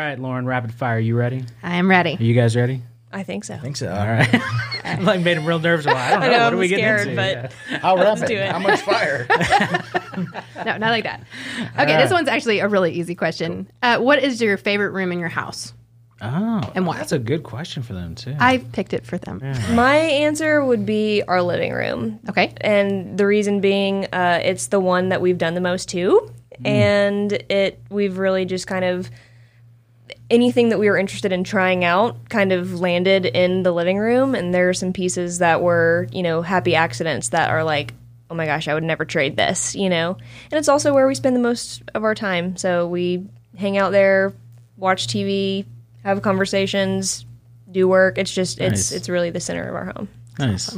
Right, 0.08 0.18
Lauren, 0.18 0.46
rapid 0.46 0.72
fire. 0.72 0.98
You 0.98 1.16
ready? 1.16 1.44
I 1.62 1.76
am 1.76 1.88
ready. 1.88 2.16
Are 2.18 2.22
you 2.22 2.34
guys 2.34 2.56
ready? 2.56 2.82
I 3.12 3.22
think 3.22 3.44
so. 3.44 3.54
I 3.54 3.58
think 3.58 3.76
so. 3.76 3.88
All 3.90 4.06
right. 4.06 4.28
I 4.84 4.98
like 5.00 5.20
made 5.22 5.36
him 5.38 5.46
real 5.46 5.58
nervous. 5.58 5.86
Well, 5.86 5.96
I 5.96 6.10
don't 6.10 6.20
know. 6.20 6.26
I 6.26 6.30
know, 6.30 6.38
what 6.38 6.46
I'm 6.48 6.54
are 6.54 6.58
we 6.58 6.68
scared, 6.68 7.06
getting 7.08 7.18
into? 7.18 7.52
but 7.70 7.80
How 7.80 7.96
rapid? 7.96 8.26
do 8.28 8.36
it. 8.36 8.50
How 8.50 8.58
much 8.58 8.80
fire? 8.80 9.26
No, 10.66 10.76
not 10.76 10.90
like 10.90 11.04
that. 11.04 11.22
Okay, 11.78 11.96
this 11.96 12.10
one's 12.10 12.26
actually 12.26 12.58
a 12.58 12.66
really 12.66 12.92
easy 12.92 13.14
question. 13.14 13.70
Uh, 13.80 13.98
what 13.98 14.20
is 14.20 14.42
your 14.42 14.56
favorite 14.56 14.90
room 14.90 15.12
in 15.12 15.20
your 15.20 15.28
house? 15.28 15.72
Oh, 16.20 16.60
And 16.74 16.84
why? 16.84 16.96
That's 16.96 17.12
a 17.12 17.20
good 17.20 17.44
question 17.44 17.84
for 17.84 17.92
them 17.92 18.16
too. 18.16 18.34
I 18.40 18.58
picked 18.58 18.92
it 18.92 19.06
for 19.06 19.16
them. 19.16 19.38
My 19.76 19.94
answer 19.94 20.64
would 20.64 20.84
be 20.84 21.22
our 21.28 21.40
living 21.40 21.72
room. 21.72 22.18
Okay. 22.28 22.52
and 22.60 23.16
the 23.16 23.24
reason 23.26 23.60
being 23.60 24.06
uh, 24.06 24.40
it's 24.42 24.66
the 24.66 24.80
one 24.80 25.10
that 25.10 25.20
we've 25.20 25.38
done 25.38 25.54
the 25.54 25.60
most 25.60 25.88
to 25.90 26.28
and 26.64 27.32
it 27.48 27.80
we've 27.88 28.18
really 28.18 28.44
just 28.44 28.66
kind 28.66 28.84
of 28.84 29.08
anything 30.30 30.68
that 30.68 30.78
we 30.78 30.88
were 30.90 30.98
interested 30.98 31.32
in 31.32 31.42
trying 31.44 31.84
out 31.84 32.28
kind 32.28 32.52
of 32.52 32.80
landed 32.80 33.24
in 33.24 33.62
the 33.62 33.72
living 33.72 33.98
room 33.98 34.34
and 34.34 34.52
there 34.54 34.68
are 34.68 34.74
some 34.74 34.92
pieces 34.92 35.38
that 35.38 35.62
were 35.62 36.06
you 36.12 36.22
know 36.22 36.42
happy 36.42 36.74
accidents 36.74 37.30
that 37.30 37.48
are 37.50 37.64
like 37.64 37.94
oh 38.30 38.34
my 38.34 38.44
gosh 38.44 38.68
i 38.68 38.74
would 38.74 38.84
never 38.84 39.04
trade 39.06 39.36
this 39.36 39.74
you 39.74 39.88
know? 39.88 40.16
And 40.50 40.58
it's 40.58 40.68
also 40.68 40.92
where 40.92 41.06
we 41.06 41.14
spend 41.14 41.34
the 41.34 41.40
most 41.40 41.82
of 41.94 42.04
our 42.04 42.14
time. 42.14 42.56
So 42.56 42.86
we 42.86 43.26
hang 43.56 43.78
out 43.78 43.90
there 43.92 44.32
watch 44.76 45.06
tv 45.06 45.64
have 46.04 46.22
conversations 46.22 47.24
do 47.70 47.88
work. 47.88 48.18
It's 48.18 48.32
just 48.32 48.60
it's 48.60 48.90
Nice. 48.90 48.92
it's 48.92 49.08
really 49.08 49.30
the 49.30 49.40
center 49.40 49.68
of 49.68 49.74
our 49.74 49.86
home. 49.96 50.08
Nice, 50.38 50.76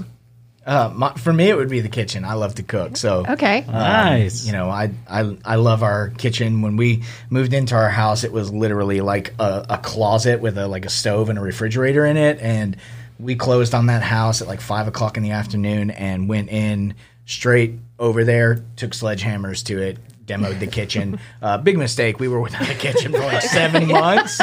Uh, 0.66 0.92
my, 0.94 1.12
for 1.14 1.32
me, 1.32 1.48
it 1.48 1.56
would 1.56 1.70
be 1.70 1.80
the 1.80 1.88
kitchen. 1.88 2.24
I 2.24 2.34
love 2.34 2.56
to 2.56 2.62
cook, 2.62 2.96
so 2.98 3.24
Okay. 3.26 3.64
nice. 3.66 4.46
you 4.46 4.52
know, 4.52 4.68
I, 4.68 4.90
I 5.08 5.36
I 5.44 5.54
love 5.56 5.82
our 5.82 6.10
kitchen. 6.10 6.60
When 6.60 6.76
we 6.76 7.02
moved 7.30 7.54
into 7.54 7.74
our 7.74 7.88
house, 7.88 8.24
it 8.24 8.32
was 8.32 8.52
literally 8.52 9.00
like 9.00 9.32
a, 9.38 9.64
a 9.70 9.78
closet 9.78 10.40
with 10.40 10.58
a 10.58 10.68
like 10.68 10.84
a 10.84 10.90
stove 10.90 11.30
and 11.30 11.38
a 11.38 11.42
refrigerator 11.42 12.04
in 12.04 12.16
it, 12.18 12.38
and 12.40 12.76
we 13.18 13.36
closed 13.36 13.74
on 13.74 13.86
that 13.86 14.02
house 14.02 14.42
at 14.42 14.48
like 14.48 14.60
five 14.60 14.86
o'clock 14.86 15.16
in 15.16 15.22
the 15.22 15.30
afternoon 15.30 15.90
and 15.90 16.28
went 16.28 16.50
in 16.50 16.94
straight 17.26 17.74
over 17.98 18.24
there, 18.24 18.62
took 18.76 18.90
sledgehammers 18.92 19.64
to 19.66 19.78
it, 19.80 19.98
demoed 20.30 20.60
the 20.60 20.66
kitchen. 20.66 21.18
uh, 21.42 21.58
big 21.58 21.76
mistake. 21.78 22.20
We 22.20 22.28
were 22.28 22.40
without 22.40 22.68
a 22.68 22.74
kitchen 22.74 23.12
for 23.12 23.18
like 23.18 23.42
seven 23.42 23.88
months, 24.00 24.40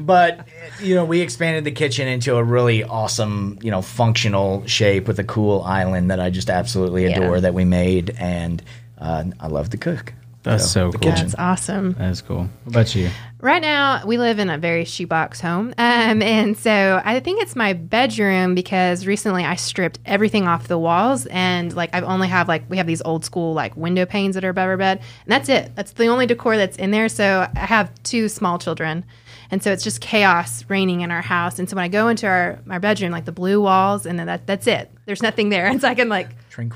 but 0.00 0.46
you 0.80 0.94
know, 0.94 1.04
we 1.04 1.20
expanded 1.20 1.64
the 1.64 1.72
kitchen 1.72 2.08
into 2.08 2.36
a 2.36 2.42
really 2.44 2.82
awesome, 2.84 3.58
you 3.62 3.70
know, 3.70 3.82
functional 3.82 4.66
shape 4.66 5.06
with 5.06 5.18
a 5.18 5.24
cool 5.24 5.62
island 5.62 6.10
that 6.10 6.20
I 6.20 6.30
just 6.30 6.50
absolutely 6.50 7.04
Yeah. 7.04 7.18
adore 7.18 7.40
that 7.40 7.54
we 7.54 7.64
made, 7.64 8.14
and 8.18 8.62
uh, 8.98 9.24
I 9.40 9.46
love 9.48 9.70
to 9.70 9.76
cook. 9.76 10.14
That's 10.44 10.68
so 10.68 10.90
the 10.90 10.98
cool. 10.98 11.10
kitchen. 11.12 11.26
That's 11.28 11.38
awesome. 11.38 11.92
That's 11.92 12.20
cool. 12.20 12.48
What 12.64 12.74
about 12.74 12.94
you? 12.96 13.10
Right 13.42 13.60
now, 13.60 14.06
we 14.06 14.18
live 14.18 14.38
in 14.38 14.48
a 14.50 14.56
very 14.56 14.84
shoebox 14.84 15.40
home. 15.40 15.74
Um, 15.76 16.22
and 16.22 16.56
so 16.56 17.02
I 17.04 17.18
think 17.18 17.42
it's 17.42 17.56
my 17.56 17.72
bedroom 17.72 18.54
because 18.54 19.04
recently 19.04 19.44
I 19.44 19.56
stripped 19.56 19.98
everything 20.06 20.46
off 20.46 20.68
the 20.68 20.78
walls. 20.78 21.26
And 21.26 21.74
like, 21.74 21.90
I've 21.92 22.04
only 22.04 22.28
have 22.28 22.46
like, 22.46 22.62
we 22.70 22.76
have 22.76 22.86
these 22.86 23.02
old 23.02 23.24
school 23.24 23.52
like 23.52 23.76
window 23.76 24.06
panes 24.06 24.36
that 24.36 24.44
are 24.44 24.50
above 24.50 24.68
our 24.68 24.76
bed. 24.76 24.98
And 24.98 25.32
that's 25.32 25.48
it. 25.48 25.74
That's 25.74 25.90
the 25.90 26.06
only 26.06 26.24
decor 26.26 26.56
that's 26.56 26.76
in 26.76 26.92
there. 26.92 27.08
So 27.08 27.48
I 27.56 27.58
have 27.58 27.92
two 28.04 28.28
small 28.28 28.60
children. 28.60 29.04
And 29.50 29.60
so 29.60 29.72
it's 29.72 29.82
just 29.82 30.00
chaos 30.00 30.64
reigning 30.68 31.00
in 31.00 31.10
our 31.10 31.20
house. 31.20 31.58
And 31.58 31.68
so 31.68 31.74
when 31.74 31.84
I 31.84 31.88
go 31.88 32.06
into 32.06 32.28
our, 32.28 32.60
our 32.70 32.78
bedroom, 32.78 33.10
like 33.10 33.24
the 33.24 33.32
blue 33.32 33.60
walls, 33.60 34.06
and 34.06 34.20
then 34.20 34.28
that, 34.28 34.46
that's 34.46 34.68
it. 34.68 34.88
There's 35.04 35.20
nothing 35.20 35.48
there. 35.48 35.66
And 35.66 35.80
so 35.80 35.88
I 35.88 35.94
can 35.96 36.08
like 36.08 36.28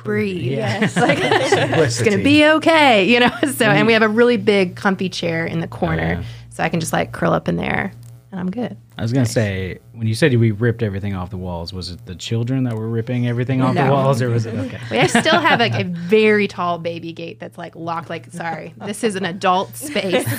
breathe. 0.03 0.43
Yes. 0.43 0.97
Like, 1.07 1.19
it's 1.21 2.03
going 2.03 2.19
to 2.19 2.25
be 2.25 2.45
okay, 2.45 3.05
you 3.05 3.21
know? 3.21 3.31
So, 3.55 3.67
and 3.67 3.87
we 3.87 3.93
have 3.93 4.03
a 4.03 4.09
really 4.09 4.37
big, 4.37 4.75
comfy 4.75 5.09
chair 5.09 5.47
in 5.47 5.61
the 5.61 5.69
corner. 5.69 6.21
yeah. 6.21 6.25
So 6.57 6.65
I 6.65 6.71
can 6.71 6.81
just 6.81 6.93
like 6.93 7.13
curl 7.13 7.35
up 7.35 7.49
in 7.49 7.57
there 7.57 7.93
and 8.31 8.41
I'm 8.41 8.51
good. 8.51 8.79
I 8.97 9.03
was 9.03 9.13
gonna 9.13 9.27
say 9.27 9.79
when 9.93 10.07
you 10.07 10.15
said 10.15 10.35
we 10.35 10.53
ripped 10.53 10.83
everything 10.83 11.15
off 11.15 11.29
the 11.29 11.37
walls, 11.37 11.75
was 11.75 11.91
it 11.91 12.07
the 12.07 12.15
children 12.15 12.65
that 12.65 12.75
were 12.75 12.89
ripping 12.89 13.29
everything 13.29 13.61
off 13.61 13.75
the 13.75 13.91
walls, 13.91 14.23
or 14.23 14.31
was 14.31 14.47
it 14.47 14.55
okay? 14.55 14.81
We 14.91 15.07
still 15.07 15.39
have 15.39 15.61
like 15.61 15.75
a 15.75 15.85
very 16.09 16.49
tall 16.49 16.79
baby 16.79 17.13
gate 17.13 17.39
that's 17.39 17.59
like 17.59 17.77
locked. 17.77 18.09
Like, 18.09 18.33
sorry, 18.33 18.73
this 18.79 19.05
is 19.05 19.17
an 19.17 19.27
adult 19.27 19.77
space. 19.77 20.27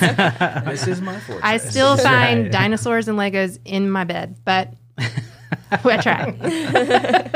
This 0.68 0.88
is 0.88 1.00
my 1.00 1.18
fortress. 1.20 1.44
I 1.44 1.56
still 1.58 1.96
find 1.96 2.42
right. 2.42 2.52
dinosaurs 2.52 3.06
and 3.06 3.16
Legos 3.16 3.60
in 3.64 3.88
my 3.88 4.02
bed, 4.02 4.36
but 4.44 4.74
I 5.70 5.96
try. 5.98 7.30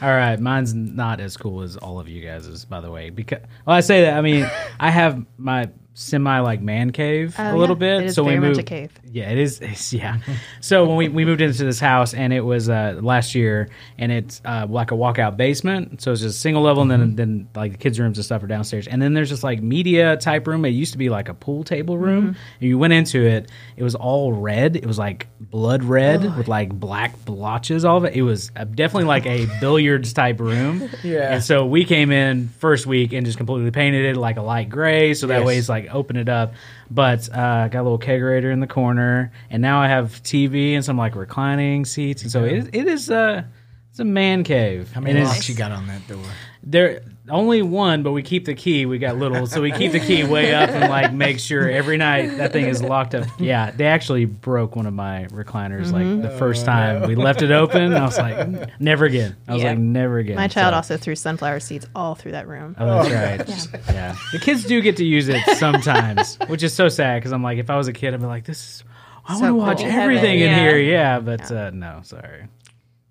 All 0.00 0.10
right, 0.10 0.38
mine's 0.38 0.72
not 0.72 1.20
as 1.20 1.36
cool 1.36 1.62
as 1.62 1.76
all 1.76 1.98
of 1.98 2.08
you 2.08 2.22
guys's, 2.22 2.64
by 2.64 2.80
the 2.80 2.90
way. 2.92 3.10
Because 3.10 3.40
well, 3.66 3.76
I 3.76 3.80
say 3.80 4.02
that 4.02 4.16
I 4.16 4.20
mean 4.20 4.48
I 4.78 4.90
have 4.90 5.24
my 5.36 5.68
semi 5.96 6.40
like 6.40 6.60
man 6.60 6.90
cave 6.90 7.34
a 7.38 7.52
Oh, 7.52 7.56
little 7.56 7.76
yeah. 7.76 7.98
bit. 7.98 8.02
It 8.02 8.06
is 8.06 8.14
so 8.16 8.24
very 8.24 8.36
we 8.40 8.40
much 8.48 8.56
moved. 8.56 8.60
a 8.60 8.62
cave. 8.64 8.92
Yeah, 9.10 9.30
it 9.30 9.38
is. 9.38 9.60
It's, 9.62 9.92
yeah. 9.92 10.18
so 10.60 10.84
when 10.86 10.96
we, 10.96 11.08
we 11.08 11.24
moved 11.24 11.40
into 11.40 11.64
this 11.64 11.78
house 11.78 12.14
and 12.14 12.32
it 12.32 12.40
was 12.40 12.68
uh, 12.68 12.98
last 13.00 13.34
year 13.36 13.68
and 13.98 14.10
it's 14.10 14.42
uh, 14.44 14.66
like 14.68 14.90
a 14.90 14.94
walkout 14.94 15.36
basement. 15.36 16.02
So 16.02 16.10
it's 16.12 16.20
just 16.20 16.40
single 16.40 16.62
level 16.62 16.82
and 16.82 16.90
then 16.90 17.14
then 17.16 17.48
like 17.54 17.72
the 17.72 17.78
kids' 17.78 18.00
rooms 18.00 18.18
and 18.18 18.24
stuff 18.24 18.42
are 18.42 18.46
downstairs. 18.48 18.88
And 18.88 19.00
then 19.00 19.14
there's 19.14 19.28
just 19.28 19.44
like 19.44 19.62
media 19.62 20.16
type 20.16 20.46
room. 20.48 20.64
It 20.64 20.70
used 20.70 20.92
to 20.92 20.98
be 20.98 21.08
like 21.10 21.28
a 21.28 21.34
pool 21.34 21.62
table 21.64 21.96
room. 21.96 22.34
And 22.60 22.68
you 22.68 22.76
went 22.76 22.92
into 22.92 23.24
it, 23.24 23.50
it 23.76 23.82
was 23.84 23.94
all 23.94 24.32
red. 24.32 24.74
It 24.76 24.86
was 24.86 24.98
like 24.98 25.28
blood 25.40 25.84
red 25.84 26.36
with 26.36 26.48
like 26.48 26.72
black 26.72 27.16
blotches 27.24 27.84
all 27.84 27.98
of 27.98 28.04
it. 28.04 28.14
It 28.14 28.22
was 28.22 28.50
uh, 28.56 28.64
definitely 28.64 29.04
like 29.06 29.26
a 29.26 29.46
billiards 29.60 30.12
type 30.12 30.40
room. 30.40 30.90
Yeah. 31.04 31.34
And 31.34 31.42
so 31.44 31.64
we 31.66 31.84
came 31.84 32.10
in 32.10 32.48
first 32.58 32.84
week 32.86 33.12
and 33.12 33.24
just 33.24 33.38
completely 33.38 33.70
painted 33.70 34.04
it 34.06 34.16
like 34.16 34.36
a 34.38 34.42
light 34.42 34.68
gray. 34.68 35.14
So 35.14 35.28
that 35.28 35.38
Yes. 35.38 35.46
way 35.46 35.58
it's 35.58 35.68
like 35.68 35.83
open 35.88 36.16
it 36.16 36.28
up. 36.28 36.54
But 36.90 37.28
uh, 37.30 37.40
I 37.40 37.68
got 37.68 37.80
a 37.80 37.84
little 37.84 37.98
kegerator 37.98 38.52
in 38.52 38.60
the 38.60 38.66
corner, 38.66 39.32
and 39.50 39.62
now 39.62 39.80
I 39.80 39.88
have 39.88 40.22
TV 40.22 40.74
and 40.74 40.84
some 40.84 40.96
like 40.96 41.14
reclining 41.14 41.84
seats, 41.84 42.22
and 42.22 42.30
so 42.30 42.44
it, 42.44 42.68
it 42.72 42.86
is 42.86 43.10
uh, 43.10 43.44
it's 43.90 44.00
a 44.00 44.04
man 44.04 44.44
cave. 44.44 44.92
How 44.92 45.00
many 45.00 45.22
locks 45.22 45.48
you 45.48 45.54
got 45.54 45.72
on 45.72 45.86
that 45.86 46.06
door? 46.08 46.24
There 46.62 47.02
only 47.30 47.62
one, 47.62 48.02
but 48.02 48.12
we 48.12 48.22
keep 48.22 48.44
the 48.44 48.54
key. 48.54 48.84
We 48.86 48.98
got 48.98 49.16
little, 49.16 49.46
so 49.46 49.62
we 49.62 49.72
keep 49.72 49.92
the 49.92 50.00
key 50.00 50.24
way 50.24 50.54
up 50.54 50.68
and 50.70 50.90
like 50.90 51.12
make 51.12 51.38
sure 51.38 51.68
every 51.70 51.96
night 51.96 52.36
that 52.36 52.52
thing 52.52 52.66
is 52.66 52.82
locked 52.82 53.14
up. 53.14 53.26
Yeah, 53.40 53.70
they 53.70 53.86
actually 53.86 54.26
broke 54.26 54.76
one 54.76 54.86
of 54.86 54.92
my 54.92 55.26
recliners 55.30 55.90
like 55.92 56.22
the 56.22 56.36
first 56.38 56.66
time 56.66 57.08
we 57.08 57.14
left 57.14 57.40
it 57.42 57.50
open. 57.50 57.94
I 57.94 58.04
was 58.04 58.18
like, 58.18 58.78
never 58.80 59.06
again. 59.06 59.36
I 59.48 59.54
was 59.54 59.62
Yeah. 59.62 59.70
like, 59.70 59.78
never 59.78 60.18
again. 60.18 60.36
My 60.36 60.48
child 60.48 60.72
So- 60.72 60.76
also 60.76 60.96
threw 60.98 61.14
sunflower 61.16 61.60
seeds 61.60 61.86
all 61.94 62.14
through 62.14 62.32
that 62.32 62.46
room. 62.46 62.76
Oh, 62.78 63.02
that's 63.08 63.68
right. 63.68 63.80
Yeah. 63.90 64.14
The 64.32 64.38
kids 64.38 64.64
do 64.64 64.80
get 64.82 64.96
to 64.98 65.04
use 65.04 65.28
it 65.28 65.42
sometimes, 65.56 66.36
which 66.48 66.62
is 66.62 66.74
so 66.74 66.88
sad 66.88 67.20
because 67.20 67.32
I'm 67.32 67.42
like, 67.42 67.58
if 67.58 67.70
I 67.70 67.76
was 67.76 67.88
a 67.88 67.92
kid, 67.92 68.12
I'd 68.14 68.20
be 68.20 68.26
like, 68.26 68.44
this 68.44 68.58
is, 68.58 68.84
I 69.26 69.34
So 69.36 69.40
want 69.40 69.50
to 69.50 69.54
watch 69.54 69.78
cool. 69.90 70.00
everything 70.00 70.34
in 70.40 70.50
Yeah. 70.50 70.58
here. 70.58 70.78
Yeah, 70.78 71.20
but 71.20 71.50
Uh, 71.50 71.70
no, 71.70 72.00
sorry. 72.02 72.48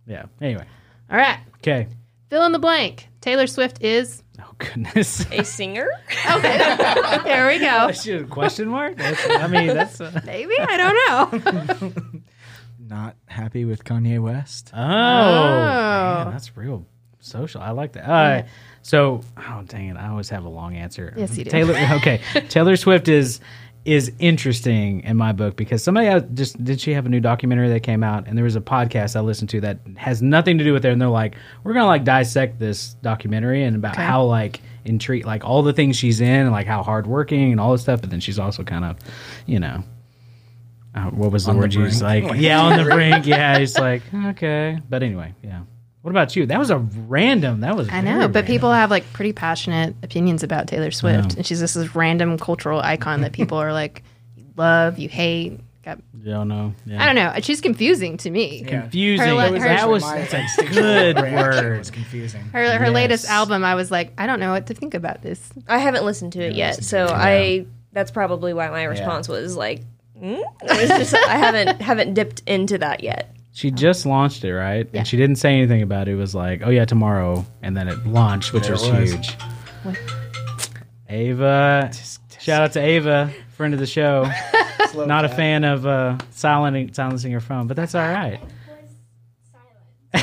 Yeah. 0.05 0.25
Anyway. 0.39 0.65
All 1.09 1.17
right, 1.17 1.39
Okay. 1.57 1.87
fill 2.29 2.45
in 2.45 2.51
the 2.51 2.59
blank. 2.59 3.07
Taylor 3.23 3.47
Swift 3.47 3.81
is. 3.81 4.21
Oh, 4.41 4.51
goodness. 4.57 5.25
A 5.31 5.43
singer? 5.45 5.87
Okay, 6.29 6.57
there 7.23 7.47
we 7.47 7.59
go. 7.59 7.91
Shoot, 7.93 8.29
question 8.29 8.67
mark? 8.67 8.97
That's, 8.97 9.25
I 9.29 9.47
mean, 9.47 9.67
that's. 9.67 10.01
Uh, 10.01 10.19
Maybe 10.25 10.53
I 10.59 10.77
don't 10.77 11.81
know. 11.81 11.93
Not 12.87 13.15
happy 13.27 13.63
with 13.65 13.83
Kanye 13.85 14.21
West? 14.21 14.71
oh, 14.73 14.77
man, 14.77 16.27
Oh. 16.27 16.31
that's 16.31 16.55
real 16.57 16.85
social. 17.19 17.61
I 17.61 17.71
like 17.71 17.93
that. 17.93 18.09
Uh, 18.09 18.43
So, 18.81 19.21
oh, 19.37 19.63
dang 19.67 19.87
it. 19.89 19.95
I 19.97 20.09
always 20.09 20.29
have 20.29 20.43
a 20.43 20.49
long 20.49 20.75
answer. 20.75 21.13
Yes, 21.15 21.37
you 21.37 21.45
do. 21.45 21.49
Taylor, 21.49 21.75
okay. 21.93 22.19
Taylor 22.49 22.75
Swift 22.75 23.07
is 23.07 23.39
is 23.85 24.11
interesting 24.19 25.01
in 25.01 25.17
my 25.17 25.33
book 25.33 25.57
because 25.57 25.83
somebody 25.83 26.07
else 26.07 26.23
just 26.33 26.63
did 26.63 26.79
she 26.79 26.93
have 26.93 27.05
a 27.05 27.09
new 27.09 27.19
documentary 27.19 27.67
that 27.69 27.81
came 27.81 28.01
out? 28.03 28.27
And 28.27 28.37
there 28.37 28.45
was 28.45 28.55
a 28.55 28.61
podcast 28.61 29.15
I 29.15 29.19
listened 29.19 29.49
to 29.49 29.61
that 29.61 29.79
has 29.97 30.21
nothing 30.21 30.57
to 30.57 30.63
do 30.63 30.71
with 30.71 30.85
it. 30.85 30.91
And 30.93 31.01
they're 31.01 31.09
like 31.09 31.35
we're 31.63 31.73
gonna 31.73 31.87
like 31.87 32.03
dissect 32.05 32.59
this 32.59 32.93
documentary 33.01 33.63
and 33.63 33.75
about 33.75 33.95
Okay. 33.95 34.03
how 34.05 34.23
like 34.23 34.61
intrigue 34.85 35.25
like 35.25 35.43
all 35.43 35.63
the 35.63 35.73
things 35.73 35.97
she's 35.97 36.21
in 36.21 36.27
and 36.29 36.51
like 36.51 36.65
how 36.67 36.81
hardworking 36.83 37.51
and 37.51 37.59
all 37.59 37.73
this 37.73 37.81
stuff. 37.81 37.99
But 38.01 38.09
then 38.09 38.19
she's 38.21 38.39
also 38.39 38.63
kind 38.63 38.85
of 38.85 38.97
you 39.47 39.59
know 39.59 39.83
uh, 40.95 41.09
what 41.09 41.31
was 41.31 41.45
the 41.45 41.49
On 41.51 41.57
the 41.57 41.61
word 41.61 41.73
you 41.73 41.83
used? 41.83 42.01
like 42.01 42.23
yeah 42.39 42.61
on 42.61 42.77
the 42.77 42.85
brink. 42.85 43.25
Yeah 43.27 43.57
it's 43.57 43.77
like 43.87 44.01
okay. 44.13 44.79
But 44.89 45.03
anyway 45.03 45.33
yeah 45.43 45.63
what 46.03 46.11
about 46.11 46.35
you 46.35 46.45
that 46.45 46.59
was 46.59 46.69
a 46.69 46.77
random 46.77 47.61
that 47.61 47.77
was 47.77 47.87
I 47.89 48.01
know, 48.01 48.27
but 48.27 48.35
random. 48.35 48.45
people 48.45 48.71
have 48.71 48.91
like 48.91 49.11
pretty 49.13 49.31
passionate 49.31 49.95
opinions 50.03 50.43
about 50.43 50.67
Taylor 50.67 50.91
Swift, 50.91 51.35
and 51.35 51.45
she's 51.45 51.61
just 51.61 51.75
this 51.75 51.95
random 51.95 52.37
cultural 52.37 52.81
icon 52.81 53.21
that 53.21 53.31
people 53.31 53.57
are 53.57 53.71
like, 53.71 54.03
you 54.35 54.45
love, 54.57 54.99
you 54.99 55.07
hate. 55.09 55.59
Got, 55.83 55.99
don't 56.23 56.47
know 56.47 56.73
yeah. 56.85 57.01
I 57.01 57.05
don't 57.05 57.15
know. 57.15 57.33
She's 57.41 57.59
confusing 57.59 58.15
to 58.17 58.29
me. 58.29 58.63
confusing 58.63 59.27
Her 59.27 59.33
le- 59.33 59.59
her- 59.59 59.67
that 59.67 59.89
was 59.89 60.03
that's 60.03 60.57
a 60.57 60.63
good 60.73 61.15
reaction 61.17 61.65
word 61.65 61.77
was 61.79 61.91
confusing. 61.91 62.41
Her 62.51 62.77
her 62.77 62.89
latest 62.89 63.25
album, 63.27 63.63
I 63.63 63.75
was 63.75 63.89
like, 63.89 64.11
I 64.17 64.27
don't 64.27 64.39
know 64.41 64.51
what 64.51 64.67
to 64.67 64.73
think 64.73 64.93
about 64.93 65.21
this. 65.21 65.51
I 65.69 65.79
haven't 65.79 66.03
listened 66.03 66.33
to 66.33 66.41
it 66.41 66.53
yet, 66.53 66.83
so 66.83 67.07
I 67.07 67.65
that's 67.93 68.11
probably 68.11 68.53
why 68.53 68.69
my 68.69 68.83
response 68.83 69.29
was 69.29 69.55
like, 69.55 69.81
mm? 70.21 70.41
it's 70.63 71.11
just 71.11 71.15
I 71.15 71.37
haven't 71.37 71.81
haven't 71.81 72.13
dipped 72.13 72.43
into 72.45 72.77
that 72.79 73.03
yet. 73.03 73.33
She 73.55 73.69
just 73.69 74.05
launched 74.07 74.43
it, 74.43 74.53
right? 74.53 74.89
Yeah. 74.91 74.99
And 74.99 75.07
she 75.07 75.15
didn't 75.15 75.35
say 75.35 75.55
anything 75.55 75.83
about 75.83 76.07
it. 76.07 76.13
It 76.13 76.15
was 76.15 76.33
like, 76.33 76.61
oh 76.65 76.69
yeah, 76.71 76.85
tomorrow, 76.85 77.45
and 77.61 77.77
then 77.77 77.87
it 77.87 78.05
launched, 78.05 78.51
which 78.51 78.63
There 78.63 78.71
was, 78.71 78.83
it 78.87 78.99
was. 78.99 79.11
huge. 79.11 79.37
Ava, 81.07 81.91
shout 82.39 82.63
out 82.63 82.71
to 82.73 82.79
Ava, 82.81 83.31
friend 83.55 83.75
of 83.75 83.79
the 83.79 83.85
show. 83.85 84.27
Not 84.95 85.25
a 85.25 85.29
fan 85.29 85.63
of 85.63 85.85
uh, 85.85 86.17
silent, 86.31 86.95
silencing 86.95 87.31
her 87.31 87.39
phone, 87.39 87.67
but 87.67 87.77
that's 87.77 87.93
all 87.93 88.01
right. 88.01 88.39
all 90.15 90.19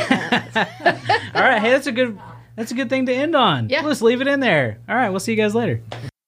right, 1.42 1.60
hey, 1.60 1.70
that's 1.70 1.86
a 1.86 1.92
good, 1.92 2.18
that's 2.56 2.72
a 2.72 2.74
good 2.74 2.88
thing 2.88 3.06
to 3.06 3.14
end 3.14 3.36
on. 3.36 3.68
Yeah. 3.68 3.82
let's 3.82 4.02
leave 4.02 4.20
it 4.20 4.26
in 4.26 4.40
there. 4.40 4.78
All 4.88 4.96
right, 4.96 5.10
we'll 5.10 5.20
see 5.20 5.32
you 5.32 5.36
guys 5.38 5.54
later. 5.54 5.80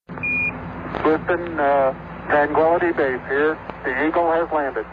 Listen, 0.08 1.58
uh, 1.58 1.92
Tranquility 2.28 2.92
Base 2.92 3.20
here. 3.28 3.58
The 3.84 4.06
Eagle 4.06 4.30
has 4.30 4.48
landed. 4.52 4.86